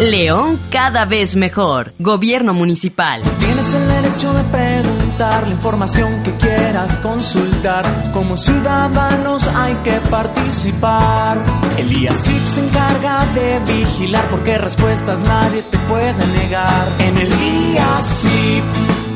León 0.00 0.58
cada 0.70 1.04
vez 1.04 1.36
mejor. 1.36 1.92
Gobierno 1.98 2.54
municipal. 2.54 3.20
Tienes 3.66 3.82
el 3.82 4.02
derecho 4.02 4.32
de 4.32 4.44
preguntar 4.44 5.48
la 5.48 5.54
información 5.54 6.22
que 6.22 6.30
quieras 6.34 6.96
consultar. 6.98 7.84
Como 8.12 8.36
ciudadanos 8.36 9.48
hay 9.48 9.74
que 9.82 9.94
participar. 10.08 11.36
El 11.76 11.90
IACIP 11.90 12.46
se 12.46 12.64
encarga 12.64 13.26
de 13.34 13.58
vigilar 13.66 14.22
porque 14.30 14.58
respuestas 14.58 15.18
nadie 15.20 15.62
te 15.62 15.78
puede 15.78 16.26
negar. 16.38 16.88
En 17.00 17.18
el 17.18 17.28
IACIP 17.28 18.62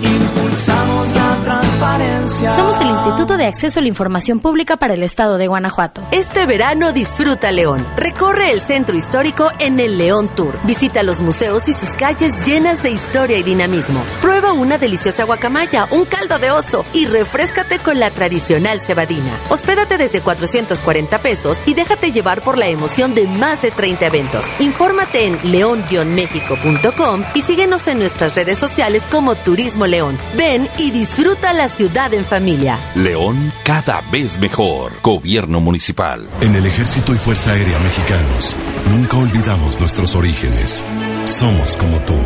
impulsamos 0.02 1.14
la 1.14 1.39
transparencia. 1.50 2.50
Somos 2.54 2.78
el 2.80 2.88
Instituto 2.88 3.36
de 3.36 3.46
Acceso 3.46 3.80
a 3.80 3.82
la 3.82 3.88
Información 3.88 4.38
Pública 4.38 4.76
para 4.76 4.94
el 4.94 5.02
Estado 5.02 5.36
de 5.36 5.48
Guanajuato. 5.48 6.00
Este 6.12 6.46
verano 6.46 6.92
disfruta 6.92 7.50
León. 7.50 7.84
Recorre 7.96 8.52
el 8.52 8.60
centro 8.60 8.96
histórico 8.96 9.50
en 9.58 9.80
el 9.80 9.98
León 9.98 10.28
Tour. 10.28 10.56
Visita 10.62 11.02
los 11.02 11.20
museos 11.20 11.66
y 11.66 11.72
sus 11.72 11.88
calles 11.90 12.46
llenas 12.46 12.84
de 12.84 12.90
historia 12.90 13.36
y 13.38 13.42
dinamismo. 13.42 14.00
Prueba 14.20 14.52
una 14.52 14.78
deliciosa 14.78 15.24
guacamaya, 15.24 15.88
un 15.90 16.04
caldo 16.04 16.38
de 16.38 16.52
oso 16.52 16.84
y 16.92 17.06
refrescate 17.06 17.80
con 17.80 17.98
la 17.98 18.10
tradicional 18.10 18.80
cebadina. 18.80 19.32
Hospédate 19.48 19.98
desde 19.98 20.20
440 20.20 21.18
pesos 21.18 21.58
y 21.66 21.74
déjate 21.74 22.12
llevar 22.12 22.42
por 22.42 22.58
la 22.58 22.68
emoción 22.68 23.14
de 23.14 23.26
más 23.26 23.62
de 23.62 23.72
30 23.72 24.06
eventos. 24.06 24.46
Infórmate 24.60 25.26
en 25.26 25.38
león-méxico.com 25.50 27.24
y 27.34 27.40
síguenos 27.40 27.88
en 27.88 27.98
nuestras 27.98 28.36
redes 28.36 28.58
sociales 28.58 29.02
como 29.10 29.34
Turismo 29.34 29.88
León. 29.88 30.16
Ven 30.36 30.68
y 30.78 30.92
disfruta 30.92 31.39
la 31.40 31.68
ciudad 31.68 32.14
en 32.14 32.24
familia. 32.24 32.78
León 32.94 33.52
cada 33.64 34.02
vez 34.12 34.38
mejor. 34.38 34.92
Gobierno 35.02 35.60
municipal. 35.60 36.28
En 36.40 36.54
el 36.54 36.66
Ejército 36.66 37.12
y 37.12 37.16
Fuerza 37.16 37.52
Aérea 37.52 37.78
Mexicanos, 37.80 38.56
nunca 38.90 39.16
olvidamos 39.16 39.80
nuestros 39.80 40.14
orígenes. 40.14 40.84
Somos 41.24 41.76
como 41.76 41.98
tú, 42.00 42.16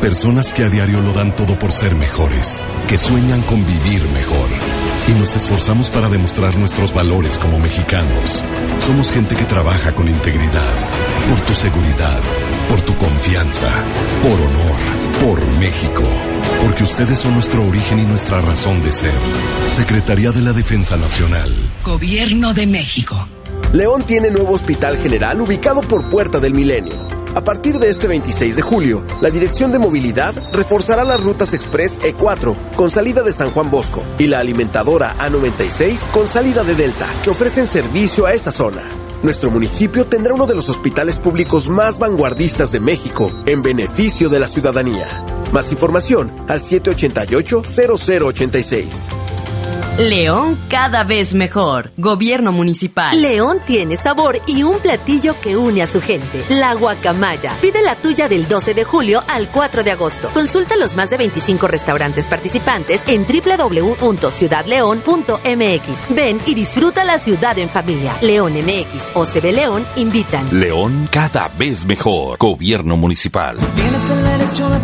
personas 0.00 0.52
que 0.52 0.64
a 0.64 0.68
diario 0.68 1.00
lo 1.00 1.12
dan 1.12 1.34
todo 1.34 1.58
por 1.58 1.72
ser 1.72 1.94
mejores, 1.94 2.60
que 2.88 2.98
sueñan 2.98 3.40
con 3.42 3.64
vivir 3.66 4.02
mejor. 4.10 4.48
Y 5.08 5.12
nos 5.12 5.36
esforzamos 5.36 5.90
para 5.90 6.08
demostrar 6.08 6.56
nuestros 6.56 6.92
valores 6.92 7.38
como 7.38 7.58
mexicanos. 7.58 8.44
Somos 8.78 9.10
gente 9.10 9.34
que 9.34 9.44
trabaja 9.44 9.94
con 9.94 10.08
integridad, 10.08 10.74
por 11.30 11.40
tu 11.46 11.54
seguridad, 11.54 12.20
por 12.68 12.80
tu 12.82 12.96
confianza, 12.96 13.70
por 14.22 14.40
honor, 14.40 14.78
por 15.22 15.46
México. 15.58 16.02
Porque 16.62 16.84
ustedes 16.84 17.18
son 17.20 17.34
nuestro 17.34 17.66
origen 17.66 17.98
y 17.98 18.02
nuestra 18.02 18.40
razón 18.40 18.82
de 18.82 18.92
ser. 18.92 19.12
Secretaría 19.66 20.32
de 20.32 20.42
la 20.42 20.52
Defensa 20.52 20.96
Nacional. 20.96 21.50
Gobierno 21.82 22.54
de 22.54 22.66
México. 22.66 23.28
León 23.72 24.02
tiene 24.02 24.30
nuevo 24.30 24.54
hospital 24.54 24.96
general 24.98 25.40
ubicado 25.40 25.80
por 25.80 26.08
Puerta 26.08 26.38
del 26.40 26.54
Milenio. 26.54 26.94
A 27.34 27.42
partir 27.42 27.80
de 27.80 27.88
este 27.88 28.06
26 28.06 28.56
de 28.56 28.62
julio, 28.62 29.02
la 29.20 29.30
Dirección 29.30 29.72
de 29.72 29.80
Movilidad 29.80 30.34
reforzará 30.52 31.02
las 31.02 31.20
rutas 31.20 31.52
Express 31.52 32.00
E4 32.00 32.54
con 32.76 32.90
salida 32.90 33.22
de 33.24 33.32
San 33.32 33.50
Juan 33.50 33.72
Bosco 33.72 34.04
y 34.18 34.28
la 34.28 34.38
alimentadora 34.38 35.16
A96 35.18 35.98
con 36.12 36.28
salida 36.28 36.62
de 36.62 36.76
Delta, 36.76 37.08
que 37.24 37.30
ofrecen 37.30 37.66
servicio 37.66 38.26
a 38.26 38.34
esa 38.34 38.52
zona. 38.52 38.82
Nuestro 39.24 39.50
municipio 39.50 40.04
tendrá 40.04 40.32
uno 40.34 40.46
de 40.46 40.54
los 40.54 40.68
hospitales 40.68 41.18
públicos 41.18 41.70
más 41.70 41.98
vanguardistas 41.98 42.70
de 42.72 42.78
México 42.78 43.32
en 43.46 43.62
beneficio 43.62 44.28
de 44.28 44.38
la 44.38 44.48
ciudadanía. 44.48 45.24
Más 45.50 45.72
información 45.72 46.30
al 46.46 46.60
788-0086. 46.60 49.23
León 49.98 50.58
cada 50.68 51.02
vez 51.04 51.34
mejor. 51.34 51.92
Gobierno 51.96 52.50
municipal. 52.50 53.22
León 53.22 53.60
tiene 53.64 53.96
sabor 53.96 54.40
y 54.48 54.64
un 54.64 54.80
platillo 54.80 55.36
que 55.40 55.56
une 55.56 55.82
a 55.82 55.86
su 55.86 56.00
gente. 56.00 56.42
La 56.48 56.74
guacamaya. 56.74 57.52
Pide 57.60 57.80
la 57.80 57.94
tuya 57.94 58.26
del 58.26 58.48
12 58.48 58.74
de 58.74 58.82
julio 58.82 59.22
al 59.28 59.46
4 59.48 59.84
de 59.84 59.92
agosto. 59.92 60.30
Consulta 60.34 60.74
los 60.74 60.96
más 60.96 61.10
de 61.10 61.18
25 61.18 61.68
restaurantes 61.68 62.26
participantes 62.26 63.02
en 63.06 63.24
www.ciudadleón.mx. 63.24 66.08
Ven 66.08 66.40
y 66.44 66.54
disfruta 66.54 67.04
la 67.04 67.18
ciudad 67.18 67.56
en 67.60 67.68
familia. 67.68 68.16
León 68.20 68.54
MX 68.54 69.10
o 69.14 69.24
CB 69.24 69.52
León 69.52 69.86
invitan. 69.94 70.58
León 70.58 71.08
cada 71.08 71.46
vez 71.56 71.86
mejor. 71.86 72.36
Gobierno 72.38 72.96
municipal. 72.96 73.58
Tienes 73.76 74.10
el 74.10 74.24
derecho 74.24 74.68
de 74.70 74.80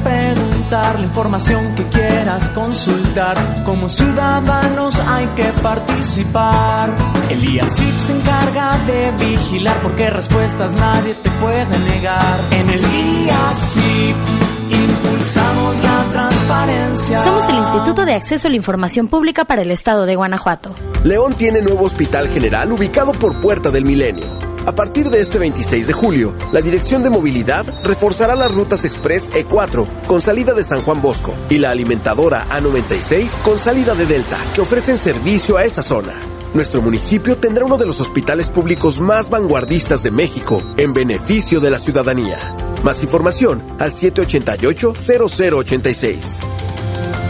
preguntar 0.71 1.01
la 1.01 1.07
información 1.07 1.75
que 1.75 1.85
quieras 1.85 2.49
consultar. 2.51 3.37
Como 3.65 3.89
ciudadanos 3.89 5.01
hay 5.01 5.27
que 5.35 5.45
participar. 5.63 6.91
El 7.29 7.45
IACIP 7.45 7.99
se 7.99 8.13
encarga 8.17 8.79
de 8.87 9.11
vigilar 9.25 9.77
porque 9.83 10.11
respuestas 10.11 10.73
nadie 10.73 11.15
te 11.15 11.31
puede 11.31 11.79
negar. 11.79 12.41
En 12.53 12.71
el 12.71 12.81
IACIP 12.81 14.17
impulsamos 14.71 15.83
la 15.83 16.05
transparencia. 16.13 17.19
Somos 17.19 17.49
el 17.49 17.57
Instituto 17.57 18.05
de 18.05 18.15
Acceso 18.15 18.47
a 18.47 18.51
la 18.51 18.57
Información 18.57 19.09
Pública 19.09 19.45
para 19.45 19.63
el 19.63 19.73
Estado 19.73 20.07
de 20.07 20.15
Guanajuato. 20.15 20.71
León 21.03 21.35
tiene 21.35 21.63
nuevo 21.63 21.85
hospital 21.85 22.29
general 22.29 22.71
ubicado 22.73 23.13
por 23.13 23.41
Puerta 23.41 23.71
del 23.71 23.85
Milenio. 23.85 24.50
A 24.67 24.73
partir 24.73 25.09
de 25.09 25.21
este 25.21 25.39
26 25.39 25.87
de 25.87 25.93
julio, 25.93 26.35
la 26.53 26.61
Dirección 26.61 27.03
de 27.03 27.09
Movilidad 27.11 27.65
reforzará 27.83 28.35
las 28.35 28.53
rutas 28.53 28.85
Express 28.85 29.31
E4 29.31 29.87
con 30.07 30.21
salida 30.21 30.53
de 30.53 30.65
San 30.65 30.83
Juan 30.83 31.01
Bosco 31.01 31.35
y 31.49 31.57
la 31.59 31.71
alimentadora 31.71 32.47
A96 32.51 33.31
con 33.43 33.59
salida 33.59 33.95
de 33.95 34.05
Delta, 34.07 34.37
que 34.55 34.61
ofrecen 34.61 34.99
servicio 34.99 35.57
a 35.57 35.65
esa 35.65 35.83
zona. 35.83 36.13
Nuestro 36.53 36.83
municipio 36.83 37.39
tendrá 37.39 37.65
uno 37.65 37.79
de 37.79 37.87
los 37.87 38.01
hospitales 38.01 38.51
públicos 38.51 39.01
más 39.01 39.31
vanguardistas 39.31 40.03
de 40.03 40.11
México 40.11 40.63
en 40.77 40.93
beneficio 40.93 41.61
de 41.61 41.71
la 41.71 41.79
ciudadanía. 41.79 42.55
Más 42.83 43.03
información 43.03 43.63
al 43.79 43.93
788-0086. 43.93 46.17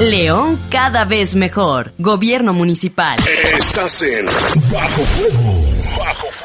León 0.00 0.58
cada 0.70 1.04
vez 1.04 1.36
mejor. 1.36 1.92
Gobierno 1.98 2.54
municipal. 2.54 3.18
Estás 3.58 4.00
en 4.02 4.24
Bajo 4.72 5.02
Fuego. 5.02 5.62
Bajo 5.98 6.39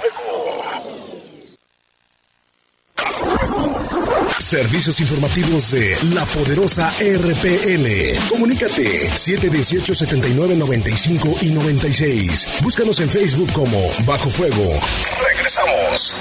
Servicios 4.39 4.99
informativos 4.99 5.71
de 5.71 5.97
la 6.13 6.23
poderosa 6.25 6.93
RPL. 6.99 8.15
Comunícate 8.29 9.09
718-7995 9.09 11.41
y 11.41 11.49
96. 11.49 12.59
Búscanos 12.61 12.99
en 12.99 13.09
Facebook 13.09 13.51
como 13.53 13.81
Bajo 14.05 14.29
Fuego. 14.29 14.79
Regresamos. 15.27 16.13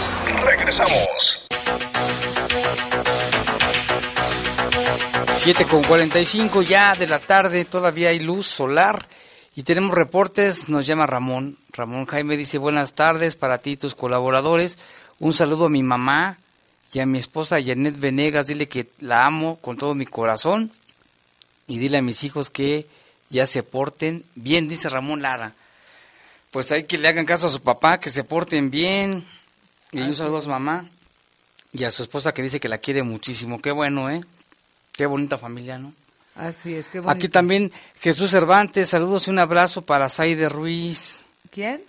Regresamos. 0.42 1.06
7 5.36 5.66
con 5.66 5.82
45 5.82 6.62
ya 6.62 6.94
de 6.94 7.06
la 7.06 7.18
tarde, 7.18 7.66
todavía 7.66 8.08
hay 8.08 8.20
luz 8.20 8.46
solar 8.46 9.06
y 9.54 9.64
tenemos 9.64 9.94
reportes, 9.94 10.70
nos 10.70 10.86
llama 10.86 11.06
Ramón. 11.06 11.58
Ramón 11.72 12.06
Jaime 12.06 12.38
dice 12.38 12.56
buenas 12.56 12.94
tardes 12.94 13.36
para 13.36 13.58
ti 13.58 13.72
y 13.72 13.76
tus 13.76 13.94
colaboradores. 13.94 14.78
Un 15.18 15.34
saludo 15.34 15.66
a 15.66 15.70
mi 15.70 15.82
mamá 15.82 16.38
y 16.94 17.00
a 17.00 17.06
mi 17.06 17.18
esposa 17.18 17.60
Janet 17.60 17.98
Venegas, 17.98 18.46
dile 18.46 18.68
que 18.68 18.86
la 19.00 19.26
amo 19.26 19.56
con 19.56 19.76
todo 19.76 19.96
mi 19.96 20.06
corazón 20.06 20.70
y 21.66 21.78
dile 21.78 21.98
a 21.98 22.02
mis 22.02 22.22
hijos 22.22 22.50
que 22.50 22.86
ya 23.30 23.46
se 23.46 23.64
porten 23.64 24.22
bien, 24.36 24.68
dice 24.68 24.88
Ramón 24.88 25.20
Lara. 25.20 25.54
Pues 26.52 26.70
hay 26.70 26.84
que 26.84 26.96
le 26.96 27.08
hagan 27.08 27.26
caso 27.26 27.48
a 27.48 27.50
su 27.50 27.60
papá, 27.60 27.98
que 27.98 28.10
se 28.10 28.22
porten 28.22 28.70
bien. 28.70 29.24
Y 29.90 30.02
un 30.02 30.14
saludo 30.14 30.38
a 30.38 30.42
su 30.42 30.48
mamá 30.48 30.86
y 31.72 31.82
a 31.82 31.90
su 31.90 32.04
esposa 32.04 32.32
que 32.32 32.42
dice 32.42 32.60
que 32.60 32.68
la 32.68 32.78
quiere 32.78 33.02
muchísimo. 33.02 33.60
Qué 33.60 33.72
bueno, 33.72 34.08
¿eh? 34.08 34.20
Qué 34.92 35.06
bonita 35.06 35.36
familia, 35.36 35.78
¿no? 35.78 35.92
Así 36.36 36.74
es, 36.76 36.86
qué 36.86 36.98
Aquí 36.98 37.06
bonito. 37.06 37.30
también 37.30 37.72
Jesús 38.00 38.30
Cervantes, 38.30 38.88
saludos 38.88 39.26
y 39.26 39.30
un 39.30 39.40
abrazo 39.40 39.82
para 39.82 40.08
Saide 40.08 40.48
Ruiz. 40.48 41.24
¿Quién? 41.50 41.82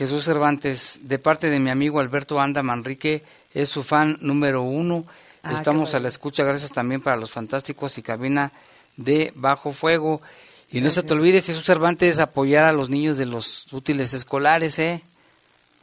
Jesús 0.00 0.24
Cervantes, 0.24 0.98
de 1.02 1.18
parte 1.18 1.50
de 1.50 1.60
mi 1.60 1.68
amigo 1.68 2.00
Alberto 2.00 2.40
Anda 2.40 2.62
Manrique, 2.62 3.22
es 3.52 3.68
su 3.68 3.82
fan 3.82 4.16
número 4.22 4.62
uno. 4.62 5.04
Ah, 5.42 5.52
Estamos 5.52 5.94
a 5.94 6.00
la 6.00 6.08
escucha, 6.08 6.42
gracias 6.42 6.70
también 6.72 7.02
para 7.02 7.16
los 7.18 7.30
fantásticos 7.30 7.98
y 7.98 8.02
cabina 8.02 8.50
de 8.96 9.30
Bajo 9.34 9.72
Fuego. 9.72 10.22
Y 10.70 10.80
no 10.80 10.88
se 10.88 11.02
te 11.02 11.12
olvide, 11.12 11.42
Jesús 11.42 11.66
Cervantes, 11.66 12.18
apoyar 12.18 12.64
a 12.64 12.72
los 12.72 12.88
niños 12.88 13.18
de 13.18 13.26
los 13.26 13.70
útiles 13.74 14.14
escolares, 14.14 14.78
¿eh? 14.78 15.02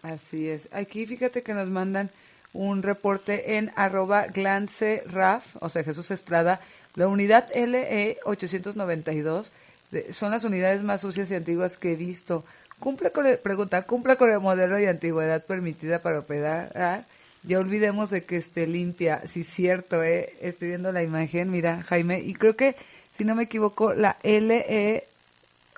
Así 0.02 0.50
es. 0.50 0.68
Aquí 0.72 1.06
fíjate 1.06 1.44
que 1.44 1.54
nos 1.54 1.68
mandan 1.68 2.10
un 2.54 2.82
reporte 2.82 3.58
en 3.58 3.72
arroba 3.76 4.26
glanceraf, 4.28 5.44
o 5.60 5.70
sea, 5.70 5.84
Jesús 5.84 6.10
Estrada, 6.10 6.60
la 6.96 7.08
unidad 7.08 7.48
LE 7.54 8.18
892, 8.26 9.52
de- 9.92 10.12
son 10.12 10.32
las 10.32 10.44
unidades 10.44 10.82
más 10.82 11.02
sucias 11.02 11.30
y 11.30 11.36
antiguas 11.36 11.78
que 11.78 11.92
he 11.92 11.96
visto. 11.96 12.44
Cumple 12.80 13.12
con 13.12 13.26
el, 13.26 13.40
pregunta, 13.40 13.82
cumple 13.84 14.18
con 14.18 14.32
el 14.32 14.40
modelo 14.40 14.80
y 14.80 14.86
antigüedad 14.86 15.44
permitida 15.46 16.00
para 16.00 16.20
operar. 16.20 17.06
Ya 17.44 17.60
olvidemos 17.60 18.10
de 18.10 18.24
que 18.24 18.38
esté 18.38 18.68
limpia. 18.68 19.22
Sí, 19.28 19.44
cierto, 19.44 20.04
eh. 20.04 20.34
Estoy 20.42 20.70
viendo 20.70 20.92
la 20.92 21.04
imagen, 21.04 21.50
mira, 21.50 21.82
Jaime, 21.84 22.20
y 22.20 22.34
creo 22.34 22.56
que, 22.56 22.76
si 23.16 23.26
no 23.26 23.36
me 23.36 23.44
equivoco, 23.44 23.94
la 23.94 24.18
E 24.24 24.42
LE 24.42 25.06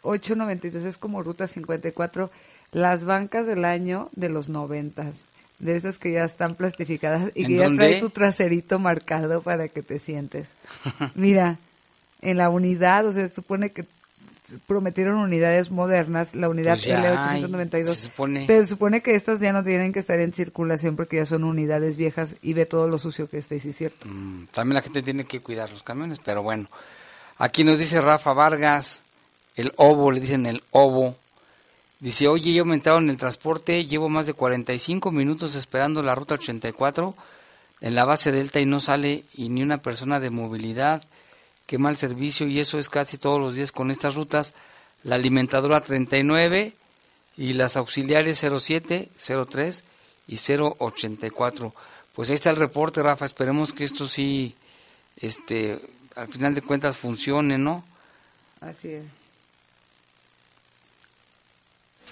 892 0.02 0.84
es 0.84 0.98
como 0.98 1.22
Ruta 1.22 1.48
54, 1.48 2.32
las 2.72 3.06
bancas 3.06 3.46
del 3.46 3.66
año 3.66 4.10
de 4.16 4.30
los 4.30 4.50
noventas, 4.50 5.16
de 5.60 5.76
esas 5.76 6.00
que 6.00 6.12
ya 6.12 6.24
están 6.24 6.56
plastificadas 6.56 7.32
y 7.36 7.44
¿En 7.44 7.48
que 7.48 7.56
ya 7.56 7.64
dónde? 7.66 7.88
trae 7.88 8.00
tu 8.00 8.10
traserito 8.10 8.80
marcado 8.80 9.42
para 9.42 9.68
que 9.68 9.82
te 9.84 10.00
sientes. 10.00 10.48
Mira, 11.16 11.58
en 12.22 12.38
la 12.38 12.50
unidad, 12.50 13.06
o 13.06 13.12
sea, 13.12 13.28
se 13.28 13.34
supone 13.34 13.72
que 13.72 13.86
prometieron 14.68 15.18
unidades 15.18 15.72
modernas, 15.72 16.36
la 16.36 16.50
unidad 16.50 16.74
Pues 16.76 16.86
ya 16.86 17.30
hay, 17.32 17.44
L892, 17.44 17.86
se 17.88 17.96
supone. 17.96 18.46
pero 18.48 18.64
se 18.64 18.70
supone 18.70 19.02
que 19.02 19.16
estas 19.16 19.40
ya 19.40 19.54
no 19.54 19.64
tienen 19.64 19.94
que 19.94 20.00
estar 20.00 20.20
en 20.20 20.34
circulación 20.34 20.96
porque 20.96 21.18
ya 21.18 21.26
son 21.26 21.44
unidades 21.44 21.98
viejas 21.98 22.36
y 22.42 22.54
ve 22.54 22.66
todo 22.66 22.88
lo 22.88 22.98
sucio 23.00 23.30
que 23.30 23.38
está, 23.38 23.56
y 23.56 23.60
sí 23.60 23.70
es 23.70 23.78
cierto. 23.78 24.08
Mm, 24.08 24.46
También 24.54 24.76
la 24.76 24.82
gente 24.82 25.02
tiene 25.02 25.24
que 25.26 25.40
cuidar 25.42 25.70
los 25.72 25.84
camiones, 25.84 26.20
pero 26.24 26.44
bueno. 26.44 26.68
Aquí 27.38 27.64
nos 27.64 27.80
dice 27.80 28.02
Rafa 28.02 28.34
Vargas, 28.34 29.02
el 29.56 29.72
ovo, 29.78 30.12
le 30.12 30.20
dicen 30.20 30.46
el 30.46 30.62
ovo. 30.72 31.16
Dice, 32.00 32.28
oye, 32.28 32.54
yo 32.54 32.62
aumentaron 32.64 33.10
el 33.10 33.18
transporte, 33.18 33.86
llevo 33.86 34.08
más 34.10 34.26
de 34.26 34.34
45 34.34 35.12
minutos 35.12 35.56
esperando 35.56 36.02
la 36.02 36.16
ruta 36.16 36.36
84 36.36 37.14
en 37.82 37.96
la 37.96 38.06
base 38.06 38.32
Delta 38.32 38.60
y 38.60 38.66
no 38.66 38.80
sale 38.80 39.24
y 39.34 39.50
ni 39.50 39.62
una 39.64 39.80
persona 39.80 40.20
de 40.20 40.30
movilidad. 40.30 41.04
Qué 41.70 41.78
mal 41.78 41.98
servicio 41.98 42.48
y 42.48 42.60
eso 42.60 42.80
es 42.80 42.90
casi 42.90 43.20
todos 43.20 43.40
los 43.40 43.54
días 43.54 43.72
con 43.72 43.92
estas 43.92 44.16
rutas. 44.16 44.56
La 45.04 45.14
alimentadora 45.14 45.82
39 45.82 46.74
y 47.38 47.54
las 47.54 47.78
auxiliares 47.78 48.40
07, 48.40 49.08
03 49.48 49.84
y 50.26 50.38
084. 50.38 51.74
Pues 52.16 52.30
ahí 52.30 52.34
está 52.34 52.50
el 52.50 52.56
reporte, 52.56 53.04
Rafa. 53.04 53.24
Esperemos 53.24 53.72
que 53.72 53.84
esto 53.84 54.08
sí, 54.08 54.56
este, 55.18 55.80
al 56.16 56.28
final 56.30 56.56
de 56.56 56.64
cuentas 56.64 56.98
funcione, 56.98 57.60
¿no? 57.60 57.84
Así 58.62 58.94
es. 58.94 59.04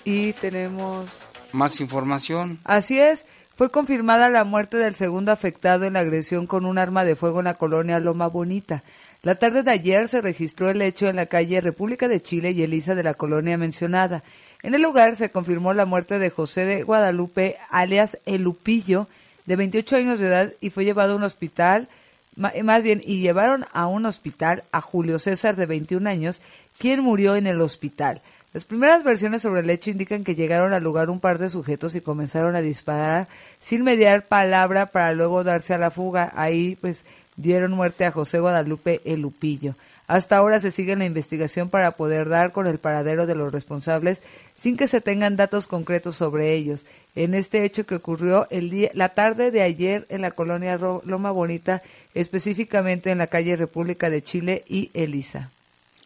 Y 0.04 0.34
tenemos 0.34 1.24
Más 1.52 1.80
información. 1.80 2.60
Así 2.64 3.00
es, 3.00 3.26
fue 3.56 3.72
confirmada 3.72 4.30
la 4.30 4.44
muerte 4.44 4.78
del 4.78 4.94
segundo 4.94 5.32
afectado 5.32 5.86
en 5.86 5.94
la 5.94 6.02
agresión 6.02 6.46
con 6.46 6.64
un 6.64 6.78
arma 6.78 7.06
de 7.06 7.16
fuego 7.16 7.40
en 7.40 7.46
la 7.46 7.56
colonia 7.56 8.00
Loma 8.00 8.28
Bonita. 8.28 8.84
La 9.28 9.36
tarde 9.36 9.62
de 9.62 9.72
ayer 9.72 10.08
se 10.08 10.22
registró 10.22 10.70
el 10.70 10.82
hecho 10.82 11.10
en 11.10 11.18
la 11.18 11.26
calle 11.26 11.60
República 11.60 12.08
de 12.08 12.22
Chile 12.22 12.52
y 12.52 12.64
Elisa 12.64 12.96
de 12.96 13.04
la 13.04 13.14
colonia 13.14 13.58
mencionada. 13.58 14.24
En 14.64 14.74
el 14.74 14.82
lugar 14.82 15.18
se 15.18 15.32
confirmó 15.32 15.74
la 15.74 15.86
muerte 15.86 16.18
de 16.18 16.30
José 16.30 16.64
de 16.64 16.84
Guadalupe, 16.84 17.58
alias 17.70 18.18
El 18.26 18.44
Lupillo, 18.44 19.10
de 19.46 19.58
28 19.58 19.98
años 19.98 20.22
de 20.22 20.28
edad, 20.28 20.54
y 20.62 20.70
fue 20.70 20.86
llevado 20.86 21.12
a 21.12 21.16
un 21.18 21.24
hospital, 21.24 21.90
más 22.38 22.86
bien, 22.86 23.02
y 23.04 23.20
llevaron 23.20 23.66
a 23.74 23.88
un 23.88 24.06
hospital 24.06 24.64
a 24.72 24.80
Julio 24.80 25.20
César, 25.20 25.58
de 25.58 25.66
21 25.66 26.10
años, 26.10 26.42
quien 26.80 27.02
murió 27.02 27.36
en 27.36 27.48
el 27.48 27.60
hospital. 27.60 28.22
Las 28.54 28.64
primeras 28.64 29.04
versiones 29.04 29.42
sobre 29.42 29.60
el 29.60 29.70
hecho 29.70 29.90
indican 29.90 30.24
que 30.24 30.36
llegaron 30.36 30.72
al 30.72 30.84
lugar 30.84 31.10
un 31.10 31.20
par 31.20 31.38
de 31.38 31.50
sujetos 31.50 31.96
y 31.96 32.02
comenzaron 32.02 32.56
a 32.56 32.62
disparar 32.62 33.28
sin 33.60 33.84
mediar 33.84 34.26
palabra 34.26 34.86
para 34.86 35.14
luego 35.14 35.44
darse 35.44 35.74
a 35.74 35.78
la 35.78 35.92
fuga. 35.92 36.32
Ahí 36.34 36.78
pues 36.80 37.04
dieron 37.38 37.72
muerte 37.72 38.06
a 38.06 38.12
José 38.12 38.40
Guadalupe 38.40 39.02
El 39.06 39.22
Lupillo. 39.22 39.76
Hasta 40.08 40.38
ahora 40.38 40.60
se 40.60 40.72
sigue 40.72 40.96
la 40.96 41.06
investigación 41.06 41.70
para 41.70 41.92
poder 41.92 42.30
dar 42.30 42.54
con 42.54 42.66
el 42.66 42.80
paradero 42.80 43.26
de 43.26 43.36
los 43.36 43.52
responsables 43.52 44.24
sin 44.58 44.78
que 44.78 44.88
se 44.88 45.02
tengan 45.02 45.36
datos 45.36 45.68
concretos 45.68 46.16
sobre 46.16 46.54
ellos. 46.54 46.86
En 47.16 47.34
este 47.34 47.66
hecho 47.66 47.86
que 47.86 47.96
ocurrió 47.96 48.48
el 48.50 48.70
día, 48.70 48.90
la 48.94 49.10
tarde 49.10 49.52
de 49.52 49.62
ayer 49.62 50.06
en 50.10 50.22
la 50.22 50.32
colonia 50.32 50.78
Loma 50.78 51.32
Bonita, 51.32 51.82
específicamente 52.14 53.12
en 53.12 53.18
la 53.18 53.28
calle 53.28 53.58
República 53.58 54.10
de 54.10 54.24
Chile 54.24 54.64
y 54.68 54.92
Elisa. 54.94 55.52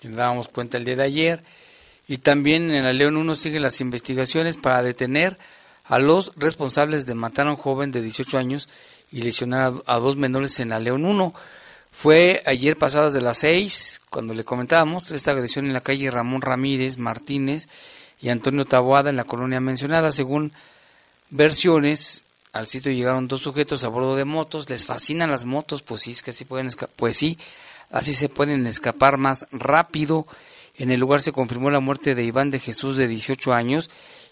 Dábamos 0.01 0.47
cuenta 0.47 0.77
el 0.77 0.85
día 0.85 0.95
de 0.95 1.03
ayer. 1.03 1.43
Y 2.07 2.17
también 2.17 2.71
en 2.71 2.83
la 2.83 2.93
León 2.93 3.17
1 3.17 3.35
siguen 3.35 3.61
las 3.61 3.81
investigaciones 3.81 4.57
para 4.57 4.81
detener 4.81 5.37
a 5.85 5.99
los 5.99 6.31
responsables 6.35 7.05
de 7.05 7.13
matar 7.13 7.47
a 7.47 7.51
un 7.51 7.55
joven 7.55 7.91
de 7.91 8.01
18 8.01 8.37
años 8.37 8.67
y 9.11 9.21
lesionar 9.21 9.73
a, 9.85 9.99
dos 9.99 10.15
menores 10.15 10.59
en 10.59 10.69
la 10.69 10.79
León 10.79 11.05
1. 11.05 11.33
Fue 11.91 12.41
ayer 12.45 12.77
pasadas 12.77 13.13
de 13.13 13.21
las 13.21 13.39
6, 13.39 14.01
cuando 14.09 14.33
le 14.33 14.45
comentábamos, 14.45 15.11
esta 15.11 15.31
agresión 15.31 15.65
en 15.65 15.73
la 15.73 15.81
calle 15.81 16.09
Ramón 16.09 16.41
Ramírez 16.41 16.97
Martínez 16.97 17.67
y 18.21 18.29
Antonio 18.29 18.65
Taboada 18.65 19.09
en 19.09 19.17
la 19.17 19.25
colonia 19.25 19.59
mencionada. 19.59 20.11
Según 20.11 20.53
versiones, 21.29 22.23
al 22.53 22.67
sitio 22.67 22.91
llegaron 22.91 23.27
dos 23.27 23.41
sujetos 23.41 23.83
a 23.83 23.89
bordo 23.89 24.15
de 24.15 24.25
motos, 24.25 24.69
les 24.69 24.85
fascinan 24.85 25.31
las 25.31 25.45
motos, 25.45 25.81
pues 25.81 26.01
sí, 26.01 26.11
es 26.11 26.23
que 26.23 26.31
así 26.31 26.45
pueden 26.45 26.69
pues 26.95 27.17
sí, 27.17 27.37
así 27.89 28.13
se 28.13 28.29
pueden 28.29 28.65
escapar 28.67 29.17
más 29.17 29.47
rápido. 29.51 30.25
En 30.77 30.91
el 30.91 30.99
lugar 30.99 31.21
se 31.21 31.33
confirmó 31.33 31.69
la 31.69 31.81
muerte 31.81 32.15
de 32.15 32.23
Iván 32.23 32.51
de 32.51 32.59
Jesús 32.59 32.95
de 32.95 33.07
18 33.07 33.53
años 33.53 33.89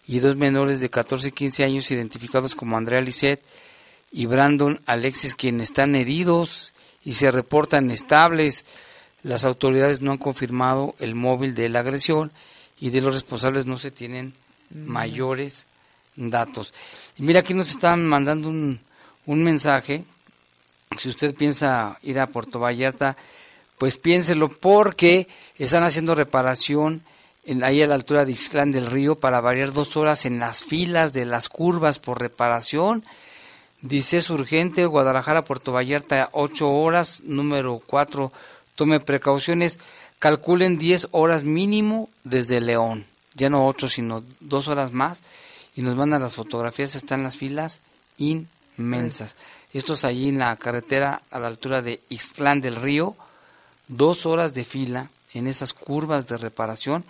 y 0.07 0.19
dos 0.19 0.37
menores 0.37 0.79
de 0.79 0.89
14 0.89 1.27
y 1.27 1.31
15 1.33 1.65
años 1.65 1.91
identificados 1.91 2.55
como 2.55 2.77
Andrea 2.77 3.01
Lisset 3.01 3.41
y 4.11 4.25
Brandon 4.25 4.79
Alexis 4.85 5.35
quienes 5.35 5.69
están 5.69 5.95
heridos 5.95 6.73
y 7.03 7.13
se 7.13 7.31
reportan 7.31 7.91
estables. 7.91 8.65
Las 9.23 9.43
autoridades 9.43 10.01
no 10.01 10.11
han 10.11 10.17
confirmado 10.17 10.95
el 10.99 11.15
móvil 11.15 11.55
de 11.55 11.69
la 11.69 11.79
agresión 11.79 12.31
y 12.79 12.89
de 12.89 13.01
los 13.01 13.13
responsables 13.13 13.65
no 13.65 13.77
se 13.77 13.91
tienen 13.91 14.33
mayores 14.71 15.65
datos. 16.15 16.73
Y 17.17 17.23
mira, 17.23 17.41
aquí 17.41 17.53
nos 17.53 17.69
están 17.69 18.05
mandando 18.07 18.49
un, 18.49 18.79
un 19.25 19.43
mensaje. 19.43 20.03
Si 20.97 21.09
usted 21.09 21.35
piensa 21.35 21.97
ir 22.03 22.19
a 22.19 22.27
Puerto 22.27 22.59
Vallarta, 22.59 23.15
pues 23.77 23.97
piénselo 23.97 24.49
porque 24.49 25.27
están 25.57 25.83
haciendo 25.83 26.15
reparación 26.15 27.01
en, 27.45 27.63
ahí 27.63 27.81
a 27.81 27.87
la 27.87 27.95
altura 27.95 28.25
de 28.25 28.33
Islán 28.33 28.71
del 28.71 28.87
Río 28.87 29.15
para 29.15 29.41
variar 29.41 29.71
dos 29.71 29.97
horas 29.97 30.25
en 30.25 30.39
las 30.39 30.63
filas 30.63 31.13
de 31.13 31.25
las 31.25 31.49
curvas 31.49 31.99
por 31.99 32.19
reparación. 32.19 33.03
Dice 33.81 34.17
es 34.17 34.29
urgente, 34.29 34.85
Guadalajara, 34.85 35.45
Puerto 35.45 35.71
Vallarta, 35.71 36.29
ocho 36.33 36.69
horas, 36.69 37.21
número 37.23 37.81
cuatro, 37.85 38.33
tome 38.75 38.99
precauciones, 38.99 39.79
calculen 40.19 40.77
10 40.77 41.09
horas 41.11 41.43
mínimo 41.43 42.09
desde 42.25 42.59
León, 42.59 43.05
ya 43.35 43.49
no 43.49 43.65
ocho, 43.65 43.87
sino 43.87 44.23
dos 44.41 44.67
horas 44.67 44.91
más, 44.91 45.21
y 45.75 45.81
nos 45.81 45.95
mandan 45.95 46.21
las 46.21 46.35
fotografías, 46.35 46.95
están 46.95 47.23
las 47.23 47.37
filas 47.37 47.79
inmensas. 48.17 49.37
Esto 49.73 49.93
es 49.93 50.03
allí 50.03 50.29
en 50.29 50.39
la 50.39 50.55
carretera 50.57 51.21
a 51.31 51.39
la 51.39 51.47
altura 51.47 51.81
de 51.81 52.01
Ixtlán 52.09 52.59
del 52.59 52.75
Río. 52.75 53.15
Dos 53.87 54.25
horas 54.25 54.53
de 54.53 54.65
fila 54.65 55.09
en 55.33 55.47
esas 55.47 55.73
curvas 55.73 56.27
de 56.27 56.37
reparación. 56.37 57.05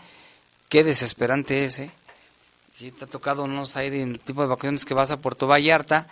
Qué 0.68 0.84
desesperante 0.84 1.64
es, 1.64 1.80
¿eh? 1.80 1.92
Si 2.76 2.92
te 2.92 3.06
ha 3.06 3.08
tocado 3.08 3.48
no 3.48 3.66
hay 3.76 3.90
de 3.90 4.18
tipo 4.20 4.42
de 4.42 4.48
vacaciones 4.48 4.86
que 4.86 4.94
vas 4.94 5.12
a 5.12 5.18
Puerto 5.18 5.48
Vallarta 5.48 6.08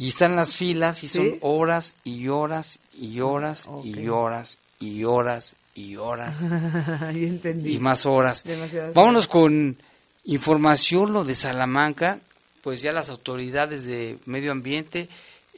y 0.00 0.08
están 0.08 0.34
las 0.34 0.54
filas 0.54 1.04
y 1.04 1.08
son 1.08 1.36
horas 1.42 1.94
y 2.04 2.28
horas 2.28 2.78
y 2.98 3.20
horas 3.20 3.68
y 3.84 4.08
horas 4.08 4.56
y 4.80 5.04
horas 5.04 5.56
y 5.74 5.96
horas 5.96 6.38
entendí. 7.14 7.74
y 7.74 7.78
más 7.78 8.06
horas. 8.06 8.42
Demasiadas 8.44 8.94
Vámonos 8.94 9.28
con 9.28 9.76
información 10.24 11.12
lo 11.12 11.22
de 11.22 11.34
Salamanca, 11.34 12.18
pues 12.62 12.80
ya 12.80 12.92
las 12.92 13.10
autoridades 13.10 13.84
de 13.84 14.16
medio 14.24 14.52
ambiente 14.52 15.06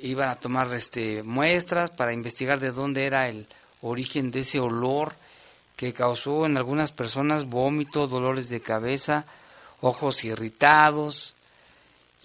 iban 0.02 0.28
a 0.28 0.34
tomar 0.34 0.74
este 0.74 1.22
muestras 1.22 1.90
para 1.90 2.12
investigar 2.12 2.58
de 2.58 2.72
dónde 2.72 3.06
era 3.06 3.28
el 3.28 3.46
origen 3.80 4.32
de 4.32 4.40
ese 4.40 4.58
olor 4.58 5.14
que 5.76 5.92
causó 5.92 6.46
en 6.46 6.56
algunas 6.56 6.90
personas 6.90 7.44
vómito, 7.44 8.08
dolores 8.08 8.48
de 8.48 8.60
cabeza, 8.60 9.24
ojos 9.80 10.24
irritados. 10.24 11.34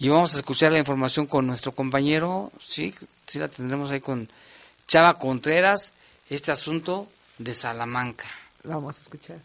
Y 0.00 0.08
vamos 0.08 0.34
a 0.34 0.38
escuchar 0.38 0.70
la 0.70 0.78
información 0.78 1.26
con 1.26 1.46
nuestro 1.46 1.72
compañero, 1.72 2.52
sí, 2.60 2.94
sí 3.26 3.40
la 3.40 3.48
tendremos 3.48 3.90
ahí 3.90 4.00
con 4.00 4.28
Chava 4.86 5.18
Contreras, 5.18 5.92
este 6.30 6.52
asunto 6.52 7.08
de 7.38 7.52
Salamanca. 7.52 8.26
Vamos 8.62 8.96
a 8.96 9.00
escuchar. 9.00 9.38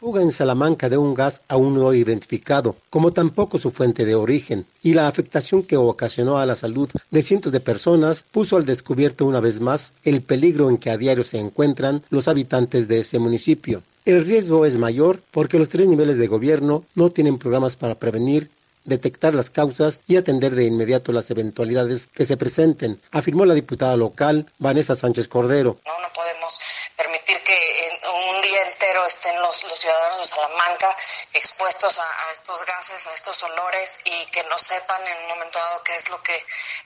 Fuga 0.00 0.22
en 0.22 0.32
Salamanca 0.32 0.88
de 0.88 0.98
un 0.98 1.14
gas 1.14 1.42
aún 1.46 1.76
no 1.76 1.94
identificado, 1.94 2.76
como 2.90 3.12
tampoco 3.12 3.60
su 3.60 3.70
fuente 3.70 4.04
de 4.04 4.16
origen, 4.16 4.66
y 4.82 4.92
la 4.92 5.06
afectación 5.06 5.62
que 5.62 5.76
ocasionó 5.76 6.38
a 6.38 6.46
la 6.46 6.56
salud 6.56 6.90
de 7.12 7.22
cientos 7.22 7.52
de 7.52 7.60
personas 7.60 8.24
puso 8.30 8.56
al 8.56 8.66
descubierto 8.66 9.24
una 9.24 9.38
vez 9.38 9.60
más 9.60 9.92
el 10.02 10.20
peligro 10.20 10.68
en 10.68 10.78
que 10.78 10.90
a 10.90 10.98
diario 10.98 11.22
se 11.22 11.38
encuentran 11.38 12.02
los 12.10 12.26
habitantes 12.26 12.88
de 12.88 12.98
ese 12.98 13.20
municipio. 13.20 13.82
El 14.04 14.26
riesgo 14.26 14.66
es 14.66 14.76
mayor 14.76 15.22
porque 15.30 15.58
los 15.58 15.70
tres 15.70 15.88
niveles 15.88 16.18
de 16.18 16.26
gobierno 16.26 16.84
no 16.94 17.08
tienen 17.08 17.38
programas 17.38 17.76
para 17.76 17.94
prevenir 17.94 18.50
detectar 18.84 19.34
las 19.34 19.50
causas 19.50 20.00
y 20.06 20.16
atender 20.16 20.54
de 20.54 20.64
inmediato 20.64 21.12
las 21.12 21.30
eventualidades 21.30 22.06
que 22.06 22.24
se 22.24 22.36
presenten, 22.36 23.00
afirmó 23.10 23.44
la 23.46 23.54
diputada 23.54 23.96
local 23.96 24.50
Vanessa 24.58 24.94
Sánchez 24.94 25.28
Cordero. 25.28 25.78
No, 25.86 25.98
no 26.00 26.08
podemos 26.12 26.60
permitir 26.96 27.42
que 27.42 27.88
en 27.88 27.94
un 28.34 28.40
día 28.42 28.62
entero 28.62 29.04
estén 29.06 29.40
los, 29.40 29.64
los 29.64 29.78
ciudadanos 29.78 30.18
de 30.20 30.26
Salamanca 30.26 30.94
expuestos 31.32 31.98
a, 31.98 32.02
a 32.02 32.32
estos 32.32 32.64
gases, 32.66 33.06
a 33.06 33.14
estos 33.14 33.42
olores 33.42 34.00
y 34.04 34.26
que 34.30 34.42
no 34.44 34.58
sepan 34.58 35.00
en 35.06 35.16
un 35.22 35.28
momento 35.28 35.58
dado 35.58 35.82
qué 35.82 35.96
es 35.96 36.08
lo 36.10 36.22
que 36.22 36.36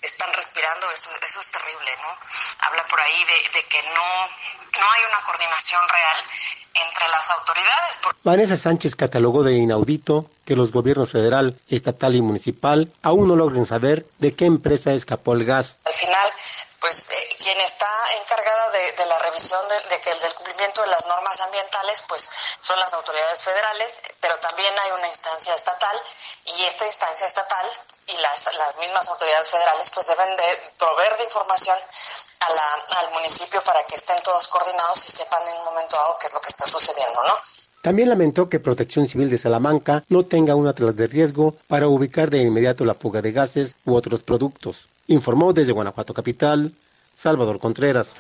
están 0.03 0.33
respirando. 0.33 0.87
Eso, 0.91 1.11
eso 1.29 1.41
es 1.41 1.51
terrible, 1.51 1.91
¿no? 2.03 2.09
Habla 2.67 2.87
por 2.89 3.01
ahí 3.01 3.19
de, 3.27 3.59
de 3.61 3.67
que 3.69 3.83
no, 3.83 4.09
no 4.81 4.87
hay 4.93 5.03
una 5.09 5.21
coordinación 5.27 5.83
real 5.89 6.17
entre 6.75 7.09
las 7.09 7.31
autoridades. 7.31 7.97
Por- 8.03 8.17
Vanessa 8.23 8.57
Sánchez 8.57 8.95
catalogó 8.95 9.43
de 9.43 9.55
inaudito 9.55 10.31
que 10.49 10.57
los 10.57 10.73
gobiernos 10.73 11.13
federal, 11.13 11.61
estatal 11.69 12.17
y 12.17 12.23
municipal 12.23 12.89
aún 13.03 13.29
no 13.29 13.37
logren 13.37 13.67
saber 13.67 14.07
de 14.17 14.33
qué 14.35 14.47
empresa 14.47 14.97
escapó 14.97 15.35
el 15.35 15.45
gas. 15.45 15.77
Al 15.85 15.93
final, 15.93 16.33
pues 16.81 17.11
eh, 17.11 17.37
quien 17.37 17.61
está 17.61 17.91
encargada 18.19 18.71
de, 18.71 18.93
de 18.93 19.05
la 19.05 19.19
revisión 19.19 19.61
de, 19.69 19.77
de 19.95 20.01
que, 20.01 20.09
del 20.09 20.33
cumplimiento 20.33 20.81
de 20.81 20.89
las 20.89 21.05
normas 21.05 21.39
ambientales, 21.43 22.03
pues 22.09 22.31
son 22.63 22.81
las 22.81 22.95
autoridades 22.95 23.43
federales, 23.43 24.01
pero 24.23 24.39
también 24.39 24.73
hay 24.85 24.93
una 24.93 25.09
instancia 25.09 25.55
estatal 25.55 26.01
y 26.47 26.65
esta 26.65 26.87
instancia 26.87 27.27
estatal 27.27 27.69
y 28.07 28.17
las, 28.17 28.49
las 28.55 28.77
mismas 28.79 29.07
autoridades 29.07 29.51
federales 29.51 29.91
pues 29.91 30.07
deben 30.07 30.35
de 30.35 30.73
proveer 30.79 31.15
de 31.19 31.25
información 31.25 31.77
a 32.41 32.49
la, 32.49 32.87
al 33.01 33.11
municipio 33.11 33.63
para 33.65 33.83
que 33.83 33.97
estén 33.97 34.17
todos 34.23 34.49
coordinados 34.49 35.07
y 35.09 35.13
sepan 35.13 35.47
en 35.47 35.57
un 35.59 35.65
momento 35.65 35.95
dado 35.95 36.17
qué 36.19 36.27
es 36.27 36.33
lo 36.33 36.41
que 36.41 36.49
está 36.49 36.67
sucediendo, 36.67 37.23
¿no? 37.25 37.58
También 37.83 38.09
lamentó 38.09 38.49
que 38.49 38.59
Protección 38.59 39.07
Civil 39.07 39.31
de 39.31 39.39
Salamanca 39.39 40.05
no 40.09 40.25
tenga 40.25 40.57
un 40.57 40.67
atlas 40.67 40.97
de 40.97 41.07
riesgo 41.07 41.57
para 41.69 41.87
ubicar 41.87 42.29
de 42.29 42.43
inmediato 42.43 42.85
la 42.85 42.95
fuga 42.95 43.23
de 43.23 43.33
gases 43.33 43.77
u 43.85 43.95
otros 43.95 44.23
productos. 44.25 44.89
Informó 45.07 45.53
desde 45.53 45.73
Guanajuato 45.73 46.13
Capital, 46.13 46.73
Salvador 47.15 47.61
Contreras. 47.61 48.15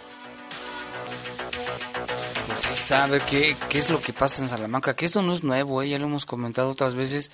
Pues 2.46 2.66
ahí 2.66 2.74
está, 2.74 3.04
a 3.04 3.08
ver 3.08 3.22
qué, 3.22 3.56
qué 3.68 3.78
es 3.78 3.90
lo 3.90 4.00
que 4.00 4.12
pasa 4.12 4.42
en 4.42 4.48
Salamanca, 4.48 4.94
que 4.94 5.06
esto 5.06 5.22
no 5.22 5.34
es 5.34 5.42
nuevo, 5.42 5.82
¿eh? 5.82 5.88
ya 5.88 5.98
lo 5.98 6.06
hemos 6.06 6.24
comentado 6.24 6.70
otras 6.70 6.94
veces. 6.94 7.30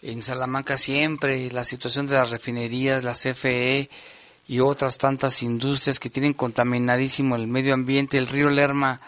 En 0.00 0.22
Salamanca 0.22 0.76
siempre 0.76 1.50
la 1.52 1.64
situación 1.64 2.06
de 2.06 2.14
las 2.14 2.30
refinerías, 2.30 3.04
la 3.04 3.12
CFE 3.12 3.88
y 4.48 4.58
otras 4.60 4.98
tantas 4.98 5.42
industrias 5.42 6.00
que 6.00 6.10
tienen 6.10 6.32
contaminadísimo 6.32 7.36
el 7.36 7.46
medio 7.46 7.72
ambiente, 7.74 8.18
el 8.18 8.26
río 8.26 8.48
Lerma, 8.48 9.00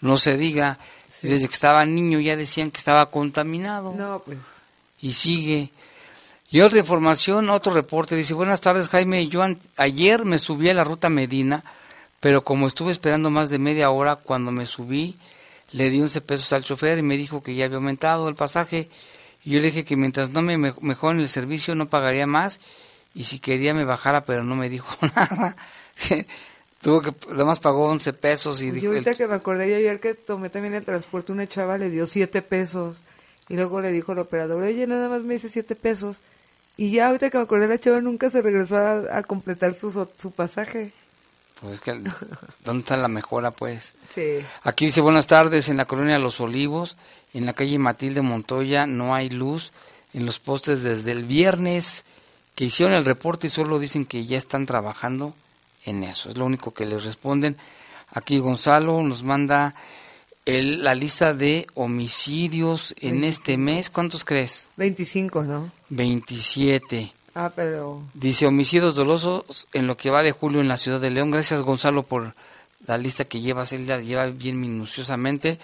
no 0.00 0.16
se 0.16 0.36
diga. 0.36 0.78
Desde 1.22 1.48
que 1.48 1.54
estaba 1.54 1.84
niño 1.84 2.20
ya 2.20 2.36
decían 2.36 2.70
que 2.70 2.78
estaba 2.78 3.10
contaminado. 3.10 3.94
No, 3.96 4.22
pues. 4.24 4.38
Y 5.00 5.12
sigue. 5.12 5.70
Y 6.50 6.60
otra 6.60 6.78
información, 6.78 7.50
otro 7.50 7.72
reporte, 7.74 8.16
dice, 8.16 8.34
buenas 8.34 8.60
tardes 8.60 8.88
Jaime, 8.88 9.28
yo 9.28 9.44
ayer 9.76 10.24
me 10.24 10.38
subí 10.38 10.70
a 10.70 10.74
la 10.74 10.82
ruta 10.84 11.10
Medina, 11.10 11.62
pero 12.20 12.42
como 12.42 12.66
estuve 12.66 12.90
esperando 12.92 13.30
más 13.30 13.50
de 13.50 13.58
media 13.58 13.90
hora, 13.90 14.16
cuando 14.16 14.50
me 14.50 14.64
subí, 14.64 15.16
le 15.72 15.90
di 15.90 16.00
11 16.00 16.20
pesos 16.22 16.52
al 16.54 16.64
chofer 16.64 16.98
y 16.98 17.02
me 17.02 17.16
dijo 17.18 17.42
que 17.42 17.54
ya 17.54 17.66
había 17.66 17.76
aumentado 17.76 18.28
el 18.28 18.34
pasaje. 18.34 18.88
Y 19.44 19.50
yo 19.50 19.58
le 19.60 19.66
dije 19.66 19.84
que 19.84 19.96
mientras 19.96 20.30
no 20.30 20.40
me 20.40 20.56
me- 20.56 20.72
mejoren 20.80 21.20
el 21.20 21.28
servicio 21.28 21.74
no 21.74 21.86
pagaría 21.88 22.26
más 22.26 22.60
y 23.14 23.24
si 23.24 23.38
quería 23.40 23.74
me 23.74 23.84
bajara, 23.84 24.24
pero 24.24 24.42
no 24.42 24.56
me 24.56 24.68
dijo 24.70 24.88
nada. 25.14 25.54
Tuvo 26.82 27.02
que, 27.02 27.12
más 27.44 27.58
pagó 27.58 27.86
11 27.88 28.12
pesos 28.12 28.62
y 28.62 28.66
Y 28.68 28.70
dijo, 28.70 28.86
ahorita 28.88 29.10
el- 29.10 29.16
que 29.16 29.26
me 29.26 29.34
acordé, 29.34 29.68
yo 29.70 29.76
ayer 29.76 29.98
que 30.00 30.14
tomé 30.14 30.48
también 30.50 30.74
el 30.74 30.84
transporte, 30.84 31.32
una 31.32 31.46
chava 31.48 31.76
le 31.78 31.90
dio 31.90 32.06
siete 32.06 32.40
pesos. 32.42 33.02
Y 33.48 33.54
luego 33.56 33.80
le 33.80 33.90
dijo 33.90 34.12
el 34.12 34.18
operador, 34.18 34.62
oye, 34.62 34.86
nada 34.86 35.08
más 35.08 35.22
me 35.22 35.34
dice 35.34 35.48
siete 35.48 35.74
pesos. 35.74 36.20
Y 36.76 36.92
ya 36.92 37.08
ahorita 37.08 37.30
que 37.30 37.38
me 37.38 37.44
acordé, 37.44 37.66
la 37.66 37.78
chava 37.80 38.00
nunca 38.00 38.30
se 38.30 38.42
regresó 38.42 38.76
a, 38.76 39.18
a 39.18 39.22
completar 39.24 39.74
su, 39.74 39.90
su 40.16 40.30
pasaje. 40.30 40.92
pues 41.60 41.74
es 41.74 41.80
que, 41.80 42.00
¿dónde 42.64 42.80
está 42.82 42.96
la 42.96 43.08
mejora 43.08 43.50
pues? 43.50 43.94
Sí. 44.14 44.38
Aquí 44.62 44.86
dice 44.86 45.00
buenas 45.00 45.26
tardes, 45.26 45.68
en 45.68 45.78
la 45.78 45.86
colonia 45.86 46.18
Los 46.20 46.38
Olivos, 46.40 46.96
en 47.34 47.46
la 47.46 47.54
calle 47.54 47.78
Matilde 47.80 48.22
Montoya, 48.22 48.86
no 48.86 49.14
hay 49.16 49.30
luz 49.30 49.72
en 50.14 50.24
los 50.26 50.38
postes 50.38 50.82
desde 50.84 51.10
el 51.10 51.24
viernes 51.24 52.04
que 52.54 52.66
hicieron 52.66 52.94
el 52.94 53.04
reporte 53.04 53.48
y 53.48 53.50
solo 53.50 53.78
dicen 53.80 54.04
que 54.06 54.26
ya 54.26 54.38
están 54.38 54.66
trabajando 54.66 55.34
en 55.84 56.02
eso. 56.04 56.28
Es 56.30 56.36
lo 56.36 56.44
único 56.44 56.72
que 56.72 56.86
les 56.86 57.04
responden. 57.04 57.56
Aquí 58.10 58.38
Gonzalo 58.38 59.02
nos 59.02 59.22
manda 59.22 59.74
el- 60.44 60.82
la 60.82 60.94
lista 60.94 61.34
de 61.34 61.66
homicidios 61.74 62.94
en 63.00 63.24
este 63.24 63.56
mes. 63.58 63.90
¿Cuántos 63.90 64.24
crees? 64.24 64.70
25, 64.76 65.42
¿no? 65.42 65.70
27. 65.90 67.12
Ah, 67.34 67.52
pero... 67.54 68.02
Dice 68.14 68.46
homicidios 68.46 68.94
dolosos 68.94 69.68
en 69.72 69.86
lo 69.86 69.96
que 69.96 70.10
va 70.10 70.22
de 70.22 70.32
julio 70.32 70.60
en 70.60 70.68
la 70.68 70.76
ciudad 70.76 71.00
de 71.00 71.10
León. 71.10 71.30
Gracias 71.30 71.60
Gonzalo 71.62 72.02
por 72.02 72.34
la 72.86 72.96
lista 72.98 73.24
que 73.26 73.40
llevas, 73.40 73.72
él 73.72 73.86
la 73.86 74.00
lleva 74.00 74.26
bien 74.26 74.60
minuciosamente. 74.60 75.58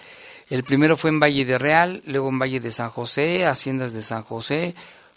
El 0.49 0.63
primero 0.63 0.95
fue 0.95 1.09
en 1.09 1.19
Valle 1.19 1.43
de 1.45 1.57
Real, 1.57 2.03
luego 2.05 2.29
en 2.29 2.37
Valle 2.39 2.59
de 2.59 2.71
San 2.71 2.91
José, 2.91 3.45
Haciendas 3.45 3.93
de 3.93 4.01
San 4.03 4.21
José, 4.23 4.75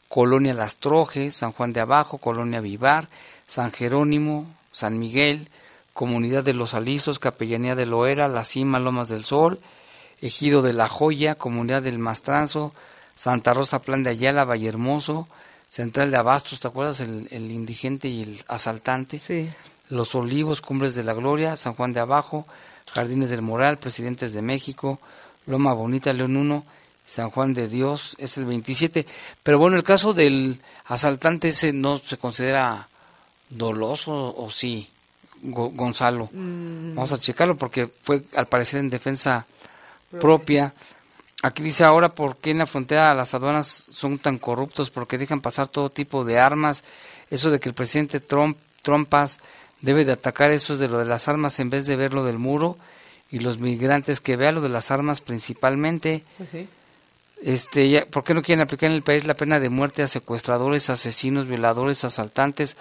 Colonia 0.08 0.54
Las 0.54 0.76
Trojes, 0.76 1.34
San 1.36 1.52
Juan 1.52 1.72
de 1.74 1.80
Abajo, 1.80 2.16
Colonia 2.18 2.60
Vivar, 2.60 3.08
San 3.46 3.70
Jerónimo, 3.70 4.46
San 4.72 4.98
Miguel, 4.98 5.48
Comunidad 5.92 6.44
de 6.44 6.54
los 6.54 6.74
Alisos, 6.74 7.18
Capellanía 7.18 7.74
de 7.74 7.86
Loera, 7.86 8.28
La 8.28 8.44
Cima, 8.44 8.78
Lomas 8.78 9.08
del 9.08 9.24
Sol, 9.24 9.58
Ejido 10.20 10.62
de 10.62 10.72
la 10.72 10.88
Joya, 10.88 11.34
Comunidad 11.34 11.82
del 11.82 11.98
Mastranzo, 11.98 12.72
Santa 13.14 13.54
Rosa, 13.54 13.80
Plan 13.80 14.02
de 14.02 14.10
Ayala, 14.10 14.44
Vallehermoso, 14.44 15.28
Central 15.68 16.10
de 16.10 16.16
Abastos, 16.16 16.60
¿te 16.60 16.68
acuerdas? 16.68 17.00
El, 17.00 17.28
el 17.30 17.50
indigente 17.50 18.08
y 18.08 18.22
el 18.22 18.44
asaltante. 18.48 19.18
Sí. 19.18 19.50
Los 19.90 20.14
Olivos, 20.14 20.60
Cumbres 20.60 20.94
de 20.94 21.02
la 21.02 21.14
Gloria, 21.14 21.56
San 21.56 21.74
Juan 21.74 21.92
de 21.92 22.00
Abajo, 22.00 22.46
Jardines 22.92 23.30
del 23.30 23.42
Moral, 23.42 23.78
Presidentes 23.78 24.32
de 24.32 24.42
México, 24.42 25.00
Loma 25.46 25.72
Bonita, 25.72 26.12
León 26.12 26.36
1, 26.36 26.64
San 27.06 27.30
Juan 27.30 27.54
de 27.54 27.68
Dios, 27.68 28.14
es 28.18 28.36
el 28.36 28.44
27. 28.44 29.06
Pero 29.42 29.58
bueno, 29.58 29.76
el 29.76 29.82
caso 29.82 30.12
del 30.12 30.60
asaltante 30.84 31.48
ese 31.48 31.72
no 31.72 31.98
se 31.98 32.18
considera 32.18 32.88
doloso 33.50 34.34
o 34.36 34.50
sí, 34.50 34.88
Go- 35.42 35.70
Gonzalo. 35.70 36.28
Mm. 36.32 36.94
Vamos 36.94 37.12
a 37.12 37.18
checarlo 37.18 37.56
porque 37.56 37.88
fue 38.02 38.22
al 38.36 38.46
parecer 38.46 38.80
en 38.80 38.90
defensa 38.90 39.46
Propia. 40.20 40.72
Aquí 41.42 41.62
dice 41.62 41.84
ahora 41.84 42.08
por 42.08 42.36
qué 42.38 42.50
en 42.50 42.58
la 42.58 42.66
frontera 42.66 43.14
las 43.14 43.32
aduanas 43.34 43.86
son 43.90 44.18
tan 44.18 44.38
corruptos, 44.38 44.90
porque 44.90 45.18
dejan 45.18 45.40
pasar 45.40 45.68
todo 45.68 45.90
tipo 45.90 46.24
de 46.24 46.38
armas. 46.38 46.82
Eso 47.30 47.50
de 47.50 47.60
que 47.60 47.68
el 47.68 47.74
presidente 47.74 48.18
Trump, 48.20 48.56
Trumpas 48.82 49.38
debe 49.80 50.04
de 50.04 50.12
atacar 50.12 50.50
eso 50.50 50.76
de 50.76 50.88
lo 50.88 50.98
de 50.98 51.04
las 51.04 51.28
armas 51.28 51.60
en 51.60 51.70
vez 51.70 51.86
de 51.86 51.94
ver 51.94 52.12
lo 52.14 52.24
del 52.24 52.38
muro 52.38 52.76
y 53.30 53.38
los 53.40 53.58
migrantes 53.58 54.20
que 54.20 54.36
vean 54.36 54.56
lo 54.56 54.60
de 54.62 54.70
las 54.70 54.90
armas 54.90 55.20
principalmente. 55.20 56.24
Pues 56.38 56.48
sí. 56.50 56.68
Este, 57.42 57.88
ya- 57.88 58.06
¿Por 58.06 58.24
qué 58.24 58.34
no 58.34 58.42
quieren 58.42 58.62
aplicar 58.62 58.90
en 58.90 58.96
el 58.96 59.02
país 59.02 59.24
la 59.26 59.34
pena 59.34 59.60
de 59.60 59.68
muerte 59.68 60.02
a 60.02 60.08
secuestradores, 60.08 60.90
asesinos, 60.90 61.46
violadores, 61.46 62.02
asaltantes 62.02 62.76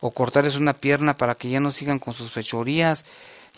o 0.00 0.10
cortarles 0.12 0.56
una 0.56 0.74
pierna 0.74 1.16
para 1.16 1.34
que 1.34 1.48
ya 1.50 1.60
no 1.60 1.70
sigan 1.72 1.98
con 1.98 2.14
sus 2.14 2.30
fechorías 2.30 3.04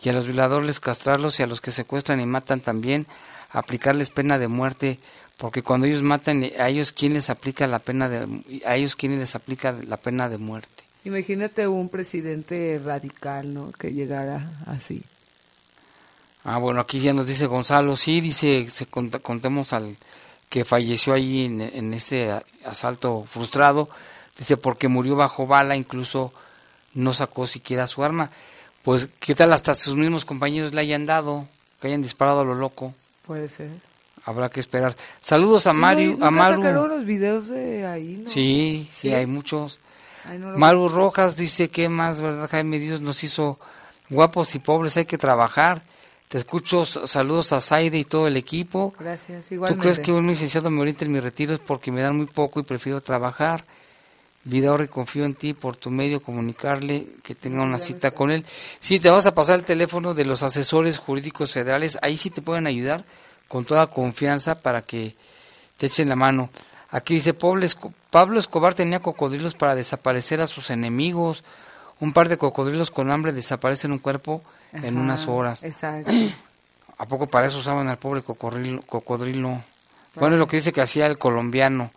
y 0.02 0.08
a 0.08 0.12
los 0.12 0.26
violadores 0.26 0.80
castrarlos 0.80 1.38
y 1.38 1.42
a 1.42 1.46
los 1.46 1.60
que 1.60 1.70
secuestran 1.70 2.20
y 2.20 2.26
matan 2.26 2.60
también 2.60 3.06
aplicarles 3.50 4.10
pena 4.10 4.38
de 4.38 4.48
muerte 4.48 4.98
porque 5.36 5.62
cuando 5.62 5.86
ellos 5.86 6.02
matan 6.02 6.44
a 6.58 6.68
ellos 6.68 6.92
quién 6.92 7.14
les 7.14 7.30
aplica 7.30 7.66
la 7.66 7.78
pena 7.78 8.08
de 8.08 8.60
a 8.64 8.76
ellos 8.76 8.96
quién 8.96 9.18
les 9.18 9.34
aplica 9.34 9.72
la 9.72 9.96
pena 9.98 10.28
de 10.28 10.38
muerte 10.38 10.82
Imagínate 11.04 11.66
un 11.66 11.88
presidente 11.88 12.80
radical, 12.84 13.52
¿no? 13.52 13.72
Que 13.72 13.92
llegara 13.92 14.52
así. 14.66 15.02
ah 16.44 16.58
bueno 16.58 16.80
aquí 16.80 17.00
ya 17.00 17.12
nos 17.12 17.26
dice 17.26 17.46
Gonzalo 17.46 17.96
sí 17.96 18.20
dice 18.20 18.68
se 18.70 18.88
cont- 18.88 19.20
contemos 19.22 19.72
al 19.72 19.96
que 20.48 20.64
falleció 20.64 21.12
allí 21.14 21.44
en, 21.46 21.60
en 21.60 21.94
este 21.94 22.30
asalto 22.64 23.24
frustrado 23.28 23.88
dice 24.38 24.56
porque 24.56 24.88
murió 24.88 25.16
bajo 25.16 25.46
bala 25.46 25.76
incluso 25.76 26.32
no 26.94 27.14
sacó 27.14 27.46
siquiera 27.46 27.86
su 27.86 28.02
arma 28.04 28.30
pues 28.82 29.08
qué 29.20 29.34
tal 29.34 29.52
hasta 29.52 29.74
sus 29.74 29.94
mismos 29.94 30.24
compañeros 30.24 30.72
le 30.74 30.80
hayan 30.80 31.06
dado 31.06 31.46
que 31.80 31.88
hayan 31.88 32.02
disparado 32.02 32.40
a 32.40 32.44
lo 32.44 32.54
loco 32.54 32.94
Puede 33.26 33.48
ser. 33.48 33.70
habrá 34.24 34.48
que 34.50 34.60
esperar 34.60 34.96
saludos 35.20 35.66
a 35.66 35.72
Mario 35.72 36.12
¿Nunca 36.12 36.26
a 36.26 36.30
Maru 36.30 36.62
sacaron 36.62 36.88
los 36.88 37.04
videos 37.04 37.48
de 37.48 37.86
ahí, 37.86 38.20
no? 38.24 38.30
Sí, 38.30 38.88
sí, 38.92 39.08
¿Sí? 39.08 39.14
hay 39.14 39.26
muchos. 39.26 39.78
Ay, 40.24 40.38
no 40.38 40.50
lo- 40.52 40.58
Maru 40.58 40.88
Rojas 40.88 41.36
dice 41.36 41.68
que 41.68 41.88
más, 41.88 42.20
¿verdad? 42.20 42.48
Jaime 42.50 42.78
Dios 42.78 43.00
nos 43.00 43.22
hizo 43.24 43.58
guapos 44.10 44.54
y 44.54 44.58
pobres, 44.60 44.96
hay 44.96 45.04
que 45.04 45.18
trabajar. 45.18 45.82
Te 46.28 46.38
escucho, 46.38 46.84
saludos 46.84 47.52
a 47.52 47.60
Saide 47.60 47.98
y 47.98 48.04
todo 48.04 48.26
el 48.28 48.36
equipo. 48.36 48.94
Gracias, 48.98 49.48
¿Tú 49.48 49.54
igualmente. 49.54 49.82
crees 49.82 49.98
que 49.98 50.12
un 50.12 50.26
licenciado 50.26 50.70
me 50.70 50.80
oriente 50.80 51.04
en 51.04 51.12
mi 51.12 51.18
retiro 51.20 51.52
es 51.54 51.58
porque 51.58 51.90
me 51.92 52.00
dan 52.02 52.16
muy 52.16 52.26
poco 52.26 52.60
y 52.60 52.62
prefiero 52.62 53.00
trabajar? 53.00 53.64
Vidaurre, 54.44 54.88
confío 54.88 55.24
en 55.24 55.34
ti 55.34 55.54
por 55.54 55.76
tu 55.76 55.90
medio 55.90 56.20
comunicarle 56.22 57.06
que 57.22 57.34
tenga 57.34 57.62
una 57.62 57.78
cita 57.78 58.10
con 58.10 58.30
él. 58.30 58.44
Sí, 58.80 58.98
te 58.98 59.08
vas 59.10 59.26
a 59.26 59.34
pasar 59.34 59.56
el 59.60 59.64
teléfono 59.64 60.14
de 60.14 60.24
los 60.24 60.42
asesores 60.42 60.98
jurídicos 60.98 61.52
federales, 61.52 61.98
ahí 62.02 62.16
sí 62.16 62.30
te 62.30 62.42
pueden 62.42 62.66
ayudar 62.66 63.04
con 63.46 63.64
toda 63.64 63.86
confianza 63.86 64.56
para 64.60 64.82
que 64.82 65.14
te 65.78 65.86
echen 65.86 66.08
la 66.08 66.16
mano. 66.16 66.50
Aquí 66.90 67.14
dice 67.14 67.34
Pablo, 67.34 67.64
Esco- 67.64 67.92
Pablo 68.10 68.38
Escobar 68.40 68.74
tenía 68.74 69.00
cocodrilos 69.00 69.54
para 69.54 69.74
desaparecer 69.74 70.40
a 70.40 70.46
sus 70.46 70.70
enemigos. 70.70 71.44
Un 72.00 72.12
par 72.12 72.28
de 72.28 72.36
cocodrilos 72.36 72.90
con 72.90 73.10
hambre 73.10 73.32
desaparecen 73.32 73.92
un 73.92 73.98
cuerpo 73.98 74.42
en 74.72 74.98
unas 74.98 75.28
horas. 75.28 75.62
Exacto. 75.62 76.10
¿A 76.98 77.06
poco 77.06 77.26
para 77.28 77.46
eso 77.46 77.58
usaban 77.58 77.88
al 77.88 77.96
pobre 77.98 78.22
cocodrilo? 78.22 78.82
cocodrilo? 78.82 79.62
Bueno, 80.16 80.34
es 80.36 80.38
lo 80.40 80.46
que 80.46 80.56
dice 80.56 80.72
que 80.72 80.80
hacía 80.82 81.06
el 81.06 81.16
colombiano. 81.18 81.90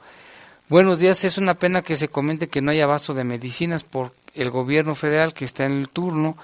Buenos 0.67 0.97
días, 0.97 1.23
es 1.23 1.37
una 1.37 1.53
pena 1.53 1.83
que 1.83 1.95
se 1.95 2.07
comente 2.07 2.47
que 2.47 2.59
no 2.59 2.71
hay 2.71 2.81
abasto 2.81 3.13
de 3.13 3.23
medicinas 3.23 3.83
por 3.83 4.13
el 4.33 4.49
gobierno 4.49 4.95
federal 4.95 5.33
que 5.35 5.45
está 5.45 5.65
en 5.65 5.73
el 5.73 5.89
turno. 5.89 6.37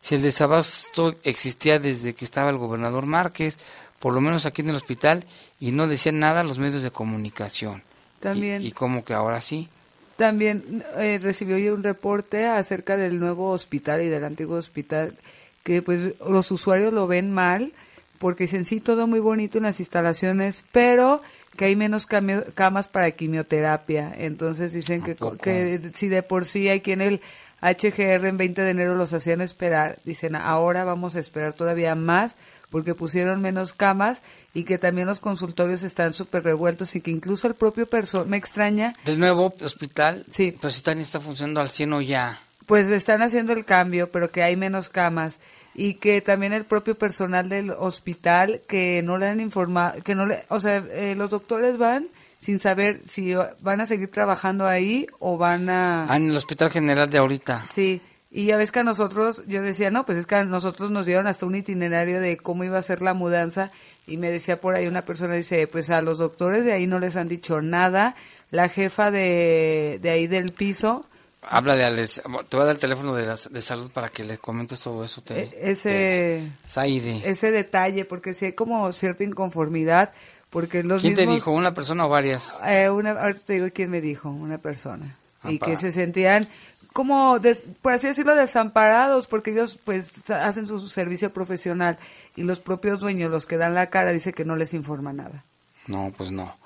Si 0.00 0.14
el 0.14 0.22
desabasto 0.22 1.16
existía 1.22 1.78
desde 1.78 2.14
que 2.14 2.24
estaba 2.24 2.48
el 2.48 2.56
gobernador 2.56 3.04
Márquez, 3.04 3.58
por 3.98 4.14
lo 4.14 4.22
menos 4.22 4.46
aquí 4.46 4.62
en 4.62 4.70
el 4.70 4.76
hospital, 4.76 5.24
y 5.60 5.72
no 5.72 5.86
decían 5.86 6.18
nada 6.18 6.44
los 6.44 6.58
medios 6.58 6.82
de 6.82 6.90
comunicación. 6.90 7.82
También. 8.20 8.62
Y, 8.62 8.68
y 8.68 8.72
como 8.72 9.04
que 9.04 9.12
ahora 9.12 9.42
sí. 9.42 9.68
También 10.16 10.82
eh, 10.96 11.20
recibió 11.22 11.58
yo 11.58 11.74
un 11.74 11.82
reporte 11.82 12.46
acerca 12.46 12.96
del 12.96 13.20
nuevo 13.20 13.50
hospital 13.50 14.02
y 14.02 14.08
del 14.08 14.24
antiguo 14.24 14.56
hospital 14.56 15.14
que 15.62 15.82
pues 15.82 16.18
los 16.26 16.50
usuarios 16.50 16.94
lo 16.94 17.06
ven 17.06 17.30
mal 17.32 17.72
porque 18.18 18.44
dicen 18.44 18.64
sí 18.64 18.80
todo 18.80 19.06
muy 19.06 19.20
bonito 19.20 19.58
en 19.58 19.64
las 19.64 19.78
instalaciones 19.78 20.64
pero 20.72 21.22
que 21.58 21.66
hay 21.66 21.76
menos 21.76 22.06
camas 22.06 22.88
para 22.88 23.10
quimioterapia 23.10 24.14
entonces 24.16 24.72
dicen 24.72 25.02
que, 25.02 25.14
que 25.42 25.90
si 25.94 26.08
de 26.08 26.22
por 26.22 26.46
sí 26.46 26.68
hay 26.70 26.80
quien 26.80 27.02
el 27.02 27.20
HGR 27.60 28.24
en 28.26 28.36
20 28.38 28.62
de 28.62 28.70
enero 28.70 28.94
los 28.96 29.12
hacían 29.12 29.40
esperar 29.42 29.98
dicen 30.04 30.36
ahora 30.36 30.84
vamos 30.84 31.16
a 31.16 31.18
esperar 31.20 31.52
todavía 31.52 31.94
más 31.94 32.36
porque 32.70 32.94
pusieron 32.94 33.40
menos 33.40 33.72
camas 33.72 34.22
y 34.54 34.64
que 34.64 34.78
también 34.78 35.08
los 35.08 35.20
consultorios 35.20 35.82
están 35.82 36.14
súper 36.14 36.44
revueltos 36.44 36.94
y 36.96 37.00
que 37.00 37.10
incluso 37.10 37.48
el 37.48 37.54
propio 37.54 37.86
personal, 37.86 38.28
me 38.28 38.36
extraña 38.36 38.92
Del 39.04 39.18
nuevo 39.18 39.54
hospital, 39.60 40.24
Sí. 40.28 40.56
pero 40.60 40.70
si 40.70 40.82
también 40.82 41.04
está 41.06 41.18
funcionando 41.20 41.60
al 41.60 41.70
100 41.70 41.92
o 41.94 42.00
ya. 42.02 42.38
pues 42.66 42.86
le 42.88 42.96
están 42.96 43.22
haciendo 43.22 43.52
el 43.54 43.64
cambio, 43.64 44.10
pero 44.12 44.30
que 44.30 44.42
hay 44.42 44.54
menos 44.56 44.90
camas 44.90 45.40
y 45.80 45.94
que 45.94 46.20
también 46.20 46.52
el 46.52 46.64
propio 46.64 46.96
personal 46.96 47.48
del 47.48 47.70
hospital 47.70 48.60
que 48.66 49.00
no 49.04 49.16
le 49.16 49.28
han 49.28 49.40
informado, 49.40 50.02
que 50.02 50.16
no 50.16 50.26
le, 50.26 50.44
o 50.48 50.58
sea, 50.58 50.84
eh, 50.90 51.14
los 51.16 51.30
doctores 51.30 51.78
van 51.78 52.08
sin 52.40 52.58
saber 52.58 53.00
si 53.06 53.32
van 53.60 53.80
a 53.80 53.86
seguir 53.86 54.10
trabajando 54.10 54.66
ahí 54.66 55.06
o 55.20 55.38
van 55.38 55.70
a 55.70 56.12
Ah, 56.12 56.16
en 56.16 56.30
el 56.30 56.36
hospital 56.36 56.72
general 56.72 57.08
de 57.10 57.18
ahorita. 57.18 57.64
Sí, 57.72 58.00
y 58.28 58.46
ya 58.46 58.56
ves 58.56 58.72
que 58.72 58.80
a 58.80 58.82
nosotros, 58.84 59.44
yo 59.46 59.62
decía, 59.62 59.92
no, 59.92 60.04
pues 60.04 60.18
es 60.18 60.26
que 60.26 60.34
a 60.34 60.44
nosotros 60.44 60.90
nos 60.90 61.06
dieron 61.06 61.28
hasta 61.28 61.46
un 61.46 61.54
itinerario 61.54 62.20
de 62.20 62.38
cómo 62.38 62.64
iba 62.64 62.76
a 62.76 62.82
ser 62.82 63.00
la 63.00 63.14
mudanza 63.14 63.70
y 64.04 64.16
me 64.16 64.32
decía 64.32 64.60
por 64.60 64.74
ahí 64.74 64.88
una 64.88 65.02
persona, 65.02 65.34
dice, 65.34 65.68
pues 65.68 65.90
a 65.90 66.02
los 66.02 66.18
doctores 66.18 66.64
de 66.64 66.72
ahí 66.72 66.88
no 66.88 66.98
les 66.98 67.14
han 67.14 67.28
dicho 67.28 67.62
nada, 67.62 68.16
la 68.50 68.68
jefa 68.68 69.12
de, 69.12 70.00
de 70.02 70.10
ahí 70.10 70.26
del 70.26 70.50
piso, 70.50 71.06
Háblale 71.42 71.84
a 71.84 71.90
Les- 71.90 72.20
te 72.20 72.56
voy 72.56 72.62
a 72.62 72.64
dar 72.66 72.74
el 72.74 72.78
teléfono 72.80 73.14
de, 73.14 73.26
la- 73.26 73.36
de 73.50 73.60
salud 73.60 73.90
para 73.92 74.08
que 74.08 74.24
le 74.24 74.38
comentes 74.38 74.80
todo 74.80 75.04
eso. 75.04 75.22
Te, 75.22 75.42
e- 75.42 75.70
ese, 75.70 76.50
Saide. 76.66 77.22
ese 77.24 77.50
detalle, 77.52 78.04
porque 78.04 78.34
sí 78.34 78.46
hay 78.46 78.52
como 78.52 78.90
cierta 78.92 79.22
inconformidad, 79.24 80.12
porque 80.50 80.82
los 80.82 81.00
¿Quién 81.02 81.14
te 81.14 81.22
mismos- 81.22 81.34
dijo? 81.36 81.50
¿Una 81.52 81.74
persona 81.74 82.06
o 82.06 82.08
varias? 82.08 82.58
Eh, 82.66 82.90
una, 82.90 83.12
ahorita 83.12 83.40
te 83.44 83.52
digo 83.54 83.66
quién 83.72 83.90
me 83.90 84.00
dijo, 84.00 84.28
una 84.30 84.58
persona. 84.58 85.16
Ah, 85.42 85.52
y 85.52 85.58
para- 85.58 85.70
que 85.72 85.76
se 85.78 85.92
sentían 85.92 86.48
como, 86.92 87.38
des- 87.38 87.62
por 87.82 87.92
así 87.92 88.08
decirlo, 88.08 88.34
desamparados, 88.34 89.28
porque 89.28 89.52
ellos 89.52 89.78
pues 89.84 90.28
hacen 90.30 90.66
su, 90.66 90.80
su 90.80 90.88
servicio 90.88 91.32
profesional 91.32 91.98
y 92.34 92.42
los 92.42 92.58
propios 92.58 92.98
dueños, 92.98 93.30
los 93.30 93.46
que 93.46 93.56
dan 93.58 93.74
la 93.74 93.90
cara, 93.90 94.10
dice 94.10 94.32
que 94.32 94.44
no 94.44 94.56
les 94.56 94.74
informa 94.74 95.12
nada. 95.12 95.44
No, 95.86 96.12
pues 96.16 96.32
no. 96.32 96.56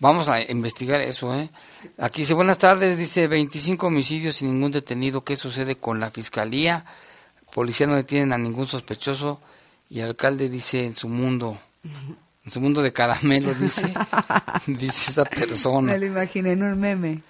Vamos 0.00 0.30
a 0.30 0.40
investigar 0.50 1.02
eso, 1.02 1.34
¿eh? 1.38 1.50
Aquí 1.98 2.22
dice, 2.22 2.32
buenas 2.32 2.56
tardes, 2.56 2.96
dice 2.96 3.28
25 3.28 3.88
homicidios 3.88 4.36
sin 4.36 4.48
ningún 4.48 4.72
detenido. 4.72 5.22
¿Qué 5.22 5.36
sucede 5.36 5.76
con 5.76 6.00
la 6.00 6.10
fiscalía? 6.10 6.86
Policía 7.52 7.86
no 7.86 7.96
detienen 7.96 8.32
a 8.32 8.38
ningún 8.38 8.66
sospechoso. 8.66 9.42
Y 9.90 10.00
el 10.00 10.06
alcalde 10.06 10.48
dice 10.48 10.86
en 10.86 10.96
su 10.96 11.06
mundo, 11.06 11.58
en 12.46 12.50
su 12.50 12.62
mundo 12.62 12.80
de 12.80 12.94
caramelo, 12.94 13.52
dice, 13.52 13.92
dice 14.66 15.10
esa 15.10 15.24
persona. 15.26 15.92
Me 15.92 15.98
lo 15.98 16.06
imaginé 16.06 16.52
en 16.52 16.62
un 16.62 16.80
meme. 16.80 17.20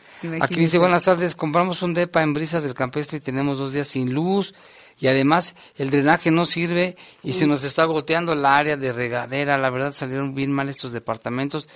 Aquí 0.41 0.55
dice, 0.55 0.79
buenas 0.79 1.03
tardes, 1.03 1.35
compramos 1.35 1.83
un 1.83 1.93
depa 1.93 2.23
en 2.23 2.35
Brisas 2.35 2.63
del 2.63 2.75
Campestre 2.75 3.19
y 3.19 3.21
tenemos 3.21 3.59
dos 3.59 3.73
días 3.73 3.89
sin 3.89 4.15
luz 4.15 4.55
y 4.97 5.09
además 5.09 5.57
el 5.77 5.91
drenaje 5.91 6.31
no 6.31 6.47
sirve 6.47 6.97
y 7.25 7.33
se 7.33 7.49
nos 7.49 7.65
está 7.65 7.85
goteando 7.87 8.37
la 8.37 8.57
área 8.57 8.77
de 8.77 8.93
regadera. 8.93 9.59
La 9.59 9.71
verdad 9.71 9.93
salieron 9.93 10.35
bien 10.35 10.53
mal 10.53 10.69
estos 10.69 10.93
departamentos 10.93 11.69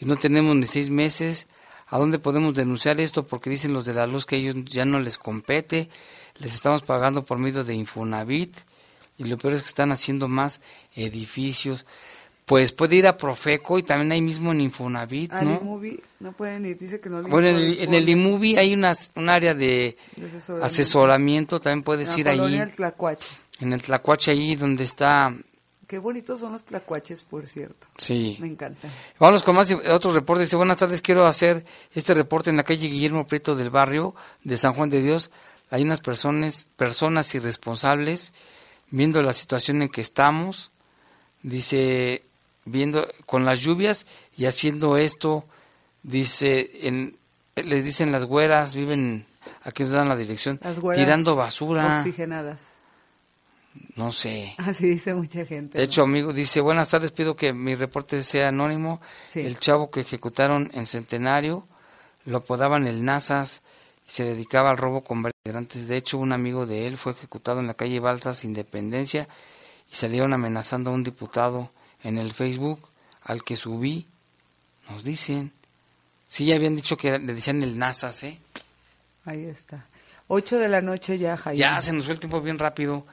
y 0.00 0.06
no 0.06 0.16
tenemos 0.16 0.56
ni 0.56 0.66
seis 0.66 0.90
meses. 0.90 1.46
¿A 1.86 1.98
dónde 1.98 2.18
podemos 2.18 2.54
denunciar 2.54 3.00
esto? 3.00 3.26
Porque 3.26 3.50
dicen 3.50 3.72
los 3.72 3.84
de 3.84 3.94
la 3.94 4.06
luz 4.06 4.24
que 4.26 4.36
ellos 4.36 4.54
ya 4.64 4.84
no 4.84 4.98
les 5.00 5.18
compete. 5.18 5.88
Les 6.38 6.54
estamos 6.54 6.82
pagando 6.82 7.24
por 7.24 7.38
medio 7.38 7.64
de 7.64 7.74
Infonavit 7.74 8.56
y 9.18 9.24
lo 9.24 9.36
peor 9.36 9.54
es 9.54 9.62
que 9.62 9.68
están 9.68 9.92
haciendo 9.92 10.26
más 10.28 10.60
edificios. 10.94 11.84
Pues 12.46 12.72
puede 12.72 12.96
ir 12.96 13.06
a 13.06 13.16
Profeco 13.16 13.78
y 13.78 13.82
también 13.84 14.10
ahí 14.10 14.22
mismo 14.22 14.50
en 14.52 14.60
Infonavit, 14.60 15.32
Al 15.32 15.44
¿no? 15.46 15.60
iMovie 15.60 16.00
no 16.18 16.32
pueden 16.32 16.66
ir, 16.66 16.76
dice 16.76 16.98
que 17.00 17.08
no 17.08 17.22
le 17.22 17.28
Bueno, 17.28 17.46
en 17.48 17.56
el, 17.56 17.78
en 17.80 17.94
el 17.94 18.56
hay 18.58 18.74
unas, 18.74 19.10
un 19.14 19.28
área 19.28 19.54
de 19.54 19.96
De 20.16 20.26
asesoramiento. 20.26 20.64
asesoramiento, 20.64 21.60
también 21.60 21.82
puedes 21.84 22.08
En 22.08 22.14
la 22.14 22.20
ir 22.20 22.28
ahí, 22.28 22.38
colonia 22.38 22.62
El 22.64 22.70
Tlacuache. 22.74 23.28
en 23.60 23.72
el 23.72 23.82
Tlacuache, 23.82 24.30
ahí 24.32 24.56
donde 24.56 24.82
está, 24.82 25.32
Qué 25.90 25.98
bonitos 25.98 26.38
son 26.38 26.52
los 26.52 26.62
tlacuaches, 26.62 27.24
por 27.24 27.48
cierto. 27.48 27.88
sí. 27.98 28.36
Me 28.38 28.46
encanta. 28.46 28.88
Vamos 29.18 29.42
con 29.42 29.56
más 29.56 29.68
otros 29.90 30.14
reportes. 30.14 30.46
Dice, 30.46 30.54
buenas 30.54 30.76
tardes, 30.76 31.02
quiero 31.02 31.26
hacer 31.26 31.64
este 31.92 32.14
reporte 32.14 32.48
en 32.48 32.56
la 32.56 32.62
calle 32.62 32.86
Guillermo 32.86 33.26
Prieto 33.26 33.56
del 33.56 33.70
barrio 33.70 34.14
de 34.44 34.56
San 34.56 34.72
Juan 34.72 34.88
de 34.88 35.02
Dios. 35.02 35.32
Hay 35.68 35.82
unas 35.82 35.98
personas, 35.98 36.68
personas 36.76 37.34
irresponsables 37.34 38.32
viendo 38.92 39.20
la 39.20 39.32
situación 39.32 39.82
en 39.82 39.88
que 39.88 40.00
estamos, 40.00 40.70
dice, 41.42 42.22
viendo 42.66 43.08
con 43.26 43.44
las 43.44 43.58
lluvias 43.58 44.06
y 44.36 44.46
haciendo 44.46 44.96
esto, 44.96 45.44
dice, 46.04 46.70
en, 46.86 47.16
les 47.56 47.82
dicen 47.82 48.12
las 48.12 48.26
güeras, 48.26 48.76
viven, 48.76 49.26
aquí 49.64 49.82
nos 49.82 49.90
dan 49.90 50.08
la 50.08 50.14
dirección, 50.14 50.60
Las 50.62 50.78
tirando 50.94 51.34
basura, 51.34 51.98
Oxigenadas. 51.98 52.69
No 53.96 54.12
sé. 54.12 54.54
Así 54.58 54.86
dice 54.86 55.14
mucha 55.14 55.44
gente. 55.44 55.78
De 55.78 55.84
hecho, 55.84 56.02
amigo, 56.02 56.32
dice, 56.32 56.60
buenas 56.60 56.88
tardes, 56.88 57.12
pido 57.12 57.36
que 57.36 57.52
mi 57.52 57.74
reporte 57.74 58.22
sea 58.22 58.48
anónimo. 58.48 59.00
Sí. 59.26 59.40
El 59.40 59.58
chavo 59.58 59.90
que 59.90 60.00
ejecutaron 60.00 60.70
en 60.74 60.86
Centenario, 60.86 61.66
lo 62.24 62.38
apodaban 62.38 62.86
el 62.86 63.04
Nazas, 63.04 63.62
y 64.06 64.10
se 64.10 64.24
dedicaba 64.24 64.70
al 64.70 64.78
robo 64.78 65.02
con 65.02 65.22
varios 65.22 65.36
integrantes. 65.44 65.88
De 65.88 65.96
hecho, 65.96 66.18
un 66.18 66.32
amigo 66.32 66.66
de 66.66 66.86
él 66.86 66.98
fue 66.98 67.12
ejecutado 67.12 67.60
en 67.60 67.66
la 67.66 67.74
calle 67.74 68.00
Balsas 68.00 68.44
Independencia 68.44 69.28
y 69.90 69.94
salieron 69.94 70.32
amenazando 70.32 70.90
a 70.90 70.94
un 70.94 71.04
diputado 71.04 71.70
en 72.02 72.18
el 72.18 72.32
Facebook 72.32 72.88
al 73.22 73.42
que 73.44 73.56
subí. 73.56 74.06
Nos 74.88 75.04
dicen. 75.04 75.52
Sí, 76.26 76.46
ya 76.46 76.56
habían 76.56 76.76
dicho 76.76 76.96
que 76.96 77.18
le 77.18 77.34
decían 77.34 77.62
el 77.62 77.78
Nazas, 77.78 78.22
¿eh? 78.22 78.40
Ahí 79.24 79.44
está. 79.44 79.86
8 80.28 80.58
de 80.58 80.68
la 80.68 80.80
noche 80.80 81.18
ya, 81.18 81.36
Jaime. 81.36 81.58
Ya 81.58 81.82
se 81.82 81.92
nos 81.92 82.04
fue 82.04 82.14
el 82.14 82.20
tiempo 82.20 82.40
bien 82.40 82.58
rápido. 82.58 83.04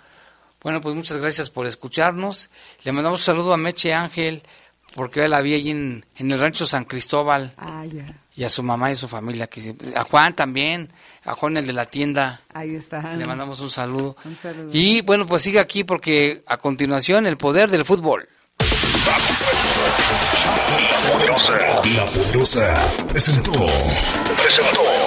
Bueno, 0.61 0.81
pues 0.81 0.95
muchas 0.95 1.17
gracias 1.17 1.49
por 1.49 1.65
escucharnos. 1.65 2.49
Le 2.83 2.91
mandamos 2.91 3.19
un 3.19 3.25
saludo 3.25 3.53
a 3.53 3.57
Meche 3.57 3.93
Ángel, 3.93 4.43
porque 4.95 5.27
la 5.27 5.41
vi 5.41 5.53
allí 5.53 5.71
en, 5.71 6.05
en 6.15 6.31
el 6.31 6.39
rancho 6.39 6.65
San 6.65 6.85
Cristóbal. 6.85 7.53
Ah, 7.57 7.85
ya. 7.85 8.19
Y 8.35 8.43
a 8.43 8.49
su 8.49 8.61
mamá 8.63 8.91
y 8.91 8.95
su 8.95 9.07
familia. 9.07 9.47
que 9.47 9.75
A 9.95 10.03
Juan 10.03 10.35
también, 10.35 10.91
a 11.25 11.33
Juan 11.33 11.57
el 11.57 11.65
de 11.65 11.73
la 11.73 11.85
tienda. 11.85 12.41
Ahí 12.53 12.75
está. 12.75 13.15
Le 13.15 13.25
mandamos 13.25 13.59
un 13.59 13.69
saludo. 13.69 14.15
Un 14.25 14.37
saludo. 14.37 14.69
Y 14.73 15.01
bueno, 15.01 15.25
pues 15.25 15.41
sigue 15.41 15.59
aquí 15.59 15.83
porque 15.83 16.43
a 16.45 16.57
continuación 16.57 17.25
el 17.25 17.37
poder 17.37 17.69
del 17.69 17.85
fútbol. 17.85 18.27
La 21.95 22.05
Poderosa 22.05 22.87
presentó. 23.07 23.51
Presentó. 23.51 25.06